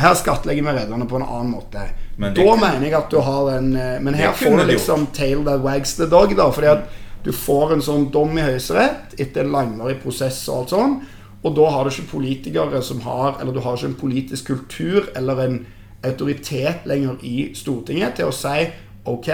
Her 0.00 0.16
skattlegger 0.18 0.66
vi 0.66 0.74
rederne 0.80 1.06
på 1.06 1.20
en 1.20 1.26
annen 1.28 1.52
måte. 1.54 1.86
Men 2.18 2.34
da 2.34 2.42
kunne- 2.42 2.60
mener 2.66 2.86
jeg 2.88 2.94
at 2.98 3.10
du 3.14 3.20
har 3.22 3.50
en 3.54 3.70
eh, 3.76 4.00
Men 4.00 4.14
her 4.14 4.32
får 4.34 4.50
du 4.58 4.64
liksom 4.74 5.06
tail 5.14 5.44
that 5.46 5.60
wags 5.62 5.94
the 5.96 6.06
dog, 6.10 6.34
da. 6.36 6.50
Fordi 6.50 6.66
at 6.66 6.88
du 7.22 7.30
får 7.32 7.72
en 7.74 7.80
sånn 7.80 8.10
dom 8.10 8.36
i 8.36 8.42
Høyesterett 8.42 9.14
etter 9.20 9.44
en 9.46 9.52
langvarig 9.54 10.02
prosess 10.02 10.42
og 10.48 10.58
alt 10.64 10.74
sånn. 10.74 11.00
Og 11.42 11.56
da 11.56 11.68
har 11.72 11.84
du 11.84 11.90
ikke 11.90 12.10
politikere 12.10 12.82
som 12.84 13.00
har 13.00 13.38
Eller 13.40 13.52
du 13.52 13.60
har 13.64 13.76
ikke 13.76 13.86
en 13.86 14.00
politisk 14.00 14.50
kultur 14.52 15.08
eller 15.16 15.44
en 15.44 15.60
autoritet 16.04 16.86
lenger 16.88 17.20
i 17.22 17.50
Stortinget 17.54 18.16
til 18.16 18.30
å 18.30 18.34
si 18.34 18.70
OK, 19.08 19.28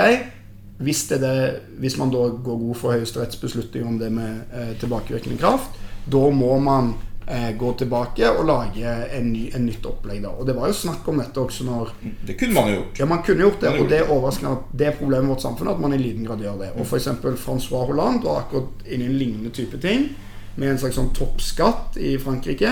hvis, 0.82 1.04
det 1.10 1.20
det, 1.22 1.36
hvis 1.78 1.96
man 1.98 2.10
da 2.10 2.28
går 2.30 2.58
god 2.62 2.78
for 2.78 2.94
Høyesteretts 2.96 3.38
beslutning 3.42 3.86
om 3.86 3.98
det 3.98 4.10
med 4.12 4.54
eh, 4.54 4.72
tilbakevirkende 4.80 5.38
kraft, 5.38 5.78
da 6.10 6.24
må 6.30 6.58
man 6.62 6.92
eh, 7.26 7.52
gå 7.58 7.72
tilbake 7.78 8.30
og 8.30 8.44
lage 8.46 8.92
en, 9.18 9.30
ny, 9.32 9.46
en 9.54 9.66
nytt 9.66 9.86
opplegg. 9.86 10.22
da 10.22 10.34
Og 10.34 10.46
det 10.46 10.56
var 10.58 10.70
jo 10.70 10.78
snakk 10.78 11.08
om 11.10 11.22
dette 11.22 11.42
også 11.42 11.66
når 11.66 11.94
Det 12.26 12.38
kunne 12.38 12.58
man 12.58 12.70
jo 12.70 12.78
gjort. 12.80 13.00
ja, 13.02 13.08
man 13.14 13.22
kunne 13.26 13.46
gjort 13.46 13.60
det, 13.60 13.70
Man 13.70 13.80
og 13.80 13.90
det 13.90 13.98
er 14.00 14.12
overraskende 14.12 14.54
at 14.56 14.78
det 14.78 14.90
er 14.90 15.00
problemet 15.00 15.30
i 15.30 15.34
vårt 15.34 15.46
samfunn 15.46 15.72
at 15.74 15.82
man 15.82 15.94
i 15.94 16.02
liten 16.02 16.26
grad 16.26 16.42
gjør 16.42 16.62
det. 16.62 16.70
Og 16.76 16.86
f.eks. 16.86 17.10
Francois 17.42 17.90
Hollande 17.90 18.26
var 18.26 18.44
akkurat 18.44 18.86
inne 18.86 19.06
i 19.06 19.10
en 19.10 19.18
lignende 19.18 19.54
type 19.54 19.82
ting. 19.82 20.10
Med 20.56 20.70
en 20.70 20.78
slags 20.80 20.96
sånn 20.96 21.12
toppskatt 21.16 21.98
i 22.00 22.14
Frankrike, 22.22 22.70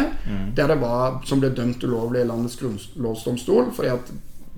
der 0.56 0.70
det 0.72 0.78
var, 0.80 1.18
som 1.28 1.40
ble 1.42 1.50
dømt 1.52 1.84
ulovlig 1.84 2.22
i 2.22 2.28
landets 2.28 2.56
grunnlovsdomstol. 2.56 3.72
Fordi 3.76 3.90
at 3.92 4.12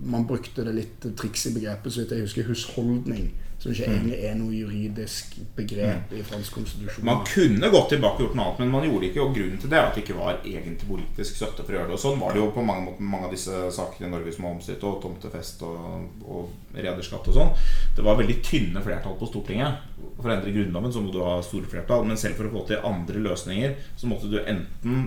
man 0.07 0.27
brukte 0.29 0.63
det 0.65 0.75
litt 0.77 1.07
triks 1.19 1.47
i 1.49 1.55
begrepet, 1.57 1.93
så 1.93 2.03
vidt 2.05 2.15
jeg 2.15 2.27
husker, 2.27 2.47
husholdning. 2.51 3.33
Som 3.67 3.75
ikke 3.75 3.91
egentlig 3.91 4.19
er 4.29 4.37
noe 4.39 4.55
juridisk 4.55 5.37
begrep 5.57 6.13
i 6.15 6.23
fransk 6.27 6.59
konstitusjon. 6.59 7.07
Man 7.07 7.25
kunne 7.27 7.71
gått 7.73 7.91
tilbake 7.95 8.21
og 8.21 8.25
gjort 8.27 8.39
noe 8.39 8.47
annet, 8.47 8.63
men 8.63 8.73
man 8.77 8.87
gjorde 8.87 9.09
ikke. 9.11 9.25
Og 9.25 9.35
grunnen 9.37 9.63
til 9.63 9.73
det 9.73 9.81
er 9.81 9.89
at 9.89 9.99
det 9.99 10.05
ikke 10.05 10.19
var 10.19 10.39
egentlig 10.43 10.89
politisk 10.89 11.41
støtte 11.41 11.67
for 11.67 11.75
å 11.75 11.79
gjøre 11.81 11.91
det. 11.91 11.99
Og 11.99 12.03
sånn 12.05 12.23
var 12.23 12.37
det 12.37 12.43
jo 12.43 12.49
på 12.55 12.65
mange 12.67 12.87
måter 12.87 13.11
mange 13.17 13.29
av 13.31 13.35
disse 13.35 13.65
sakene 13.75 14.09
i 14.09 14.15
Norge 14.15 14.37
som 14.37 14.47
var 14.47 14.57
omstridt, 14.57 14.87
og 14.87 15.03
tomtefest 15.03 15.67
og, 15.67 16.23
og 16.25 16.77
rederskatt 16.77 17.31
og 17.33 17.39
sånn. 17.41 17.53
Det 17.97 18.07
var 18.07 18.21
veldig 18.21 18.39
tynne 18.47 18.85
flertall 18.85 19.19
på 19.21 19.31
Stortinget. 19.31 19.85
For 20.21 20.31
å 20.31 20.37
endre 20.37 20.55
Grunnloven 20.55 20.95
så 20.95 21.03
må 21.05 21.13
du 21.15 21.21
ha 21.25 21.37
store 21.45 21.71
flertall, 21.71 22.07
men 22.09 22.21
selv 22.21 22.39
for 22.39 22.49
å 22.49 22.55
få 22.55 22.67
til 22.71 22.87
andre 22.87 23.23
løsninger 23.29 23.77
så 23.97 24.11
måtte 24.11 24.31
du 24.31 24.39
enten 24.43 25.07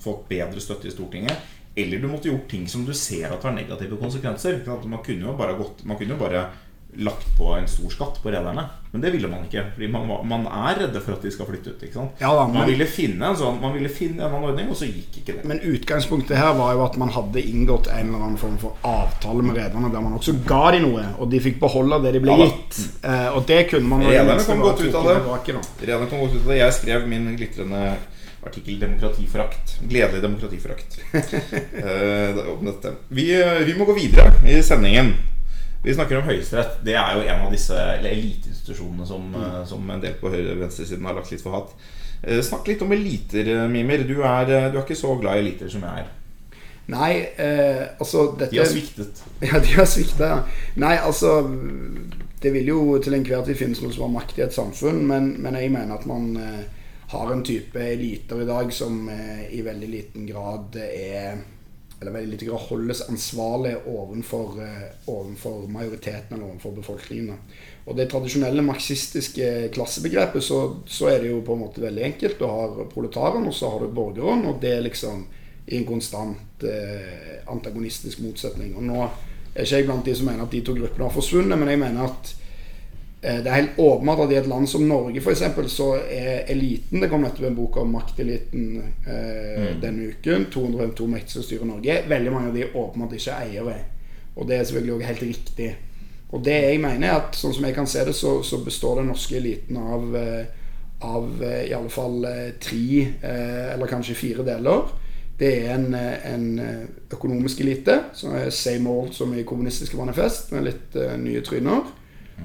fått 0.00 0.28
bedre 0.30 0.62
støtte 0.62 0.88
i 0.88 0.94
Stortinget, 0.94 1.56
eller 1.76 2.00
du 2.00 2.08
måtte 2.10 2.30
gjort 2.30 2.48
ting 2.50 2.66
som 2.68 2.84
du 2.86 2.92
ser 2.96 3.30
at 3.30 3.44
har 3.46 3.54
negative 3.54 3.98
konsekvenser. 4.00 4.58
Man 4.66 5.04
kunne 5.06 5.28
jo 5.28 5.36
bare, 5.38 5.54
gått, 5.58 5.84
man 5.86 5.98
kunne 6.00 6.16
jo 6.16 6.20
bare 6.20 6.48
lagt 6.96 7.36
på 7.38 7.52
en 7.54 7.68
stor 7.68 7.90
skatt 7.90 8.22
på 8.22 8.30
rederne. 8.32 8.64
Men 8.92 9.00
det 9.04 9.12
ville 9.14 9.28
man 9.30 9.44
ikke. 9.46 9.62
Fordi 9.74 9.88
man, 9.88 10.08
var- 10.08 10.24
man 10.24 10.46
er 10.46 10.80
redde 10.80 11.00
for 11.00 11.12
at 11.12 11.22
de 11.22 11.30
skal 11.30 11.46
flytte 11.46 11.70
ut. 11.70 11.94
Ja 12.18 12.34
da, 12.34 12.46
men- 12.46 12.54
man, 12.58 12.66
ville 12.66 12.86
finne 12.86 13.28
en 13.28 13.36
sånn, 13.36 13.60
man 13.60 13.72
ville 13.72 13.88
finne 13.88 14.24
en 14.24 14.34
annen 14.34 14.50
ordning, 14.50 14.68
og 14.68 14.76
så 14.76 14.88
gikk 14.88 15.20
ikke 15.22 15.36
det. 15.36 15.44
Men 15.44 15.60
utgangspunktet 15.60 16.36
her 16.36 16.54
var 16.54 16.74
jo 16.74 16.84
at 16.84 16.96
man 16.98 17.08
hadde 17.08 17.42
inngått 17.42 17.86
en 17.86 18.08
eller 18.08 18.24
annen 18.24 18.36
form 18.38 18.58
for 18.58 18.76
avtale 18.82 19.42
med 19.42 19.56
rederne 19.56 19.92
der 19.92 20.00
man 20.00 20.18
også 20.18 20.34
ga 20.46 20.70
de 20.72 20.80
noe, 20.80 21.04
og 21.18 21.30
de 21.30 21.40
fikk 21.40 21.60
beholde 21.60 22.02
det 22.02 22.12
de 22.12 22.20
ble 22.20 22.36
Ja 22.36 22.46
gitt. 22.46 22.80
Eh, 23.04 23.28
og 23.36 23.46
det 23.46 23.68
kunne 23.70 23.88
man 23.88 24.00
Rederne 24.06 24.44
kom 24.44 24.60
godt 24.60 24.80
ut 24.80 24.94
av 24.94 25.04
det. 25.04 25.56
Rederne 25.86 26.08
kom 26.10 26.20
godt 26.20 26.34
ut 26.34 26.42
av 26.42 26.48
det. 26.48 26.58
Jeg 26.58 26.72
skrev 26.72 27.06
min 27.08 27.36
glitrende 27.36 27.96
artikkel 28.42 28.80
'Demokratiforakt'. 28.80 29.78
Gledelig 29.88 30.22
demokratiforakt. 30.22 30.98
Eh. 31.80 32.92
Vi, 33.08 33.42
eh, 33.42 33.58
vi 33.66 33.74
må 33.74 33.84
gå 33.84 33.92
videre 33.92 34.32
i 34.48 34.62
sendingen. 34.62 35.14
Vi 35.82 35.94
snakker 35.94 36.20
om 36.20 36.28
Høyesterett. 36.28 36.80
Det 36.84 36.94
er 36.98 37.16
jo 37.16 37.24
en 37.24 37.46
av 37.46 37.54
disse 37.54 37.76
eliteinstitusjonene 37.96 39.06
som, 39.08 39.30
mm. 39.32 39.66
som 39.66 39.90
en 39.90 40.02
del 40.02 40.18
på 40.20 40.32
høyre- 40.32 40.52
og 40.52 40.64
venstresiden 40.66 41.08
har 41.08 41.16
lagt 41.16 41.32
litt 41.32 41.44
for 41.44 41.56
hatt. 41.56 41.76
Eh, 42.20 42.42
Snakk 42.44 42.68
litt 42.68 42.82
om 42.84 42.92
eliter, 42.92 43.48
eh, 43.48 43.68
Mimer. 43.72 44.04
Du 44.04 44.18
er, 44.20 44.50
eh, 44.50 44.68
du 44.68 44.76
er 44.76 44.82
ikke 44.84 44.98
så 44.98 45.16
glad 45.20 45.38
i 45.38 45.46
eliter 45.46 45.72
som 45.72 45.86
jeg 45.88 46.04
er. 46.04 46.10
Nei, 46.90 47.12
eh, 47.38 47.86
altså 47.98 48.36
dette 48.38 48.50
De 48.50 48.58
har 48.58 48.68
sviktet. 48.68 49.22
Ja, 49.48 49.60
de 49.62 49.72
har 49.76 49.86
svikta, 49.88 50.28
ja. 50.34 50.40
Nei, 50.80 50.96
altså 50.98 51.38
Det 52.40 52.52
vil 52.52 52.70
jo 52.72 52.98
til 53.04 53.14
enhver 53.14 53.44
tid 53.44 53.58
finnes 53.58 53.82
noe 53.82 53.92
som 53.92 54.06
har 54.08 54.14
makt 54.14 54.38
i 54.40 54.44
et 54.46 54.56
samfunn, 54.56 55.02
men, 55.06 55.34
men 55.44 55.56
jeg 55.60 55.72
mener 55.72 55.96
at 55.96 56.06
man 56.08 56.30
eh, 56.40 56.62
har 57.12 57.32
en 57.32 57.42
type 57.44 57.80
eliter 57.80 58.42
i 58.42 58.48
dag 58.48 58.72
som 58.72 59.08
eh, 59.12 59.46
i 59.52 59.60
veldig 59.66 59.90
liten 59.92 60.28
grad 60.28 60.76
er 60.80 61.42
Eller 62.00 62.14
veldig 62.14 62.30
lite 62.32 62.46
grad 62.48 62.62
holdes 62.70 63.02
ansvarlig 63.08 63.74
overfor, 63.86 64.54
eh, 64.64 64.86
ovenfor 65.12 65.66
majoriteten 65.68 66.36
eller 66.36 66.46
overfor 66.46 66.72
befolkningen. 66.78 67.36
Og 67.84 67.96
det 67.96 68.08
tradisjonelle 68.08 68.62
marxistiske 68.64 69.68
klassebegrepet, 69.74 70.44
så, 70.44 70.60
så 70.86 71.10
er 71.12 71.20
det 71.20 71.34
jo 71.34 71.42
på 71.44 71.56
en 71.56 71.64
måte 71.66 71.84
veldig 71.84 72.06
enkelt. 72.06 72.38
Du 72.38 72.46
har 72.48 72.88
proletaren, 72.92 73.44
og 73.46 73.54
så 73.54 73.68
har 73.70 73.84
du 73.84 73.92
borgeren, 73.92 74.46
og 74.48 74.62
det 74.62 74.72
er 74.78 74.86
liksom 74.86 75.26
i 75.66 75.76
en 75.76 75.86
konstant 75.86 76.64
eh, 76.64 77.40
antagonistisk 77.52 78.24
motsetning. 78.24 78.72
Og 78.76 78.86
nå 78.88 79.02
er 79.04 79.64
ikke 79.66 79.76
jeg 79.82 79.88
blant 79.90 80.06
de 80.06 80.16
som 80.16 80.30
mener 80.30 80.46
at 80.46 80.54
de 80.56 80.62
to 80.64 80.74
gruppene 80.78 81.06
har 81.06 81.14
forsvunnet, 81.14 81.58
men 81.58 81.68
jeg 81.68 81.82
mener 81.84 82.08
at 82.08 82.34
det 83.20 83.50
er 83.50 83.58
helt 83.58 83.78
åpenbart 83.78 84.22
at 84.24 84.30
i 84.32 84.38
et 84.38 84.46
land 84.48 84.68
som 84.70 84.86
Norge 84.88 85.20
f.eks. 85.20 85.42
så 85.68 85.90
er 86.08 86.46
eliten 86.48 87.02
Det 87.02 87.10
kom 87.12 87.20
nettopp 87.20 87.50
en 87.50 87.58
bok 87.58 87.76
om 87.82 87.90
makteliten 87.92 88.78
eh, 89.04 89.74
denne 89.82 90.08
uken. 90.14 90.46
202 90.52 91.08
mektige 91.10 91.34
som 91.36 91.44
styrer 91.44 91.68
Norge. 91.68 91.98
Veldig 92.08 92.32
mange 92.32 92.48
av 92.48 92.56
de 92.56 92.70
åpenbart 92.70 93.18
ikke 93.18 93.36
eiere. 93.44 93.76
Og 94.36 94.48
det 94.48 94.56
er 94.56 94.64
selvfølgelig 94.64 94.94
også 94.94 95.10
helt 95.10 95.26
riktig. 95.28 95.68
Og 96.30 96.44
det 96.46 96.56
jeg 96.62 96.80
mener 96.80 97.10
er 97.10 97.18
at 97.18 97.36
sånn 97.36 97.52
som 97.52 97.66
jeg 97.66 97.76
kan 97.76 97.90
se 97.90 98.06
det, 98.06 98.14
så, 98.16 98.38
så 98.46 98.62
består 98.64 99.00
den 99.00 99.10
norske 99.10 99.36
eliten 99.36 99.76
av, 99.82 100.08
eh, 100.16 100.74
av 101.04 101.44
eh, 101.44 101.62
i 101.68 101.76
alle 101.76 101.92
fall 101.92 102.24
eh, 102.24 102.50
tre, 102.62 103.04
eh, 103.20 103.72
eller 103.74 103.90
kanskje 103.90 104.16
fire 104.16 104.46
deler. 104.46 104.92
Det 105.40 105.50
er 105.64 105.74
en, 105.74 105.88
eh, 105.94 106.26
en 106.34 106.46
eh, 106.62 106.84
økonomisk 107.12 107.60
elite, 107.64 107.96
som 108.14 108.36
er 108.38 108.52
same 108.54 108.90
old 108.92 109.14
som 109.16 109.32
i 109.34 109.44
kommunistiske 109.48 109.98
manifest, 109.98 110.52
med 110.54 110.68
litt 110.68 110.96
eh, 111.00 111.16
nye 111.20 111.42
tryner. 111.44 111.88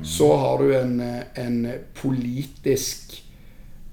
Så 0.04 0.28
har 0.38 0.64
du 0.64 0.76
en, 0.76 1.00
en 1.36 1.62
politisk 2.02 3.22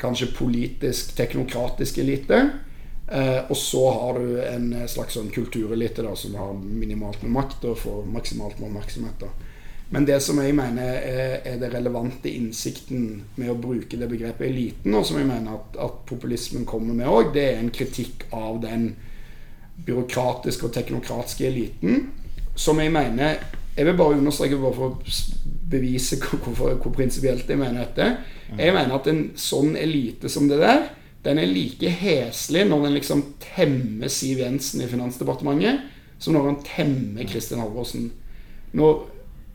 Kanskje 0.03 0.27
politisk, 0.35 1.13
teknokratisk 1.15 1.99
elite. 2.03 2.39
Eh, 3.07 3.39
og 3.51 3.57
så 3.57 3.91
har 3.91 4.19
du 4.19 4.41
en 4.43 4.73
slags 4.91 5.15
sånn 5.15 5.29
kulturelite 5.31 6.03
da, 6.03 6.17
som 6.19 6.35
har 6.35 6.57
minimalt 6.59 7.23
med 7.23 7.37
makt 7.37 7.67
og 7.71 7.79
får 7.85 8.09
maksimalt 8.11 8.59
med 8.59 8.73
oppmerksomhet. 8.73 9.23
da. 9.23 9.31
Men 9.93 10.07
det 10.09 10.19
som 10.25 10.39
jeg 10.41 10.57
mener 10.57 10.95
er, 10.97 11.33
er 11.45 11.59
det 11.61 11.69
relevante 11.75 12.31
innsikten 12.33 13.23
med 13.37 13.53
å 13.53 13.59
bruke 13.61 13.99
det 14.01 14.09
begrepet 14.09 14.47
eliten, 14.49 14.95
og 14.97 15.05
som 15.07 15.19
jeg 15.21 15.29
mener 15.29 15.59
at, 15.59 15.77
at 15.85 15.99
populismen 16.09 16.65
kommer 16.67 16.97
med 16.97 17.11
òg, 17.13 17.35
det 17.35 17.45
er 17.51 17.61
en 17.61 17.71
kritikk 17.71 18.25
av 18.33 18.63
den 18.63 18.95
byråkratiske 19.85 20.67
og 20.67 20.73
teknokratiske 20.73 21.47
eliten, 21.47 22.09
som 22.57 22.81
jeg 22.81 22.95
mener 22.95 23.45
Jeg 23.77 23.89
vil 23.89 23.97
bare 23.97 24.19
understreke 24.19 24.59
bare 24.61 24.77
for 24.77 24.93
å 24.93 25.53
bevise 25.73 26.19
hvor, 26.21 26.75
hvor, 26.77 26.93
prinsipielt 26.93 27.49
jeg 27.49 27.61
mener 27.61 27.87
dette. 27.87 28.09
Jeg 28.59 28.75
mener 28.75 28.99
at 28.99 29.09
en 29.09 29.23
sånn 29.41 29.77
elite 29.81 30.29
som 30.33 30.49
det 30.51 30.61
der, 30.61 30.91
den 31.25 31.39
er 31.39 31.49
like 31.49 31.89
heslig 32.03 32.67
når 32.69 32.89
den 32.89 32.97
liksom 32.99 33.23
temmer 33.41 34.11
Siv 34.13 34.43
Jensen 34.43 34.83
i 34.83 34.91
Finansdepartementet, 34.91 35.87
som 36.21 36.37
når 36.37 36.49
han 36.51 36.61
temmer 36.67 37.29
Kristin 37.31 37.63
Halvorsen. 37.63 38.11
Når 38.77 39.07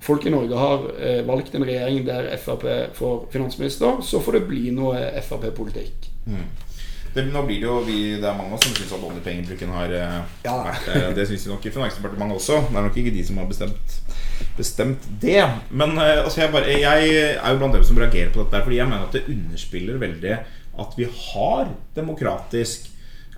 folk 0.04 0.26
i 0.26 0.34
Norge 0.34 0.58
har 0.58 0.88
eh, 0.98 1.22
valgt 1.28 1.56
en 1.56 1.66
regjering 1.68 2.06
der 2.08 2.30
Frp 2.42 2.66
får 2.98 3.28
finansminister, 3.34 4.02
så 4.02 4.22
får 4.24 4.40
det 4.40 4.48
bli 4.50 4.72
noe 4.76 5.02
Frp-politikk. 5.26 6.10
Det, 7.16 7.24
nå 7.34 7.42
blir 7.48 7.62
det 7.62 7.68
jo 7.68 7.78
vi, 7.88 7.98
Det 8.22 8.28
er 8.30 8.36
mange 8.38 8.52
av 8.52 8.58
oss 8.60 8.66
som 8.68 8.76
syns 8.78 8.92
at 8.94 9.06
oljepengebruken 9.08 9.72
har 9.74 9.94
eh, 9.98 10.18
Ja. 10.46 10.56
vært 10.68 10.90
eh, 10.94 11.08
Det 11.18 11.26
syns 11.30 11.48
nok 11.50 11.66
i 11.66 11.72
Finansdepartementet 11.74 12.38
også. 12.42 12.60
Det 12.70 12.78
er 12.78 12.88
nok 12.90 12.98
ikke 13.02 13.14
de 13.16 13.24
som 13.28 13.40
har 13.42 13.48
bestemt, 13.50 13.96
bestemt 14.58 15.08
det. 15.24 15.40
Men 15.72 15.96
eh, 15.98 16.24
altså 16.24 16.44
jeg, 16.44 16.52
bare, 16.54 16.76
jeg 16.78 17.14
er 17.38 17.52
jo 17.54 17.62
blant 17.64 17.78
dem 17.80 17.86
som 17.88 17.98
reagerer 18.02 18.34
på 18.36 18.44
dette, 18.46 18.64
fordi 18.68 18.82
jeg 18.82 18.90
mener 18.92 19.08
at 19.08 19.18
det 19.18 19.26
underspiller 19.34 20.02
veldig 20.04 20.36
at 20.78 20.98
vi 21.00 21.08
har 21.10 21.72
demokratisk 21.98 22.92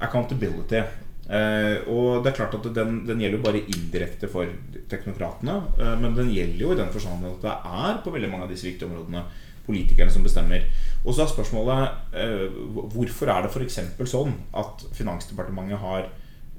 accountability. 0.04 0.82
Eh, 1.30 1.76
og 1.94 2.24
det 2.26 2.32
er 2.32 2.38
klart 2.40 2.56
at 2.58 2.66
den, 2.74 3.04
den 3.06 3.20
gjelder 3.22 3.38
jo 3.38 3.44
bare 3.46 3.62
indirekte 3.70 4.28
for 4.32 4.50
teknokratene. 4.90 5.60
Eh, 5.78 5.96
men 6.02 6.16
den 6.18 6.32
gjelder 6.34 6.64
jo 6.66 6.72
i 6.74 6.80
den 6.80 6.90
forstand 6.94 7.28
at 7.30 7.44
det 7.46 7.54
er 7.84 8.00
på 8.04 8.14
veldig 8.16 8.32
mange 8.32 8.48
av 8.48 8.52
disse 8.54 8.68
viktige 8.68 8.90
områdene 8.90 9.24
politikerne 9.70 10.12
som 10.14 10.26
bestemmer. 10.26 10.66
Og 11.06 11.14
så 11.16 11.24
er 11.24 11.32
spørsmålet 11.32 12.16
eh, 12.18 12.48
hvorfor 12.92 13.32
er 13.32 13.46
det 13.46 13.54
f.eks. 13.54 13.80
sånn 14.12 14.34
at 14.58 14.84
Finansdepartementet 14.98 15.80
har 15.80 16.08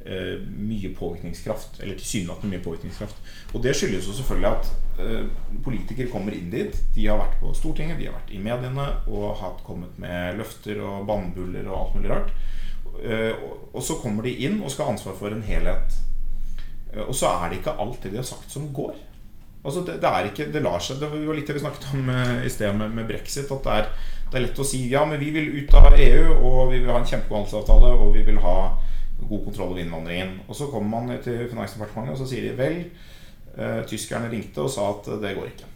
eh, 0.07 0.39
mye 0.47 0.93
påvirkningskraft, 0.97 1.81
eller 1.83 1.99
tilsynelatende 1.99 2.55
mye 2.55 2.65
påvirkningskraft. 2.65 3.21
Og 3.53 3.65
det 3.67 3.75
skyldes 3.77 4.09
jo 4.09 4.17
selvfølgelig 4.17 4.51
at 4.55 4.71
eh, 5.05 5.27
politikere 5.67 6.13
kommer 6.13 6.37
inn 6.37 6.49
dit. 6.55 6.79
De 6.95 7.09
har 7.11 7.21
vært 7.21 7.37
på 7.43 7.53
Stortinget, 7.59 7.99
de 8.01 8.09
har 8.09 8.17
vært 8.17 8.33
i 8.33 8.41
mediene 8.43 8.87
og 9.11 9.35
har 9.43 9.61
kommet 9.67 9.99
med 10.01 10.41
løfter 10.41 10.81
og 10.87 11.05
bannbuller 11.11 11.69
og 11.69 11.79
alt 11.83 11.99
mulig 11.99 12.15
rart. 12.15 12.33
Og- 13.01 13.85
så 13.87 13.95
kommer 14.03 14.27
de 14.27 14.33
inn 14.45 14.59
og 14.61 14.71
skal 14.73 14.89
ha 14.89 14.93
ansvar 14.93 15.15
for 15.17 15.33
en 15.33 15.45
helhet. 15.47 15.95
Og 17.07 17.15
så 17.15 17.31
er 17.31 17.49
det 17.49 17.61
ikke 17.61 17.77
alt 17.81 18.03
det 18.03 18.11
de 18.13 18.19
har 18.19 18.27
sagt, 18.27 18.51
som 18.51 18.67
går. 18.75 18.97
Altså 19.61 19.83
det, 19.85 19.99
det 20.01 20.09
er 20.09 20.29
ikke, 20.31 20.47
det 20.55 20.63
lar 20.65 20.81
seg 20.81 21.03
Det 21.03 21.09
var 21.13 21.37
litt 21.37 21.51
det 21.51 21.59
vi 21.59 21.61
snakket 21.61 21.91
om 21.93 22.07
eh, 22.09 22.47
i 22.47 22.53
sted 22.53 22.73
med, 22.77 22.95
med 22.97 23.09
brexit. 23.11 23.51
At 23.53 23.67
det 23.67 23.77
er, 23.77 23.91
det 24.31 24.39
er 24.39 24.47
lett 24.47 24.63
å 24.63 24.67
si 24.67 24.85
ja, 24.93 25.05
men 25.09 25.21
vi 25.21 25.33
vil 25.35 25.51
ut 25.59 25.75
av 25.77 25.91
EU, 25.93 26.25
og 26.39 26.73
vi 26.73 26.81
vil 26.81 26.93
ha 26.93 27.01
en 27.01 27.09
kjempegod 27.09 27.43
handelsavtale, 27.43 27.93
og 27.99 28.15
vi 28.17 28.25
vil 28.29 28.41
ha 28.45 28.57
god 29.21 29.45
kontroll 29.45 29.75
over 29.75 29.83
innvandringen. 29.83 30.39
Og 30.49 30.57
så 30.57 30.71
kommer 30.73 30.95
man 30.95 31.23
til 31.25 31.45
Finansdepartementet, 31.51 32.15
og 32.15 32.23
så 32.23 32.31
sier 32.31 32.49
de 32.49 32.57
vel, 32.57 32.79
eh, 33.57 33.81
tyskerne 33.91 34.31
ringte 34.33 34.65
og 34.65 34.73
sa 34.73 34.89
at 34.95 35.11
det 35.21 35.37
går 35.37 35.51
ikke. 35.53 35.71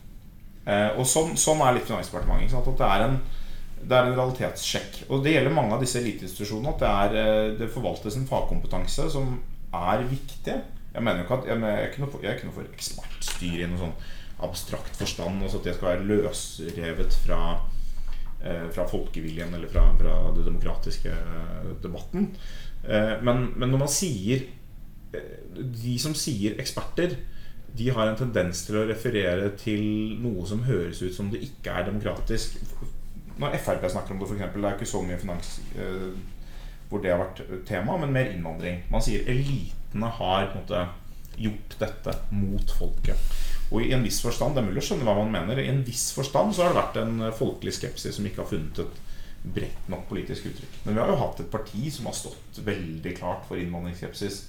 Eh, 0.64 0.90
og 0.96 1.04
sånn, 1.08 1.34
sånn 1.36 1.60
er 1.66 1.76
litt 1.76 1.90
Finansdepartementet. 1.90 2.56
At 2.56 2.78
det 2.80 2.92
er 2.92 3.08
en 3.08 3.18
det 3.84 3.96
er 3.96 4.08
en 4.08 4.16
realitetssjekk. 4.16 5.02
Og 5.12 5.24
det 5.24 5.34
gjelder 5.34 5.52
mange 5.52 5.76
av 5.76 5.82
disse 5.84 6.00
eliteinstitusjonene. 6.00 6.72
At 6.72 6.80
det, 6.80 6.92
er, 6.92 7.16
eh, 7.20 7.50
det 7.58 7.72
forvaltes 7.72 8.16
en 8.16 8.28
fagkompetanse 8.28 9.10
som 9.12 9.36
er 9.74 10.06
viktig. 10.08 10.56
Jeg 10.94 11.02
mener 11.02 11.20
jo 11.20 11.26
ikke 11.26 11.40
at 11.40 11.48
jeg, 11.50 11.60
jeg, 11.60 11.78
er 11.78 11.88
ikke 11.90 12.04
noe 12.04 12.12
for, 12.12 12.22
jeg 12.22 12.30
er 12.30 12.38
ikke 12.38 12.48
noe 12.48 12.58
for 12.58 12.74
ekspertstyre 12.74 13.64
i 13.64 13.70
noen 13.70 13.82
sånn 13.82 13.96
abstrakt 14.46 14.98
forstand. 14.98 15.42
Altså 15.42 15.60
at 15.60 15.68
det 15.68 15.76
skal 15.76 15.90
være 15.90 16.08
løsrevet 16.10 17.18
fra, 17.24 17.40
eh, 18.42 18.66
fra 18.74 18.86
folkeviljen 18.90 19.54
eller 19.58 19.70
fra, 19.72 19.88
fra 19.98 20.18
det 20.36 20.46
demokratiske 20.46 21.14
eh, 21.14 21.70
debatten. 21.82 22.30
Eh, 22.84 23.14
men, 23.26 23.48
men 23.56 23.72
når 23.72 23.86
man 23.86 23.90
sier 23.90 24.42
eh, 25.16 25.38
De 25.54 25.94
som 26.02 26.12
sier 26.18 26.58
eksperter, 26.60 27.16
de 27.74 27.90
har 27.90 28.06
en 28.06 28.18
tendens 28.18 28.60
til 28.66 28.78
å 28.78 28.86
referere 28.86 29.48
til 29.58 29.82
noe 30.22 30.44
som 30.46 30.62
høres 30.66 31.00
ut 31.02 31.14
som 31.14 31.30
det 31.32 31.42
ikke 31.48 31.72
er 31.74 31.88
demokratisk. 31.88 32.60
Når 33.40 33.56
Frp 33.58 33.88
snakker 33.90 34.14
om 34.14 34.20
det, 34.20 34.28
eksempel, 34.36 34.62
det 34.62 34.68
er 34.68 34.76
ikke 34.78 34.86
så 34.92 35.00
mye 35.02 35.18
finans 35.18 35.56
eh, 35.74 36.12
hvor 36.94 37.02
det 37.02 37.10
har 37.10 37.18
vært 37.24 37.42
tema, 37.66 37.96
men 37.98 38.14
mer 38.14 38.30
innvandring. 38.30 38.84
Man 38.92 39.02
sier 39.02 39.26
elitene 39.26 40.10
har 40.18 40.52
måte 40.54 40.84
gjort 41.34 41.74
dette 41.80 42.14
mot 42.30 42.76
folket. 42.78 43.34
Og 43.72 43.82
i 43.82 43.90
en 43.96 44.04
viss 44.06 44.20
forstand, 44.22 44.54
det 44.54 44.62
er 44.62 44.68
mulig 44.68 44.84
å 44.84 44.86
skjønne 44.86 45.08
hva 45.08 45.16
man 45.18 45.32
mener, 45.34 45.58
i 45.58 45.70
en 45.72 45.82
viss 45.86 46.12
forstand 46.14 46.54
så 46.54 46.62
har 46.62 46.70
det 46.70 46.78
vært 46.78 47.00
en 47.02 47.24
folkelig 47.34 47.74
skepsis 47.74 48.14
som 48.18 48.28
ikke 48.28 48.44
har 48.44 48.50
funnet 48.52 48.84
et 48.84 49.00
bredt 49.56 49.90
nok 49.92 50.06
politisk 50.08 50.46
uttrykk. 50.52 50.78
Men 50.84 50.94
vi 50.94 51.02
har 51.02 51.10
jo 51.10 51.20
hatt 51.20 51.42
et 51.42 51.50
parti 51.50 51.88
som 51.92 52.06
har 52.08 52.16
stått 52.16 52.62
veldig 52.64 53.16
klart 53.18 53.42
for 53.48 53.60
innvandringsskepsis 53.60 54.44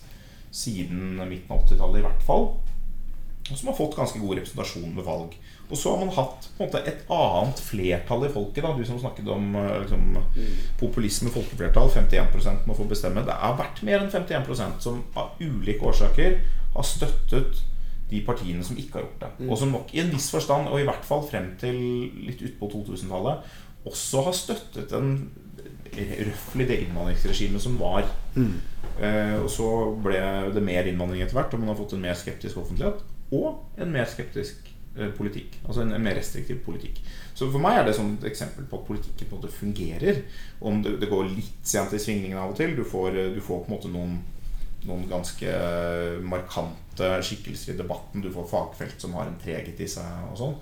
siden 0.56 1.18
midten 1.26 1.52
av 1.52 1.66
80-tallet 1.66 2.00
i 2.00 2.06
hvert 2.06 2.24
fall. 2.28 2.48
Og 3.50 3.58
som 3.58 3.72
har 3.72 3.78
fått 3.78 3.98
ganske 3.98 4.22
god 4.22 4.40
representasjon 4.40 4.94
ved 4.96 5.06
valg. 5.06 5.34
Og 5.66 5.78
så 5.78 5.92
har 5.92 6.02
man 6.04 6.14
hatt 6.14 6.48
måte 6.60 6.82
et 6.86 7.08
annet 7.12 7.62
flertall 7.66 8.28
i 8.28 8.32
folket. 8.34 8.64
da 8.64 8.74
Du 8.78 8.84
som 8.86 9.00
snakket 9.02 9.30
om 9.34 9.56
eh, 9.58 9.78
liksom, 9.84 10.18
populisme, 10.80 11.32
folkeflertall. 11.34 11.90
51% 11.90 12.68
må 12.70 12.78
få 12.78 12.88
bestemme. 12.90 13.26
Det 13.26 13.38
har 13.40 13.58
vært 13.58 13.82
mer 13.88 14.04
enn 14.04 14.12
51% 14.14 14.84
som 14.86 15.02
av 15.18 15.40
ulike 15.42 15.86
årsaker 15.90 16.38
har 16.76 16.86
støttet 16.86 17.64
de 18.10 18.22
partiene 18.26 18.64
som 18.64 18.78
ikke 18.78 19.00
har 19.00 19.08
gjort 19.08 19.24
det. 19.24 19.32
Mm. 19.40 19.50
Og 19.50 19.58
som 19.58 19.74
nok 19.74 19.96
i 19.96 20.04
en 20.04 20.12
viss 20.14 20.30
forstand, 20.34 20.70
og 20.70 20.82
i 20.82 20.86
hvert 20.86 21.08
fall 21.08 21.26
frem 21.26 21.56
til 21.62 21.80
litt 22.28 22.44
utpå 22.46 22.70
2000-tallet, 22.76 23.58
også 23.86 24.22
har 24.28 24.38
støttet 24.38 24.94
en 24.98 25.18
røftlig 25.96 26.68
det 26.70 26.80
innvandringsregimet 26.84 27.62
som 27.62 27.80
var. 27.80 28.06
Mm. 28.36 28.54
Eh, 29.02 29.36
og 29.42 29.50
så 29.52 29.70
ble 30.04 30.22
det 30.56 30.64
mer 30.64 30.88
innvandring 30.90 31.24
etter 31.24 31.38
hvert, 31.38 31.54
og 31.54 31.62
man 31.64 31.72
har 31.74 31.80
fått 31.80 31.96
en 31.98 32.06
mer 32.06 32.18
skeptisk 32.20 32.62
offentlighet. 32.62 33.02
Og 33.34 33.82
en 33.82 33.94
mer 33.94 34.06
skeptisk 34.10 34.65
eh, 34.65 34.65
politikk. 35.18 35.60
Altså 35.66 35.84
en, 35.84 35.96
mer 36.02 36.16
restriktiv 36.20 36.62
politikk. 36.66 37.02
Så 37.36 37.50
for 37.52 37.64
meg 37.64 37.80
er 37.80 37.88
det 37.88 37.98
et 38.00 38.30
eksempel 38.30 38.68
på 38.70 38.80
at 38.80 38.88
politikken 38.88 39.28
på 39.28 39.36
en 39.36 39.42
måte 39.42 39.56
fungerer. 39.56 40.22
Om 40.62 40.84
det, 40.86 40.96
det 41.02 41.12
går 41.12 41.28
litt 41.34 41.68
sent 41.68 41.94
i 41.94 42.00
svingningen 42.02 42.40
av 42.40 42.54
og 42.54 42.60
til. 42.60 42.78
Du 42.78 42.86
får, 42.88 43.20
du 43.36 43.42
får 43.44 43.66
på 43.66 43.70
en 43.70 43.76
måte 43.78 43.92
noen 43.92 44.24
noen 44.86 45.08
ganske 45.10 45.52
markante 46.22 47.08
skikkelser 47.26 47.74
i 47.74 47.78
debatten. 47.80 48.22
Du 48.22 48.32
får 48.34 48.50
fagfelt 48.52 49.02
som 49.02 49.16
har 49.18 49.30
en 49.30 49.40
treghet 49.42 49.80
i 49.82 49.88
seg 49.90 50.28
og 50.30 50.38
sånn. 50.40 50.58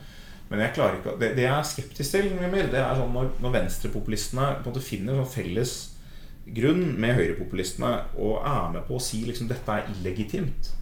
Men 0.51 0.61
jeg 0.65 0.75
klarer 0.77 0.99
ikke 0.99 1.15
det, 1.21 1.34
det 1.38 1.47
jeg 1.47 1.55
er 1.55 1.67
skeptisk 1.67 2.15
til, 2.15 2.29
mer, 2.39 2.69
det 2.71 2.81
er 2.81 2.99
sånn 2.99 3.13
når, 3.15 3.34
når 3.43 3.55
venstrepopulistene 3.57 4.49
på 4.59 4.67
en 4.67 4.71
måte 4.71 4.86
finner 4.86 5.19
sånn 5.19 5.34
felles 5.34 5.73
grunn 6.53 6.84
med 6.99 7.15
høyrepopulistene 7.17 7.91
og 8.19 8.43
er 8.43 8.73
med 8.73 8.88
på 8.88 8.97
å 8.97 9.03
si 9.03 9.23
liksom 9.27 9.49
dette 9.51 9.77
er 9.77 9.88
illegitimt. 9.95 10.73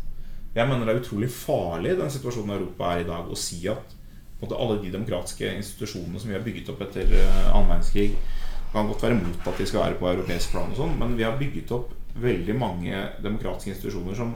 Jeg 0.56 0.68
mener 0.68 0.86
det 0.88 0.94
er 0.94 1.02
utrolig 1.02 1.32
farlig 1.32 1.96
den 2.00 2.12
situasjonen 2.12 2.58
Europa 2.58 2.92
er 2.92 3.06
i 3.06 3.08
dag, 3.08 3.30
å 3.32 3.40
si 3.40 3.62
at 3.72 3.96
måte, 4.42 4.58
alle 4.58 4.82
de 4.82 4.92
demokratiske 4.92 5.48
institusjonene 5.62 6.20
som 6.20 6.32
vi 6.32 6.36
har 6.36 6.44
bygget 6.44 6.72
opp 6.74 6.82
etter 6.88 7.08
uh, 7.14 7.52
annen 7.54 7.72
verdenskrig, 7.72 8.16
kan 8.72 8.88
godt 8.88 9.04
være 9.04 9.20
mot 9.20 9.48
at 9.52 9.60
de 9.60 9.68
skal 9.68 9.84
være 9.84 10.00
på 10.00 10.10
europeisk 10.12 10.54
plan, 10.54 10.72
og 10.72 10.80
sånn 10.80 10.96
men 11.00 11.18
vi 11.20 11.28
har 11.28 11.40
bygget 11.40 11.72
opp 11.76 11.92
veldig 12.22 12.56
mange 12.60 13.04
demokratiske 13.24 13.76
institusjoner 13.76 14.18
som 14.18 14.34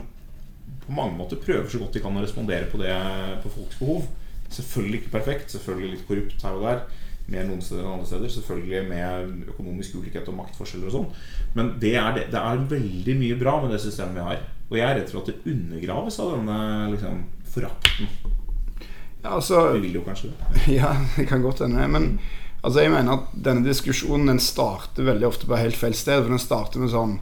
på 0.86 0.94
mange 0.94 1.16
måter 1.18 1.40
prøver 1.42 1.68
så 1.70 1.80
godt 1.82 1.96
de 1.96 2.02
kan 2.04 2.16
å 2.16 2.22
respondere 2.22 2.68
på 2.70 2.78
det 2.80 2.94
på 3.42 3.52
folks 3.52 3.78
behov. 3.80 4.06
Selvfølgelig 4.52 5.00
ikke 5.00 5.14
perfekt, 5.16 5.52
selvfølgelig 5.54 5.92
litt 5.92 6.06
korrupt 6.08 6.44
her 6.46 6.58
og 6.58 6.66
der. 6.68 6.82
Mer 7.26 7.48
noen 7.48 7.62
steder 7.64 7.82
enn 7.82 7.96
andre 7.96 8.06
steder. 8.06 8.30
Selvfølgelig 8.30 8.82
med 8.86 9.48
økonomisk 9.50 9.96
ulikhet 9.98 10.28
og 10.30 10.36
maktforskjeller 10.38 10.90
og 10.90 10.94
sånn. 10.94 11.08
Men 11.58 11.72
det 11.82 11.96
er, 11.98 12.12
det, 12.14 12.28
det 12.34 12.42
er, 12.42 12.62
veldig 12.70 13.16
mye 13.18 13.38
bra 13.40 13.56
med 13.64 13.74
det 13.74 13.80
systemet 13.82 14.20
vi 14.20 14.28
har. 14.28 14.44
Og 14.66 14.78
jeg 14.78 14.86
er 14.86 14.98
redd 14.98 15.12
for 15.12 15.22
at 15.22 15.30
det 15.30 15.52
undergraves 15.52 16.18
av 16.22 16.32
denne 16.34 16.58
liksom, 16.94 17.22
forakten. 17.54 18.10
Ja, 19.22 19.36
altså, 19.36 19.62
vi 19.76 19.86
vil 19.86 20.00
jo 20.00 20.04
kanskje 20.06 20.32
det. 20.32 20.60
Ja, 20.78 20.96
det 21.16 21.28
kan 21.30 21.42
godt 21.42 21.62
hende. 21.62 21.86
Men 21.90 22.18
altså, 22.62 22.82
jeg 22.82 22.94
mener 22.94 23.20
at 23.20 23.32
denne 23.46 23.66
diskusjonen 23.66 24.34
den 24.34 24.42
starter 24.42 25.06
veldig 25.06 25.28
ofte 25.28 25.48
på 25.50 25.58
helt 25.58 25.78
feil 25.78 25.94
sted. 25.94 26.22
For 26.22 26.34
den 26.34 26.42
starter 26.42 26.82
med 26.82 26.94
sånn 26.94 27.18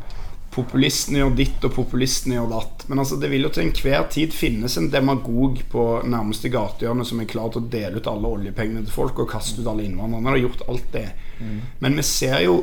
populistene 0.55 1.19
gjør 1.19 1.33
ditt, 1.35 1.65
og 1.67 1.73
populistene 1.75 2.39
gjør 2.39 2.53
datt. 2.53 2.85
Men 2.89 3.03
altså, 3.03 3.19
det 3.21 3.31
vil 3.33 3.45
jo 3.45 3.53
til 3.53 3.67
enhver 3.67 4.05
tid 4.13 4.37
finnes 4.37 4.77
en 4.79 4.91
demagog 4.93 5.61
på 5.73 5.87
nærmeste 6.07 6.53
gatehjørne 6.55 7.07
som 7.09 7.21
er 7.21 7.31
klar 7.31 7.51
til 7.53 7.65
å 7.65 7.73
dele 7.73 8.01
ut 8.01 8.11
alle 8.11 8.37
oljepengene 8.39 8.85
til 8.87 8.95
folk 8.95 9.21
og 9.21 9.33
kaste 9.35 9.61
ut 9.61 9.69
alle 9.69 9.85
innvandrerne. 9.85 10.23
Han 10.23 10.33
har 10.33 10.45
gjort 10.45 10.65
alt 10.71 10.87
det. 10.95 11.09
Mm. 11.41 11.59
Men 11.85 11.99
vi 12.01 12.07
ser 12.09 12.39
jo 12.47 12.63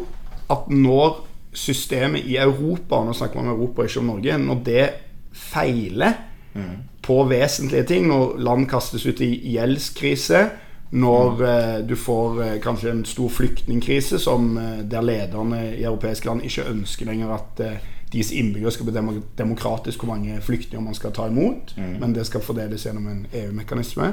at 0.52 0.72
når 0.72 1.20
systemet 1.54 2.26
i 2.26 2.38
Europa, 2.40 3.02
nå 3.04 3.14
snakker 3.14 3.40
man 3.40 3.52
om 3.52 3.56
Europa, 3.56 3.84
ikke 3.84 4.00
om 4.00 4.12
Norge, 4.14 4.38
når 4.38 4.60
det 4.66 4.90
feiler 5.32 6.14
mm. 6.54 6.76
på 7.04 7.24
vesentlige 7.30 7.84
ting, 7.88 8.08
når 8.08 8.38
land 8.40 8.68
kastes 8.72 9.06
ut 9.06 9.22
i 9.22 9.34
gjeldskrise 9.56 10.46
når 10.92 11.44
eh, 11.48 11.78
du 11.88 11.96
får 11.96 12.42
eh, 12.44 12.58
kanskje 12.64 12.92
en 12.92 13.06
stor 13.08 13.30
flyktningkrise 13.32 14.20
som, 14.20 14.58
eh, 14.58 14.82
der 14.84 15.02
lederne 15.02 15.62
i 15.78 15.84
europeiske 15.84 16.28
land 16.28 16.44
ikke 16.44 16.68
ønsker 16.68 17.08
lenger 17.08 17.32
at 17.32 17.64
eh, 17.64 17.78
deres 18.12 18.32
innbyggere 18.36 18.72
skal 18.72 18.90
bli 18.90 19.22
demokratisk 19.38 20.04
hvor 20.04 20.16
mange 20.16 20.42
flyktninger 20.42 20.84
man 20.84 20.98
skal 20.98 21.14
ta 21.16 21.30
imot, 21.32 21.76
mm. 21.78 21.96
men 22.00 22.16
det 22.16 22.26
skal 22.28 22.44
fordeles 22.44 22.86
gjennom 22.86 23.08
en 23.08 23.26
EU-mekanisme. 23.34 24.12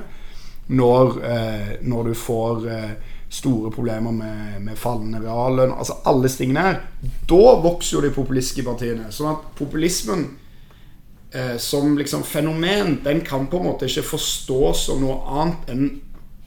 Når, 0.69 1.19
eh, 1.25 1.71
når, 1.83 2.03
du 2.03 2.15
får 2.15 2.69
eh, 2.69 2.91
store 3.29 3.71
problemer 3.71 4.15
med, 4.15 4.59
med 4.65 4.79
fallende 4.81 5.21
reallønn, 5.21 5.75
altså 5.77 5.99
alle 6.09 6.25
disse 6.25 6.41
tingene 6.41 6.65
her, 6.65 6.79
da 7.29 7.55
vokser 7.63 7.99
jo 7.99 8.05
de 8.07 8.13
populistiske 8.15 8.65
partiene. 8.65 9.11
Sånn 9.13 9.35
at 9.35 9.49
populismen 9.59 10.29
som 11.61 11.93
liksom 11.99 12.23
fenomen, 12.25 12.95
den 13.05 13.19
kan 13.21 13.51
på 13.53 13.59
en 13.61 13.67
måte 13.69 13.85
ikke 13.85 14.07
forstås 14.15 14.87
som 14.87 15.03
noe 15.05 15.19
annet 15.29 15.73
enn 15.75 15.83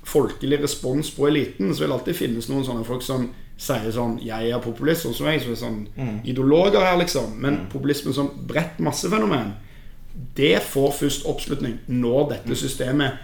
folkelig 0.04 0.62
respons 0.64 1.12
på 1.14 1.28
eliten, 1.28 1.70
så 1.76 1.86
vil 1.86 1.94
alltid 1.96 2.18
finnes 2.18 2.50
noen 2.50 2.66
sånne 2.66 2.86
folk 2.88 3.04
som 3.06 3.30
sier 3.62 3.92
sånn 3.94 4.18
'Jeg 4.20 4.50
er 4.50 4.60
populist', 4.60 5.06
sånn 5.06 5.14
som 5.14 5.28
jeg, 5.28 5.42
som 5.42 5.52
er 5.52 5.56
sånn 5.56 5.88
mm. 5.96 6.22
ideologer 6.26 6.82
her, 6.82 6.98
liksom. 6.98 7.38
Men 7.38 7.54
mm. 7.54 7.68
populisme 7.70 8.14
som 8.14 8.32
bredt 8.48 8.80
massefenomen, 8.80 9.54
det 10.36 10.62
får 10.62 10.92
først 10.92 11.26
oppslutning 11.26 11.80
når 11.88 12.30
dette 12.30 12.56
systemet 12.56 13.20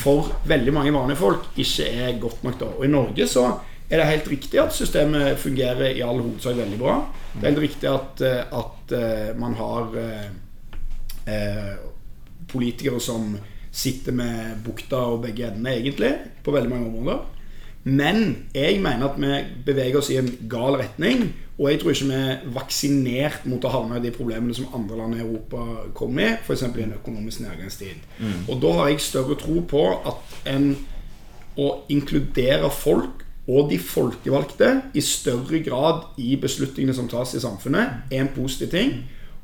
for 0.00 0.30
veldig 0.48 0.72
mange 0.74 0.92
vanlige 0.94 1.20
folk 1.20 1.58
ikke 1.60 1.88
er 1.88 2.18
godt 2.20 2.44
nok 2.46 2.58
da. 2.60 2.70
Og 2.78 2.84
i 2.86 2.92
Norge 2.92 3.26
så 3.30 3.46
er 3.90 3.98
det 3.98 4.10
helt 4.10 4.28
riktig 4.30 4.60
at 4.62 4.74
systemet 4.74 5.38
fungerer 5.40 5.96
i 5.96 6.02
all 6.06 6.20
hovedsak 6.20 6.56
veldig 6.60 6.78
bra. 6.78 7.00
Det 7.32 7.42
er 7.42 7.50
helt 7.50 7.64
riktig 7.64 7.88
at, 7.90 8.22
eh, 8.26 8.58
at 8.60 8.94
eh, 8.94 9.30
man 9.38 9.56
har 9.58 9.96
eh, 11.26 11.74
politikere 12.50 13.00
som 13.02 13.34
sitter 13.70 14.14
med 14.14 14.62
bukta 14.64 14.98
og 15.12 15.22
begge 15.24 15.46
endene, 15.46 15.76
egentlig, 15.78 16.12
på 16.44 16.54
veldig 16.54 16.70
mange 16.70 16.90
områder. 16.90 17.20
Men 17.84 18.46
jeg 18.54 18.80
mener 18.82 19.06
at 19.08 19.16
vi 19.20 19.36
beveger 19.64 20.00
oss 20.00 20.10
i 20.12 20.18
en 20.20 20.28
gal 20.50 20.76
retning. 20.80 21.30
Og 21.60 21.70
jeg 21.70 21.80
tror 21.80 21.92
ikke 21.92 22.08
vi 22.08 22.18
er 22.18 22.44
vaksinert 22.54 23.46
mot 23.48 23.64
å 23.64 23.72
havne 23.72 23.98
i 23.98 24.04
de 24.04 24.12
problemene 24.14 24.56
som 24.56 24.70
andre 24.76 24.96
land 24.96 25.16
i 25.16 25.24
Europa 25.24 25.64
kommer 25.96 26.24
i, 26.24 26.36
f.eks. 26.40 26.64
i 26.64 26.84
en 26.86 26.96
økonomisk 26.96 27.44
nedgangstid. 27.44 28.04
Mm. 28.20 28.46
Og 28.48 28.60
da 28.62 28.72
har 28.78 28.88
jeg 28.88 29.04
større 29.04 29.36
tro 29.40 29.60
på 29.68 29.82
at 30.08 30.38
en 30.48 30.72
å 31.60 31.70
inkludere 31.92 32.70
folk 32.72 33.26
og 33.50 33.70
de 33.72 33.78
folkevalgte 33.82 34.68
i 34.94 35.02
større 35.04 35.58
grad 35.64 36.20
i 36.22 36.36
beslutningene 36.40 36.94
som 36.96 37.08
tas 37.10 37.34
i 37.34 37.42
samfunnet, 37.42 38.06
er 38.12 38.22
en 38.22 38.32
positiv 38.34 38.70
ting. 38.72 38.92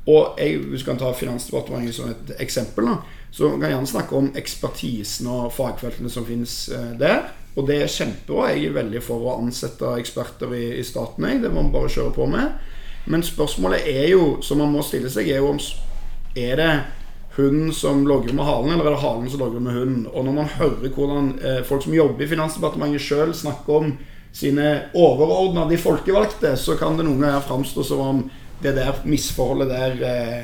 Og 0.07 0.39
jeg, 0.39 0.61
hvis 0.71 0.85
du 0.85 0.87
kan 0.87 0.99
ta 0.99 1.11
Finansdepartementet 1.11 1.97
som 1.97 2.13
et 2.13 2.31
eksempel, 2.39 2.87
da, 2.87 2.95
så 3.31 3.49
kan 3.51 3.67
jeg 3.67 3.75
gjerne 3.75 3.91
snakke 3.91 4.15
om 4.15 4.29
ekspertisen 4.39 5.27
og 5.27 5.51
fagfeltene 5.53 6.09
som 6.09 6.25
finnes 6.25 6.55
eh, 6.71 6.93
der. 6.99 7.27
Og 7.57 7.65
det 7.65 7.79
er 7.81 7.89
kjempebra. 7.89 8.51
Jeg 8.53 8.69
er 8.69 8.77
veldig 8.77 9.01
for 9.01 9.25
å 9.25 9.37
ansette 9.41 9.95
eksperter 9.97 10.51
i, 10.53 10.65
i 10.77 10.85
staten. 10.85 11.25
Jeg. 11.25 11.41
Det 11.41 11.49
må 11.51 11.63
man 11.63 11.73
bare 11.73 11.89
kjøre 11.89 12.13
på 12.13 12.27
med. 12.29 12.53
Men 13.09 13.23
spørsmålet 13.25 13.87
er 13.87 14.11
jo, 14.11 14.37
som 14.45 14.61
man 14.61 14.73
må 14.75 14.83
stille 14.85 15.09
seg, 15.09 15.29
er 15.31 15.41
jo 15.41 15.53
om 15.55 15.61
Er 16.37 16.59
det 16.59 16.73
hunden 17.37 17.71
som 17.73 18.03
logrer 18.05 18.33
med 18.33 18.45
halen, 18.45 18.73
eller 18.73 18.85
er 18.85 18.95
det 18.95 19.01
halen 19.01 19.29
som 19.29 19.41
logrer 19.41 19.63
med 19.63 19.73
hunden? 19.73 20.05
Og 20.13 20.25
når 20.25 20.35
man 20.35 20.51
hører 20.57 20.93
hvordan 20.93 21.31
eh, 21.41 21.63
folk 21.65 21.85
som 21.85 21.95
jobber 21.95 22.25
i 22.25 22.29
Finansdepartementet 22.29 23.01
sjøl 23.01 23.33
snakker 23.33 23.79
om 23.79 23.91
sine 24.37 24.67
overordna, 24.93 25.65
de 25.69 25.79
folkevalgte, 25.81 26.53
så 26.57 26.75
kan 26.77 26.97
det 26.97 27.07
noen 27.07 27.23
ganger 27.25 27.45
framstå 27.45 27.85
som 27.85 28.03
om 28.03 28.21
det 28.61 28.73
der 28.77 29.01
misforholdet 29.05 29.69
der 29.71 30.03
eh, 30.05 30.41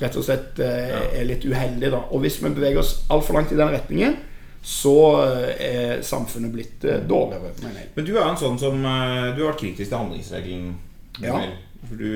rett 0.00 0.18
og 0.18 0.26
slett 0.26 0.58
eh, 0.62 0.96
er 1.20 1.28
litt 1.28 1.46
uheldig. 1.46 1.90
Da. 1.92 2.02
Og 2.10 2.24
hvis 2.24 2.40
vi 2.42 2.50
beveger 2.50 2.82
oss 2.82 2.96
altfor 3.12 3.38
langt 3.38 3.54
i 3.54 3.58
den 3.58 3.74
retningen, 3.74 4.18
så 4.66 4.96
eh, 5.22 5.50
er 5.62 6.00
samfunnet 6.02 6.50
blitt 6.50 6.84
eh, 6.84 7.04
dårligere, 7.06 7.52
mener 7.62 7.84
jeg. 7.84 7.92
Men 7.94 8.08
du 8.08 8.16
er 8.16 8.24
en 8.24 8.40
sånn 8.40 8.58
som 8.58 8.80
Du 8.82 8.88
har 8.88 9.52
vært 9.52 9.60
kritisk 9.60 9.92
til 9.92 10.00
handlingsregelen. 10.00 10.72
Ja. 11.22 11.38
For 11.86 12.00
du, 12.00 12.08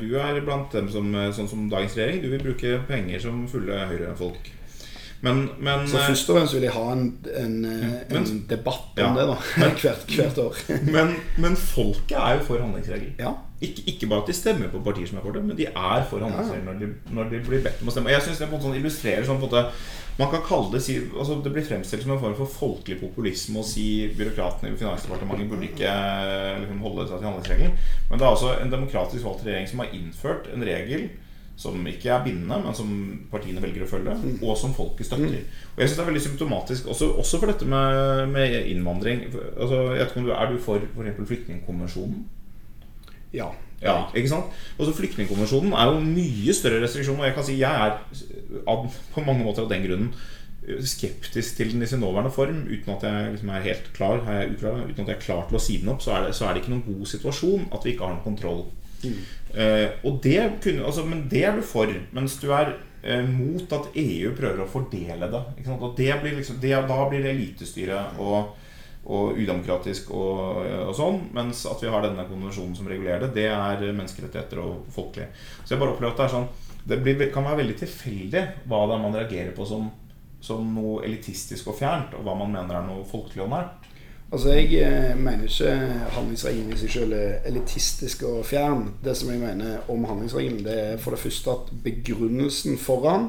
du, 0.00 0.06
er 0.16 0.40
blant 0.46 0.72
dem 0.72 0.88
som 0.88 1.12
sånn 1.36 1.50
som 1.50 1.68
dagens 1.68 1.98
regjering. 1.98 2.22
Du 2.24 2.30
vil 2.32 2.46
bruke 2.46 2.78
penger 2.88 3.20
som 3.20 3.44
fulle 3.50 3.84
Høyre-folk. 3.90 4.48
Men, 5.20 5.42
men, 5.60 5.84
så 5.84 6.00
først 6.00 6.30
og 6.32 6.38
fremst 6.38 6.56
vil 6.56 6.64
jeg 6.64 6.72
ha 6.72 6.86
en, 6.94 7.02
en, 7.36 7.56
men, 7.60 8.22
en 8.22 8.38
debatt 8.48 8.96
om 8.96 9.02
ja, 9.02 9.10
det 9.18 9.26
da 9.28 9.34
hvert, 9.60 10.14
hvert, 10.16 10.38
år. 10.40 10.60
men, 10.88 11.12
men 11.44 11.58
folket 11.60 12.16
er 12.16 12.38
jo 12.38 12.46
for 12.46 12.64
handlingsregelen. 12.64 13.18
Ja. 13.20 13.34
Ikke, 13.60 13.82
ikke, 13.92 14.06
bare 14.08 14.22
at 14.22 14.30
de 14.30 14.34
stemmer 14.36 14.70
på 14.72 14.80
partier 14.84 15.08
som 15.08 15.18
er 15.20 15.24
for 15.26 15.36
det, 15.36 15.42
men 15.44 15.56
de 15.56 15.66
er 15.68 16.04
for 16.08 16.22
handlingsregelen 16.24 16.68
når, 16.80 16.92
når 17.16 17.32
de 17.32 17.40
blir 17.44 17.64
bedt 17.66 17.82
om 17.82 17.90
å 17.90 17.92
stemme. 17.92 18.08
Og 18.08 18.14
jeg 18.14 18.24
synes 18.24 18.40
det 18.40 18.48
på 18.48 18.56
en 18.56 18.62
sånn 18.64 18.76
illustrerer 18.78 19.26
sånn 19.28 19.40
på 19.40 19.48
en 19.48 19.52
måte 19.52 19.64
Man 20.20 20.28
kan 20.32 20.42
kalle 20.44 20.72
det 20.74 20.80
altså 21.16 21.36
Det 21.44 21.52
blir 21.54 21.64
fremstilt 21.64 22.02
som 22.04 22.12
en 22.12 22.20
form 22.20 22.34
for 22.36 22.50
folkelig 22.52 22.98
populisme 23.00 23.60
å 23.60 23.64
si 23.64 23.86
byråkratene 24.16 24.72
i 24.72 24.80
Finansdepartementet 24.80 25.48
burde 25.52 25.68
ikke 25.68 25.92
liksom, 26.64 26.80
holde 26.86 27.06
seg 27.08 27.20
til 27.20 27.28
handlingsregelen. 27.28 27.76
Men 28.08 28.20
det 28.20 28.26
er 28.26 28.30
altså 28.34 28.54
en 28.56 28.72
demokratisk 28.74 29.28
valgt 29.28 29.46
regjering 29.46 29.70
som 29.70 29.84
har 29.84 29.94
innført 29.96 30.50
en 30.54 30.66
regel 30.70 31.10
som 31.60 31.86
ikke 31.86 32.08
er 32.08 32.24
bindende, 32.24 32.56
men 32.64 32.76
som 32.76 32.90
partiene 33.28 33.60
velger 33.60 33.84
å 33.84 33.88
følge, 33.90 34.14
og 34.40 34.56
som 34.56 34.72
folket 34.72 35.04
støtter. 35.04 35.42
Og 35.74 35.82
jeg 35.82 35.90
synes 35.90 35.98
det 35.98 36.04
er 36.06 36.08
veldig 36.08 36.22
symptomatisk 36.24 36.88
også, 36.94 37.10
også 37.20 37.40
for 37.42 37.52
dette 37.52 37.68
med, 37.68 38.22
med 38.32 38.56
innvandring. 38.72 39.26
Altså, 39.28 39.82
jeg 39.92 39.98
vet 39.98 40.14
ikke 40.14 40.22
om 40.22 40.28
du, 40.30 40.32
Er 40.32 40.52
du 40.52 40.60
for 40.64 40.80
f.eks. 40.80 41.26
flyktningkonvensjonen? 41.28 42.22
Ja. 43.36 43.50
Ja, 43.80 44.10
ikke 44.12 44.28
sant? 44.28 44.58
Også 44.76 44.92
Flyktningkonvensjonen 44.98 45.72
er 45.72 45.88
jo 45.88 46.02
mye 46.04 46.52
større 46.52 46.82
restriksjon. 46.82 47.16
Og 47.16 47.24
jeg 47.24 47.36
kan 47.36 47.46
si 47.46 47.56
jeg 47.62 47.86
er 47.86 47.96
av, 48.68 48.84
på 49.14 49.24
mange 49.24 49.46
måter 49.46 49.64
av 49.64 49.72
den 49.72 49.86
grunnen 49.86 50.12
skeptisk 50.84 51.56
til 51.56 51.72
den 51.72 51.82
i 51.82 51.88
sin 51.88 52.02
nåværende 52.04 52.32
form. 52.34 52.66
Uten 52.68 52.92
at 52.94 53.06
jeg 53.06 53.32
liksom 53.32 53.48
er 53.48 53.64
helt 53.64 53.88
klar 53.96 54.20
er 54.26 54.42
jeg 54.42 54.52
uklar, 54.56 54.84
Uten 54.84 55.00
at 55.00 55.08
jeg 55.08 55.16
er 55.16 55.24
klar 55.24 55.48
til 55.48 55.56
å 55.56 55.62
si 55.62 55.78
den 55.80 55.92
opp, 55.92 56.04
så 56.04 56.14
er, 56.16 56.26
det, 56.26 56.36
så 56.36 56.46
er 56.46 56.54
det 56.54 56.62
ikke 56.62 56.74
noen 56.74 56.86
god 56.86 57.10
situasjon 57.14 57.66
at 57.72 57.86
vi 57.86 57.94
ikke 57.94 58.06
har 58.06 58.14
noen 58.14 58.26
kontroll. 58.26 58.62
Eh, 59.56 59.88
og 60.04 60.20
det 60.22 60.38
kunne, 60.62 60.84
altså, 60.84 61.04
men 61.08 61.24
det 61.30 61.44
er 61.48 61.56
du 61.56 61.64
for, 61.66 61.90
mens 62.12 62.36
du 62.42 62.50
er 62.52 62.74
eh, 63.02 63.24
mot 63.26 63.72
at 63.72 63.88
EU 63.98 64.34
prøver 64.36 64.64
å 64.64 64.70
fordele 64.70 65.30
det. 65.32 65.42
Og 65.78 65.94
det 65.98 66.12
blir 66.20 66.36
liksom, 66.36 66.60
det, 66.62 66.74
da 66.90 66.98
blir 67.08 67.24
det 67.24 67.32
elitestyre 67.32 68.04
og, 68.20 68.52
og 69.10 69.38
udemokratisk 69.38 70.12
og, 70.14 70.60
og 70.86 70.92
sånn. 70.96 71.20
Mens 71.36 71.64
at 71.68 71.82
vi 71.82 71.90
har 71.90 72.04
denne 72.04 72.26
konvensjonen 72.28 72.76
som 72.78 72.90
regulerer 72.90 73.26
det, 73.26 73.32
det 73.36 73.48
er 73.50 73.82
menneskerettigheter 73.88 74.62
og 74.62 74.86
folkelig. 74.94 75.30
Så 75.64 75.74
jeg 75.74 75.82
bare 75.82 75.96
opplever 75.96 76.14
at 76.14 76.22
det 76.22 76.28
er 76.28 76.36
sånn 76.38 76.50
Det 76.90 76.96
blir, 77.04 77.26
kan 77.32 77.44
være 77.44 77.60
veldig 77.60 77.76
tilfeldig 77.82 78.42
hva 78.70 78.86
det 78.88 78.94
er 78.94 79.02
man 79.02 79.16
reagerer 79.18 79.52
på 79.56 79.66
som, 79.68 79.90
som 80.40 80.64
noe 80.74 81.02
elitistisk 81.04 81.68
og 81.68 81.76
fjernt, 81.76 82.14
og 82.16 82.24
hva 82.24 82.38
man 82.38 82.54
mener 82.54 82.78
er 82.78 82.86
noe 82.86 83.04
folkelig 83.04 83.44
og 83.44 83.52
nært. 83.52 83.90
Altså, 84.32 84.52
Jeg 84.54 84.72
eh, 84.80 85.18
mener 85.18 85.44
ikke 85.44 85.74
handlingsregelen 86.14 86.72
i 86.72 86.78
seg 86.78 86.94
selv 86.94 87.18
er 87.18 87.40
elitistisk 87.50 88.22
og 88.30 88.44
fjern. 88.46 88.86
Det 89.04 89.16
som 89.18 89.32
jeg 89.32 89.42
mener 89.42 89.90
om 89.90 90.06
handlingsregelen, 90.06 90.64
det 90.64 90.76
er 90.80 91.00
for 91.02 91.16
det 91.16 91.20
første 91.24 91.50
at 91.50 91.72
begrunnelsen 91.84 92.78
foran 92.78 93.28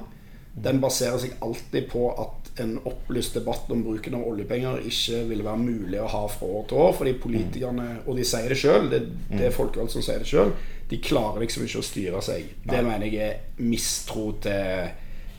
den 0.64 0.82
baserer 0.84 1.18
seg 1.22 1.38
alltid 1.42 1.88
på 1.92 2.10
at 2.12 2.41
en 2.60 2.80
opplyst 2.84 3.34
debatt 3.34 3.70
om 3.72 3.84
bruken 3.84 4.16
av 4.18 4.26
oljepenger 4.28 4.82
ikke 4.88 5.22
ville 5.30 5.46
være 5.46 5.62
mulig 5.62 6.02
å 6.02 6.10
ha 6.12 6.24
fra 6.32 6.50
år 6.60 6.66
til 6.70 6.82
år. 6.84 6.96
Fordi 6.98 7.14
politikerne, 7.24 7.88
og 8.06 8.20
de 8.20 8.26
sier 8.28 8.52
det 8.52 8.60
sjøl, 8.60 8.90
det, 8.92 9.02
det 9.32 9.48
er 9.48 9.56
folkevalgte 9.56 9.98
som 9.98 10.06
sier 10.06 10.24
det 10.24 10.30
sjøl, 10.30 10.52
de 10.92 11.00
klarer 11.00 11.46
liksom 11.46 11.64
ikke 11.68 11.80
å 11.80 11.88
styre 11.88 12.26
seg. 12.26 12.50
Det 12.68 12.82
mener 12.84 13.08
jeg 13.08 13.30
er 13.30 13.64
mistro 13.64 14.34
til, 14.44 14.92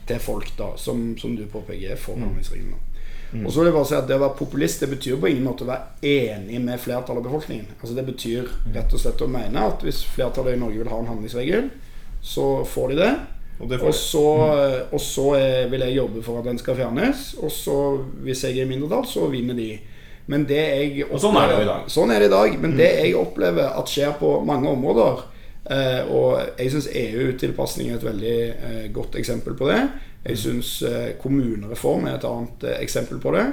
til 0.09 0.23
folk, 0.23 0.55
da, 0.57 0.73
som, 0.81 1.11
som 1.21 1.37
du 1.37 1.45
påpeker 1.51 1.93
er 1.93 2.01
forhandlingsreglene. 2.01 2.81
Mm. 3.33 3.45
Og 3.47 3.53
så 3.53 3.61
vil 3.61 3.71
jeg 3.71 3.73
bare 3.73 3.89
si 3.89 3.95
at 3.97 4.09
Det 4.09 4.13
å 4.13 4.21
være 4.21 4.37
populist 4.37 4.83
det 4.83 4.91
betyr 4.91 5.15
på 5.17 5.29
ingen 5.31 5.45
måte 5.47 5.65
å 5.65 5.69
være 5.69 6.05
enig 6.05 6.59
med 6.61 6.81
flertallet 6.81 7.23
av 7.23 7.29
befolkningen. 7.29 7.71
Altså 7.79 7.95
Det 7.97 8.05
betyr 8.09 8.51
rett 8.75 8.93
og 8.93 9.01
slett 9.01 9.23
å 9.25 9.29
mene 9.29 9.69
at 9.69 9.85
hvis 9.85 10.03
flertallet 10.13 10.57
i 10.57 10.61
Norge 10.61 10.81
vil 10.81 10.91
ha 10.91 10.99
en 11.01 11.09
handlingsregel, 11.09 11.71
så 12.23 12.47
får 12.69 12.93
de 12.93 12.99
det. 13.01 13.11
Og 13.59 13.69
det 13.69 13.79
Og 13.81 13.93
så, 13.93 14.27
og 14.91 15.01
så 15.01 15.25
eh, 15.37 15.71
vil 15.71 15.85
jeg 15.85 15.97
jobbe 15.97 16.23
for 16.23 16.39
at 16.39 16.45
den 16.49 16.57
skal 16.59 16.75
fjernes. 16.75 17.33
Og 17.39 17.51
så, 17.51 17.79
hvis 18.25 18.43
jeg 18.43 18.57
er 18.57 18.65
i 18.65 18.69
mindretall, 18.69 19.05
så 19.07 19.27
vinner 19.31 19.57
de. 19.57 19.71
Men 20.25 20.45
det 20.47 20.61
jeg 20.61 21.09
Og 21.09 21.19
sånn 21.19 21.37
er 21.39 21.51
det 21.51 21.59
i 21.63 21.67
dag. 21.67 21.91
Sånn 21.91 22.13
er 22.13 22.23
det 22.23 22.31
i 22.31 22.33
dag. 22.33 22.55
Men 22.63 22.77
det 22.79 22.89
jeg 23.01 23.17
opplever 23.19 23.75
at 23.75 23.91
skjer 23.91 24.15
på 24.19 24.37
mange 24.47 24.71
områder 24.71 25.25
eh, 25.67 26.01
Og 26.07 26.39
jeg 26.39 26.71
syns 26.73 26.89
EU-tilpasning 27.03 27.91
er 27.91 27.99
et 27.99 28.07
veldig 28.07 28.39
eh, 28.53 28.87
godt 28.95 29.19
eksempel 29.19 29.57
på 29.59 29.69
det. 29.71 29.83
Jeg 30.23 30.39
syns 30.39 30.77
eh, 30.87 31.13
kommunereform 31.19 32.07
er 32.07 32.17
et 32.17 32.27
annet 32.29 32.67
eksempel 32.79 33.19
på 33.23 33.35
det. 33.35 33.45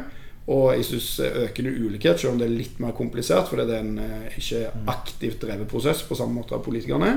Og 0.51 0.73
jeg 0.75 0.87
syns 0.89 1.09
økende 1.21 1.73
ulikhet, 1.79 2.19
selv 2.19 2.33
om 2.33 2.39
det 2.41 2.47
er 2.49 2.55
litt 2.57 2.79
mer 2.83 2.95
komplisert, 2.97 3.47
fordi 3.47 3.67
det 3.69 3.75
er 3.77 3.85
en 3.85 4.31
ikke 4.35 4.63
aktivt 4.91 5.45
drevet 5.45 5.69
prosess 5.71 6.01
på 6.03 6.17
samme 6.19 6.41
måte 6.41 6.57
av 6.57 6.65
politikerne, 6.65 7.13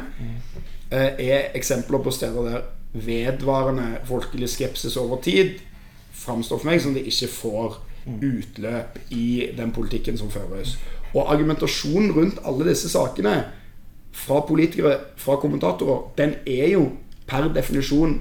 er 0.94 1.52
eksempler 1.58 2.04
på 2.04 2.12
steder 2.12 2.50
der 2.50 2.62
vedvarende 2.94 3.98
folkelig 4.06 4.50
skepsis 4.50 4.98
over 4.98 5.22
tid 5.22 5.58
framstår 6.14 6.62
for 6.62 6.70
meg 6.70 6.82
som 6.84 6.94
det 6.94 7.08
ikke 7.10 7.32
får 7.34 7.80
utløp 8.06 9.00
i 9.16 9.50
den 9.58 9.72
politikken 9.74 10.18
som 10.20 10.32
føres. 10.32 10.78
Og 11.14 11.32
argumentasjonen 11.34 12.12
rundt 12.14 12.42
alle 12.46 12.68
disse 12.70 12.90
sakene 12.92 13.38
fra 14.14 14.42
politikere, 14.46 15.00
fra 15.18 15.36
kommentatorer, 15.42 16.12
den 16.18 16.36
er 16.46 16.68
jo 16.76 16.88
per 17.28 17.50
definisjon 17.56 18.20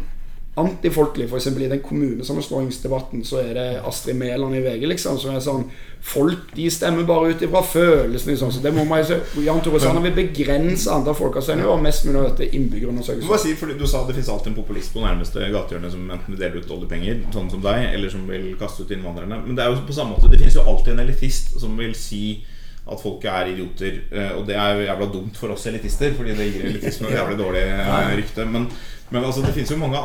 antifolkelig. 0.54 1.26
F.eks. 1.30 1.46
i 1.46 1.68
den 1.68 1.80
kommunesammenslåingsdebatten 1.80 3.24
så 3.24 3.40
er 3.40 3.54
det 3.56 3.68
Astrid 3.88 4.16
Mæland 4.20 4.56
i 4.56 4.60
VG 4.60 4.84
liksom, 4.90 5.18
som 5.18 5.36
er 5.36 5.40
sånn 5.44 5.66
Folk 6.02 6.48
de 6.56 6.64
stemmer 6.66 7.04
bare 7.06 7.28
ut 7.30 7.42
ifra 7.46 7.60
følelsene. 7.62 8.32
Liksom. 8.32 8.50
Så 8.50 8.58
det 8.58 8.72
må 8.74 8.82
man 8.84 9.04
jo 9.06 9.44
Jan 9.46 9.60
Tore 9.62 9.78
Sanner 9.78 10.02
vil 10.02 10.16
begrense 10.16 10.90
antall 10.90 11.14
folkeavstemninger 11.14 11.70
og 11.70 11.84
mest 11.84 12.08
mulig 12.08 12.24
dette 12.24 12.48
innbyggerundersøkelser. 12.58 13.38
si, 13.38 13.54
fordi 13.54 13.76
du 13.78 13.86
sa 13.86 14.00
det 14.08 14.16
finnes 14.16 14.32
alltid 14.34 14.50
en 14.50 14.56
populist 14.58 14.90
på 14.96 15.04
nærmeste 15.04 15.46
gatehjørne 15.54 15.92
som 15.92 16.10
enten 16.10 16.34
vil 16.34 16.42
dele 16.42 16.58
ut 16.58 16.74
oljepenger, 16.74 17.22
sånn 17.30 17.52
som 17.54 17.62
deg, 17.62 17.86
eller 17.94 18.10
som 18.10 18.26
vil 18.26 18.50
kaste 18.58 18.82
ut 18.82 18.90
innvandrerne. 18.90 19.44
Men 19.46 19.54
det 19.54 19.62
er 19.62 19.70
jo 19.70 19.86
på 19.86 19.94
samme 19.94 20.16
måte 20.16 20.32
Det 20.32 20.42
finnes 20.42 20.58
jo 20.58 20.66
alltid 20.66 20.96
en 20.96 21.04
elitist 21.06 21.54
som 21.62 21.78
vil 21.78 21.94
si 21.94 22.42
at 22.82 22.98
folket 23.02 23.30
er 23.30 23.52
idioter. 23.52 24.00
eh, 24.10 24.32
Og 24.38 24.46
det 24.48 24.56
er 24.58 24.74
jo 24.74 24.86
jævla 24.88 25.06
dumt 25.12 25.36
for 25.38 25.54
oss 25.54 25.66
elitister, 25.70 26.14
fordi 26.16 26.34
det 26.38 26.48
gir 26.50 26.66
elitisme 26.70 27.08
et 27.10 27.18
jævlig 27.18 27.38
dårlig 27.38 27.62
eh, 27.68 28.16
rykte. 28.18 28.46
Men, 28.48 28.66
men 29.10 29.24
altså, 29.24 29.44
det 29.46 29.54
finnes 29.54 29.70
jo 29.70 29.78
mange 29.78 30.02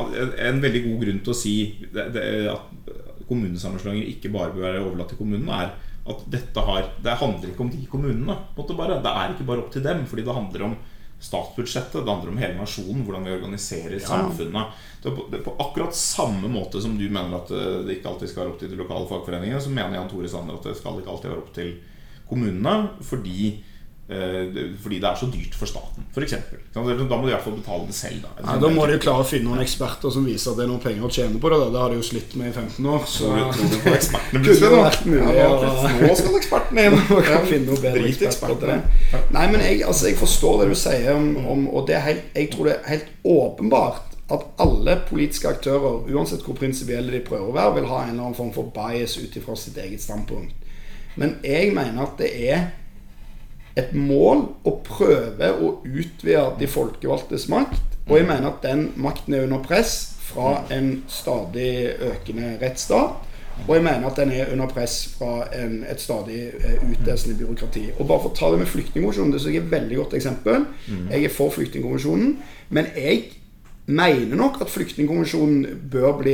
en 0.50 0.62
veldig 0.62 0.84
god 0.86 1.04
grunn 1.06 1.24
til 1.26 1.34
å 1.34 1.38
si 1.42 1.56
det, 1.94 2.10
det, 2.14 2.28
at 2.54 3.26
kommunesammenslåinger 3.28 4.12
ikke 4.14 4.32
bare 4.34 4.54
bør 4.54 4.68
være 4.70 4.84
overlatt 4.86 5.10
til 5.14 5.22
kommunen, 5.22 5.50
er 5.50 5.74
at 6.08 6.22
dette 6.32 6.62
har 6.64 6.86
Det 7.04 7.18
handler 7.20 7.50
ikke 7.50 7.66
om 7.66 7.72
de 7.74 7.82
kommunene. 7.92 8.38
bare 8.56 9.02
Det 9.04 9.12
er 9.12 9.34
ikke 9.34 9.48
bare 9.50 9.66
opp 9.66 9.74
til 9.74 9.84
dem, 9.84 10.06
fordi 10.08 10.24
det 10.24 10.38
handler 10.38 10.70
om 10.70 10.78
statsbudsjettet, 11.20 12.06
det 12.06 12.14
handler 12.14 12.30
om 12.30 12.38
hele 12.38 12.60
nasjonen, 12.60 13.02
hvordan 13.04 13.26
vi 13.26 13.34
organiserer 13.34 14.00
samfunnet. 14.00 14.78
Det 15.02 15.10
er 15.10 15.16
på, 15.18 15.26
det 15.32 15.40
er 15.40 15.46
på 15.48 15.56
akkurat 15.60 15.98
samme 15.98 16.48
måte 16.48 16.80
som 16.84 16.94
du 16.98 17.08
mener 17.10 17.34
at 17.40 17.52
eh, 17.52 17.80
det 17.88 17.98
ikke 17.98 18.12
alltid 18.14 18.30
skal 18.32 18.44
være 18.44 18.54
opp 18.54 18.60
til 18.62 18.70
de 18.72 18.78
lokale 18.80 19.10
fagforeningene, 19.10 19.62
så 19.62 19.74
mener 19.74 19.98
Jan 19.98 20.12
Tore 20.12 20.30
Sanner 20.30 20.60
at 20.60 20.68
det 20.70 20.78
skal 20.78 21.02
ikke 21.02 21.10
alltid 21.16 21.34
være 21.34 21.42
opp 21.42 21.54
til 21.58 21.74
kommunene, 22.30 22.90
fordi 23.08 23.50
eh, 24.10 24.48
fordi 24.80 25.00
det 25.04 25.10
er 25.10 25.18
så 25.20 25.28
dyrt 25.32 25.56
for 25.60 25.68
staten, 25.68 26.06
f.eks. 26.16 26.34
Da 26.74 26.82
må 26.84 26.94
de 26.96 27.04
i 27.04 27.34
hvert 27.34 27.44
fall 27.44 27.58
betale 27.58 27.88
det 27.90 27.96
selv. 27.98 28.22
Da, 28.24 28.30
Ja, 28.46 28.56
da 28.62 28.70
må 28.72 28.86
de 28.88 28.98
klare 29.04 29.26
å 29.26 29.28
finne 29.28 29.50
noen 29.50 29.64
eksperter 29.64 30.14
som 30.14 30.24
viser 30.28 30.54
at 30.54 30.60
det 30.62 30.64
er 30.68 30.72
noen 30.72 30.84
penger 30.84 31.04
å 31.08 31.12
tjene 31.12 31.42
på 31.44 31.52
det. 31.52 31.60
Da. 31.64 31.70
Det 31.74 31.82
har 31.84 31.90
de 31.92 32.00
jo 32.00 32.06
slitt 32.08 32.36
med 32.40 32.50
i 32.50 32.56
15 32.56 32.86
år. 32.94 33.04
Så 33.12 33.32
Tror 33.34 33.72
du- 33.74 33.78
på 33.84 33.94
ekspertene 33.98 34.44
plutselig, 34.46 34.72
mulig 35.12 35.36
Ja, 35.38 35.50
nå 36.08 36.16
skal 36.22 36.40
ekspertene 36.40 36.88
inn! 36.88 37.00
Drit 38.00 38.22
i 38.22 38.30
ekspertene. 38.32 38.80
Nei, 39.36 39.48
men 39.52 39.60
jeg, 39.66 39.84
altså, 39.88 40.08
jeg 40.12 40.20
forstår 40.24 40.62
det 40.64 40.70
du 40.72 40.76
sier 40.80 41.12
om, 41.16 41.32
om 41.56 41.68
Og 41.68 41.88
det 41.88 41.96
er 42.00 42.06
helt, 42.08 42.30
jeg 42.36 42.52
tror 42.56 42.70
det 42.72 42.78
er 42.80 42.94
helt 42.96 43.12
åpenbart 43.28 44.04
at 44.28 44.42
alle 44.60 44.98
politiske 45.08 45.48
aktører, 45.48 46.02
uansett 46.12 46.42
hvor 46.44 46.58
prinsipielle 46.60 47.14
de 47.14 47.22
prøver 47.24 47.48
å 47.48 47.54
være, 47.56 47.76
vil 47.78 47.86
ha 47.88 48.02
en 48.04 48.10
eller 48.12 48.26
annen 48.26 48.36
form 48.36 48.50
for 48.52 48.68
bias 48.76 49.14
ut 49.22 49.36
ifra 49.40 49.56
sitt 49.56 49.78
eget 49.80 50.04
standpunkt. 50.04 50.52
Men 51.18 51.38
jeg 51.44 51.74
mener 51.76 52.04
at 52.06 52.20
det 52.22 52.32
er 52.50 52.68
et 53.78 53.94
mål 53.94 54.44
å 54.66 54.74
prøve 54.86 55.52
å 55.54 55.78
utvide 55.86 56.46
de 56.60 56.70
folkevalgtes 56.70 57.48
makt. 57.54 57.98
Og 58.08 58.20
jeg 58.20 58.28
mener 58.30 58.50
at 58.50 58.64
den 58.64 58.92
makten 59.02 59.36
er 59.36 59.46
under 59.46 59.62
press 59.66 59.98
fra 60.28 60.62
en 60.74 61.02
stadig 61.12 61.98
økende 62.08 62.56
rettsstat. 62.62 63.24
Og 63.66 63.74
jeg 63.74 63.84
mener 63.88 64.06
at 64.06 64.20
den 64.20 64.32
er 64.32 64.52
under 64.54 64.70
press 64.70 65.00
fra 65.18 65.48
en, 65.58 65.80
et 65.90 66.02
stadig 66.02 66.44
eh, 66.60 66.78
utdelende 66.78 67.38
byråkrati. 67.40 67.88
Og 67.98 68.06
bare 68.06 68.22
for 68.22 68.30
å 68.30 68.38
ta 68.38 68.52
det 68.54 68.60
med 68.62 68.70
Flyktningkonvensjonen, 68.70 69.34
det 69.34 69.42
er 69.42 69.58
et 69.64 69.72
veldig 69.72 69.98
godt 69.98 70.14
eksempel. 70.20 70.68
Jeg 71.10 71.26
er 71.26 71.34
for 71.34 71.54
Flyktningkonvensjonen, 71.56 72.36
men 72.70 72.92
jeg 72.94 73.24
mener 73.88 74.36
nok 74.36 74.58
at 74.62 74.68
Flyktningkonvensjonen 74.68 75.80
bør 75.92 76.18
bli 76.20 76.34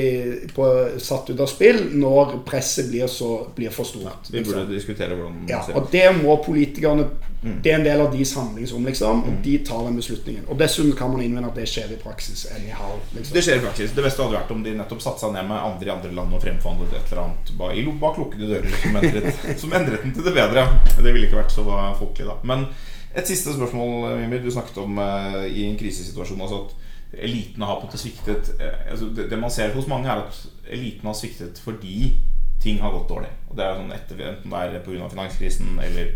på, 0.56 0.66
satt 0.98 1.28
ut 1.30 1.42
av 1.44 1.50
spill 1.52 1.84
når 2.02 2.40
presset 2.48 2.88
blir, 2.90 3.06
så, 3.12 3.28
blir 3.54 3.70
for 3.74 3.86
stort. 3.86 4.32
Vi 4.32 4.40
liksom. 4.40 4.56
burde 4.56 4.74
diskutere 4.74 5.14
hvordan 5.14 5.44
Ja, 5.52 5.60
og 5.78 5.92
det 5.94 6.08
må 6.18 6.40
politikerne 6.42 7.06
Det 7.44 7.74
er 7.74 7.76
en 7.76 7.84
del 7.84 8.00
av 8.00 8.08
deres 8.14 8.32
handlingsrom, 8.40 8.86
liksom. 8.88 9.22
Og 9.28 9.40
de 9.44 9.58
tar 9.68 9.82
den 9.84 9.98
beslutningen. 10.00 10.46
Og 10.48 10.56
dessuten 10.62 10.94
kan 10.96 11.12
man 11.12 11.22
innvende 11.26 11.50
at 11.52 11.58
det 11.60 11.66
skjer 11.68 11.90
i 11.92 11.98
praksis 12.00 12.46
anyhow. 12.56 12.94
Liksom. 13.12 13.34
Det 13.36 13.44
skjer 13.44 13.60
i 13.60 13.64
praksis. 13.66 13.92
Det 13.98 14.06
beste 14.06 14.24
hadde 14.24 14.38
vært 14.38 14.54
om 14.56 14.62
de 14.64 14.72
nettopp 14.80 15.04
satte 15.04 15.26
seg 15.26 15.34
ned 15.36 15.50
med 15.50 15.60
andre 15.60 15.90
i 15.90 15.92
andre 15.92 16.14
land 16.16 16.34
og 16.38 16.40
fremforhandlet 16.42 16.96
et 16.96 17.12
eller 17.12 17.26
annet 17.26 17.52
ba- 17.60 17.74
i 17.76 17.84
lo- 17.84 17.98
bak 18.00 18.18
lukkede 18.22 18.48
dører 18.48 18.78
som 18.80 18.96
endret, 19.02 19.44
som 19.66 19.76
endret 19.76 20.06
den 20.08 20.16
til 20.16 20.24
det 20.30 20.34
bedre. 20.40 20.64
Det 20.96 21.12
ville 21.12 21.28
ikke 21.28 21.42
vært 21.42 21.52
så 21.52 21.68
folkelig, 22.00 22.30
da. 22.32 22.38
Men 22.48 22.64
et 23.14 23.28
siste 23.28 23.54
spørsmål, 23.60 24.08
Mimir. 24.24 24.40
Du 24.42 24.50
snakket 24.56 24.80
om 24.82 25.04
eh, 25.04 25.44
i 25.52 25.68
en 25.68 25.76
krisesituasjon 25.78 26.42
altså 26.48 26.64
at 26.64 26.80
elitene 27.18 27.66
har 27.66 27.80
på 27.80 27.86
en 27.86 27.92
måte 27.92 28.02
sviktet. 28.02 28.54
eh, 28.60 28.92
altså 28.92 29.10
det, 29.14 29.30
det 29.30 29.40
man 29.40 29.52
ser 29.52 29.74
hos 29.74 29.88
mange, 29.88 30.10
er 30.10 30.24
at 30.26 30.46
eliten 30.70 31.08
har 31.10 31.18
sviktet 31.18 31.60
fordi 31.62 32.14
ting 32.64 32.80
har 32.82 32.92
gått 32.92 33.10
dårlig. 33.10 33.32
Og 33.50 33.58
det 33.58 33.66
er 33.66 33.80
sånn 33.80 33.96
etter, 33.96 34.22
Enten 34.30 34.54
det 34.54 34.80
er 34.80 34.86
pga. 34.86 35.10
finanskrisen 35.12 35.80
eller 35.84 36.14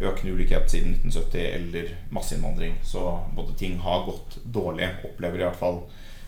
økende 0.00 0.32
ulikhet 0.32 0.70
siden 0.72 0.94
1970 0.96 1.40
eller 1.54 1.90
masseinnvandring. 2.14 2.78
Så 2.82 3.02
både 3.36 3.56
ting 3.58 3.78
har 3.84 4.06
gått 4.06 4.38
dårlig, 4.44 4.88
opplever 5.04 5.42
i 5.42 5.44
hvert 5.44 5.60
fall 5.60 5.82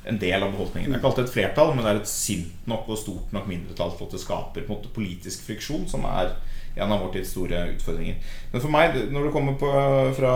en 0.04 0.18
del 0.18 0.42
av 0.42 0.50
befolkningen. 0.52 0.90
Det 0.90 0.96
er 0.96 1.00
ikke 1.00 1.10
alltid 1.12 1.24
et 1.24 1.34
flertall, 1.36 1.74
men 1.74 1.84
det 1.84 1.92
er 1.92 2.00
et 2.02 2.10
sint 2.10 2.66
nok 2.68 2.88
og 2.90 2.98
stort 2.98 3.32
nok 3.34 3.46
mindretall 3.48 3.94
for 3.94 4.08
at 4.08 4.16
det 4.16 4.22
skaper 4.22 4.66
måte, 4.68 4.90
politisk 4.92 5.46
friksjon, 5.46 5.86
som 5.88 6.04
er 6.10 6.34
en 6.76 6.92
av 6.92 7.02
vår 7.04 7.12
tids 7.16 7.32
store 7.34 7.60
utfordringer. 7.74 8.16
Men 8.52 8.62
for 8.64 8.72
meg, 8.72 8.96
når 9.12 9.26
det 9.26 9.32
kommer 9.34 9.56
på, 9.60 9.70
fra 10.16 10.34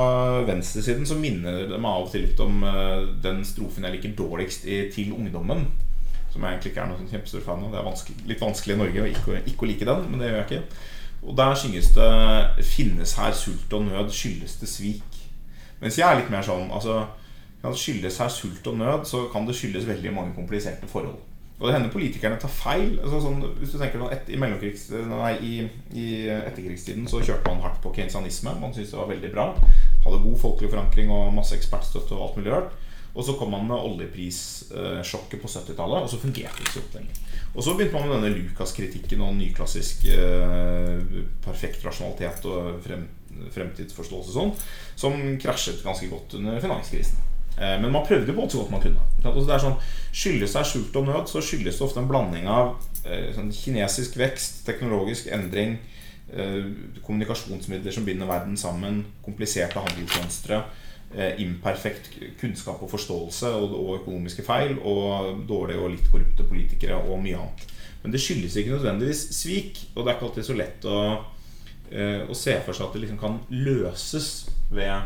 venstresiden, 0.49 1.07
så 1.09 1.19
minner 1.19 1.65
det 1.71 1.81
meg 1.81 1.91
av 1.91 2.07
og 2.07 2.13
til 2.13 2.27
litt 2.27 2.41
om 2.45 2.63
uh, 2.67 3.07
den 3.25 3.43
strofen 3.49 3.87
jeg 3.87 3.97
liker 3.97 4.17
dårligst 4.19 4.67
i 4.69 4.87
'Til 4.93 5.15
ungdommen'. 5.17 5.67
Som 6.31 6.43
jeg 6.43 6.53
egentlig 6.53 6.73
ikke 6.73 6.83
er 6.83 6.91
noen 6.91 7.01
sånn 7.01 7.15
kjempestor 7.15 7.45
fan 7.45 7.65
av. 7.65 7.73
Det 7.73 7.81
er 7.81 7.89
vanskelig, 7.89 8.17
litt 8.29 8.45
vanskelig 8.45 8.75
i 8.75 8.81
Norge 8.83 9.03
å 9.03 9.11
ikke, 9.13 9.43
ikke 9.53 9.69
like 9.71 9.89
den, 9.89 10.11
men 10.11 10.21
det 10.21 10.29
gjør 10.29 10.43
jeg 10.43 10.49
ikke. 10.51 10.81
Og 11.27 11.37
der 11.37 11.55
synges 11.55 11.93
det 11.97 12.65
'Finnes 12.65 13.17
her 13.17 13.33
sult 13.33 13.73
og 13.73 13.87
nød, 13.89 14.11
skyldes 14.13 14.61
det 14.61 14.69
svik'. 14.69 15.23
Mens 15.81 15.99
jeg 15.99 16.09
er 16.09 16.21
litt 16.21 16.31
mer 16.31 16.43
sånn 16.43 16.71
altså, 16.73 17.07
skyldes 17.75 18.19
her 18.19 18.29
sult 18.29 18.67
og 18.67 18.77
nød, 18.79 19.05
så 19.05 19.27
kan 19.33 19.47
det 19.47 19.57
skyldes 19.57 19.89
veldig 19.89 20.13
mange 20.13 20.35
kompliserte 20.35 20.87
forhold. 20.87 21.19
Og 21.57 21.69
det 21.69 21.73
hender 21.73 21.93
politikerne 21.93 22.37
tar 22.41 22.53
feil. 22.53 22.99
Altså, 23.01 23.21
sånn, 23.25 23.39
hvis 23.57 23.73
du 23.73 23.79
tenker 23.81 24.03
et, 24.13 24.29
i, 24.29 24.37
nei, 24.37 25.31
i, 25.41 25.53
i, 25.97 26.09
etterkrigstiden 26.37 27.07
så 27.09 27.23
kjørte 27.25 27.49
man 27.49 27.63
hardt 27.65 27.81
på 27.85 27.95
keynesianisme. 27.97 28.59
Man 28.61 28.75
syntes 28.77 28.93
det 28.93 29.01
var 29.01 29.09
veldig 29.15 29.31
bra. 29.33 29.47
Hadde 30.05 30.25
god 30.27 30.43
folkelig 30.43 30.75
forankring 30.75 31.13
og 31.15 31.33
masse 31.37 31.57
ekspertstøtte 31.57 32.13
og 32.17 32.27
alt 32.27 32.41
mulig 32.41 32.53
rart. 32.53 32.77
Og 33.17 33.25
så 33.25 33.33
kom 33.39 33.55
man 33.55 33.65
med 33.65 33.81
oljeprissjokket 33.81 35.41
på 35.41 35.49
70-tallet, 35.49 36.05
og 36.05 36.11
så 36.13 36.19
fungerte 36.21 36.59
det 36.59 36.67
ikke 36.67 36.75
så 36.75 36.99
lenger. 36.99 37.21
Og 37.55 37.65
så 37.65 37.73
begynte 37.73 37.97
man 37.97 38.11
med 38.11 38.19
denne 38.19 38.43
Lucas-kritikken 38.43 39.23
og 39.25 39.39
nyklassisk 39.39 40.05
eh, 40.13 41.23
perfekt 41.47 41.87
rasjonalitet 41.87 42.45
og 42.51 42.83
frem, 42.85 43.07
fremtidsforståelse 43.55 44.37
sånn, 44.37 44.53
som 45.01 45.17
krasjet 45.41 45.81
ganske 45.87 46.11
godt 46.13 46.37
under 46.37 46.61
finanskrisen. 46.61 47.25
Eh, 47.57 47.81
men 47.81 47.93
man 47.93 48.07
prøvde 48.07 48.35
på 48.35 48.49
så 48.49 48.59
godt 48.59 48.71
man 48.71 48.83
kunne. 48.83 49.03
Altså 49.25 49.47
det 49.49 49.55
er 49.57 49.65
sånn, 49.65 49.79
Skyldes 50.17 50.57
det 50.57 50.65
sult 50.69 50.97
og 50.97 51.05
nød, 51.09 51.29
så 51.29 51.43
skyldes 51.45 51.77
det 51.77 51.85
ofte 51.85 52.01
en 52.01 52.09
blanding 52.09 52.49
av 52.49 52.75
eh, 53.05 53.31
sånn 53.37 53.53
kinesisk 53.53 54.17
vekst, 54.17 54.63
teknologisk 54.65 55.29
endring, 55.33 55.77
eh, 56.33 56.65
kommunikasjonsmidler 57.05 57.93
som 57.93 58.07
binder 58.09 58.29
verden 58.29 58.57
sammen, 58.61 59.05
kompliserte 59.25 59.83
handelsmønstre 59.83 60.65
imperfekt 61.39 62.09
kunnskap 62.41 62.81
og 62.83 62.91
forståelse 62.91 63.53
og, 63.55 63.75
og, 63.79 63.91
økonomiske 64.01 64.43
feil 64.45 64.73
og 64.83 65.45
dårlige 65.49 65.79
og 65.79 65.93
litt 65.93 66.09
korrupte 66.11 66.45
politikere 66.45 66.97
og 66.99 67.21
mye 67.23 67.39
annet. 67.39 67.63
Men 68.03 68.13
det 68.13 68.21
skyldes 68.21 68.57
ikke 68.59 68.75
nødvendigvis 68.75 69.23
svik, 69.39 69.79
og 69.95 70.03
det 70.03 70.11
er 70.11 70.19
ikke 70.19 70.27
alltid 70.27 70.49
så 70.49 70.57
lett 70.59 70.89
å, 70.91 70.99
å 72.27 72.37
se 72.37 72.59
for 72.67 72.75
seg 72.75 72.89
at 72.89 72.99
det 72.99 73.05
liksom 73.05 73.21
kan 73.23 73.39
løses 73.55 74.29
ved 74.75 74.99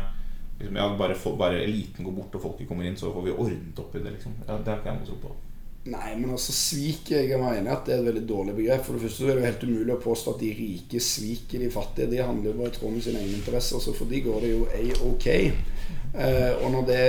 liksom, 0.61 0.81
ja, 0.81 0.89
bare, 0.97 1.15
for, 1.19 1.37
bare, 1.39 1.61
eliten 1.65 2.07
går 2.07 2.17
bort 2.17 2.35
og 2.37 2.43
folket 2.49 2.69
kommer 2.69 2.87
inn, 2.87 2.97
så 2.99 3.13
får 3.13 3.27
vi 3.27 3.37
ordnet 3.37 3.79
opp 3.83 3.95
i 3.95 4.03
det. 4.03 4.17
Liksom. 4.17 4.35
Ja, 4.47 4.57
det 4.57 4.71
har 4.71 4.81
ikke 4.81 4.93
jeg 4.93 5.01
noe 5.01 5.09
tro 5.09 5.21
på. 5.23 5.37
Nei, 5.81 6.11
men 6.13 6.35
altså 6.35 6.53
svik 6.53 7.07
Jeg 7.09 7.31
er 7.33 7.41
enig 7.41 7.71
at 7.73 7.87
det 7.87 7.95
er 7.95 8.03
et 8.03 8.07
veldig 8.11 8.21
dårlig 8.29 8.53
begrep. 8.59 8.83
For 8.85 8.97
det 8.97 9.07
første 9.07 9.25
er 9.25 9.31
det 9.31 9.41
jo 9.41 9.47
helt 9.47 9.63
umulig 9.65 9.95
å 9.95 10.03
påstå 10.03 10.35
at 10.35 10.43
de 10.43 10.51
rike 10.59 11.01
sviker 11.01 11.63
de 11.63 11.71
fattige. 11.73 12.11
De 12.11 12.21
handler 12.21 12.51
jo 12.51 12.57
bare 12.59 12.69
i 12.69 12.75
tråd 12.75 12.93
med 12.93 13.05
sine 13.07 13.23
egne 13.23 13.39
interesser, 13.39 13.81
så 13.81 13.95
for 13.97 14.11
de 14.11 14.21
går 14.27 14.45
det 14.45 14.51
jo 14.51 14.67
a-ok. 14.69 15.27
Eh, 15.31 16.00
og 16.11 16.65
når 16.73 16.87
det 16.89 17.03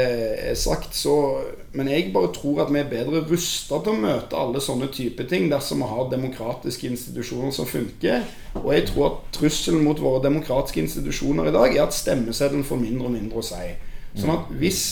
er 0.53 0.55
sagt, 0.55 0.94
så 0.94 1.42
Men 1.74 1.88
jeg 1.88 2.12
bare 2.14 2.28
tror 2.34 2.61
at 2.62 2.68
vi 2.70 2.78
er 2.78 2.90
bedre 2.90 3.22
rusta 3.26 3.78
til 3.80 3.94
å 3.94 4.00
møte 4.03 4.36
alle 4.36 4.61
sånne 4.61 4.90
type 4.92 5.24
ting 5.24 5.48
dersom 5.50 5.80
vi 5.80 5.88
har 5.88 6.11
demokratiske 6.11 6.90
institusjoner 6.90 7.50
som 7.50 7.66
funker. 7.66 8.26
Og 8.61 8.68
jeg 8.74 8.84
tror 8.90 9.07
at 9.07 9.22
trusselen 9.32 9.80
mot 9.82 9.96
våre 9.98 10.20
demokratiske 10.26 10.84
institusjoner 10.84 11.48
i 11.48 11.55
dag 11.57 11.72
er 11.72 11.86
at 11.86 11.96
stemmeseddelen 11.96 12.66
får 12.68 12.82
mindre 12.82 13.09
og 13.09 13.16
mindre 13.16 13.40
å 13.40 13.46
si. 13.46 13.72
Sånn 14.12 14.34
at 14.34 14.53
hvis 14.61 14.82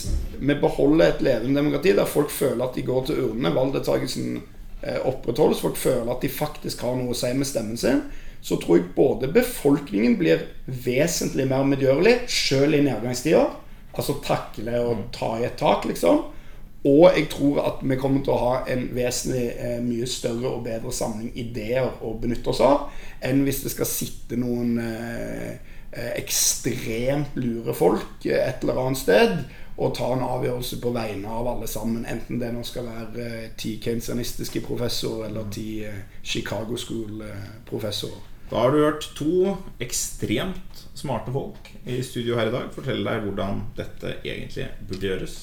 vi 0.41 0.57
beholder 0.57 1.11
et 1.11 1.23
levende 1.25 1.61
demokrati 1.61 1.93
der 1.93 2.09
folk 2.09 2.33
føler 2.33 2.65
at 2.65 2.81
de 2.81 2.87
går 2.89 3.07
til 3.11 3.23
urnene, 3.27 3.53
valgdeltakelsen 3.53 4.39
eh, 4.81 5.01
opprettholdes, 5.05 5.61
folk 5.61 5.77
føler 5.77 6.09
at 6.09 6.25
de 6.25 6.33
faktisk 6.33 6.81
har 6.87 6.97
noe 6.97 7.13
å 7.13 7.21
si 7.21 7.35
med 7.37 7.49
stemmen 7.49 7.77
sin, 7.77 8.07
så 8.41 8.57
tror 8.57 8.79
jeg 8.79 8.93
både 8.97 9.29
befolkningen 9.29 10.17
blir 10.17 10.47
vesentlig 10.65 11.45
mer 11.51 11.69
medgjørlig, 11.69 12.23
sjøl 12.33 12.79
i 12.79 12.87
nedgangstider 12.89 13.51
Altså 13.97 14.21
takle 14.25 14.77
og 14.87 15.09
ta 15.15 15.35
i 15.41 15.47
et 15.49 15.59
tak, 15.59 15.87
liksom. 15.89 16.23
Og 16.89 17.11
jeg 17.13 17.27
tror 17.33 17.59
at 17.67 17.83
vi 17.85 17.97
kommer 18.01 18.23
til 18.25 18.33
å 18.33 18.41
ha 18.41 18.53
en 18.73 18.87
vesentlig 18.97 19.51
eh, 19.53 19.81
mye 19.85 20.07
større 20.09 20.55
og 20.55 20.63
bedre 20.65 20.93
samling 20.97 21.29
ideer 21.37 21.91
å 22.01 22.15
benytte 22.23 22.55
oss 22.55 22.63
av, 22.65 22.87
enn 23.21 23.43
hvis 23.45 23.61
det 23.67 23.75
skal 23.75 23.89
sitte 23.89 24.39
noen 24.41 24.79
eh, 24.81 25.59
eh 25.91 26.13
ekstremt 26.17 27.37
lure 27.37 27.75
folk 27.77 28.25
eh, 28.25 28.41
et 28.47 28.65
eller 28.65 28.81
annet 28.81 29.03
sted 29.03 29.43
og 29.81 29.95
ta 29.97 30.11
en 30.13 30.25
avgjørelse 30.25 30.77
på 30.83 30.93
vegne 30.93 31.29
av 31.29 31.47
alle 31.49 31.69
sammen. 31.71 32.05
Enten 32.09 32.41
det 32.41 32.51
nå 32.53 32.65
skal 32.69 32.89
være 32.89 33.27
eh, 33.27 33.47
ti 33.61 33.79
keynesianistiske 33.83 34.61
professorer 34.65 35.31
eller 35.31 35.49
ti 35.53 35.83
eh, 35.89 36.03
Chicago 36.23 36.77
School-professorer. 36.81 38.27
Da 38.51 38.65
har 38.65 38.75
du 38.75 38.83
hørt 38.83 39.07
to 39.17 39.57
ekstremt 39.81 40.85
smarte 41.01 41.33
folk 41.33 41.71
i 41.89 42.03
studio 42.05 42.37
her 42.39 42.47
i 42.51 42.55
dag 42.55 42.65
fortelle 42.75 43.05
deg 43.07 43.23
hvordan 43.25 43.55
dette 43.79 44.09
egentlig 44.21 44.67
burde 44.89 45.07
gjøres. 45.09 45.35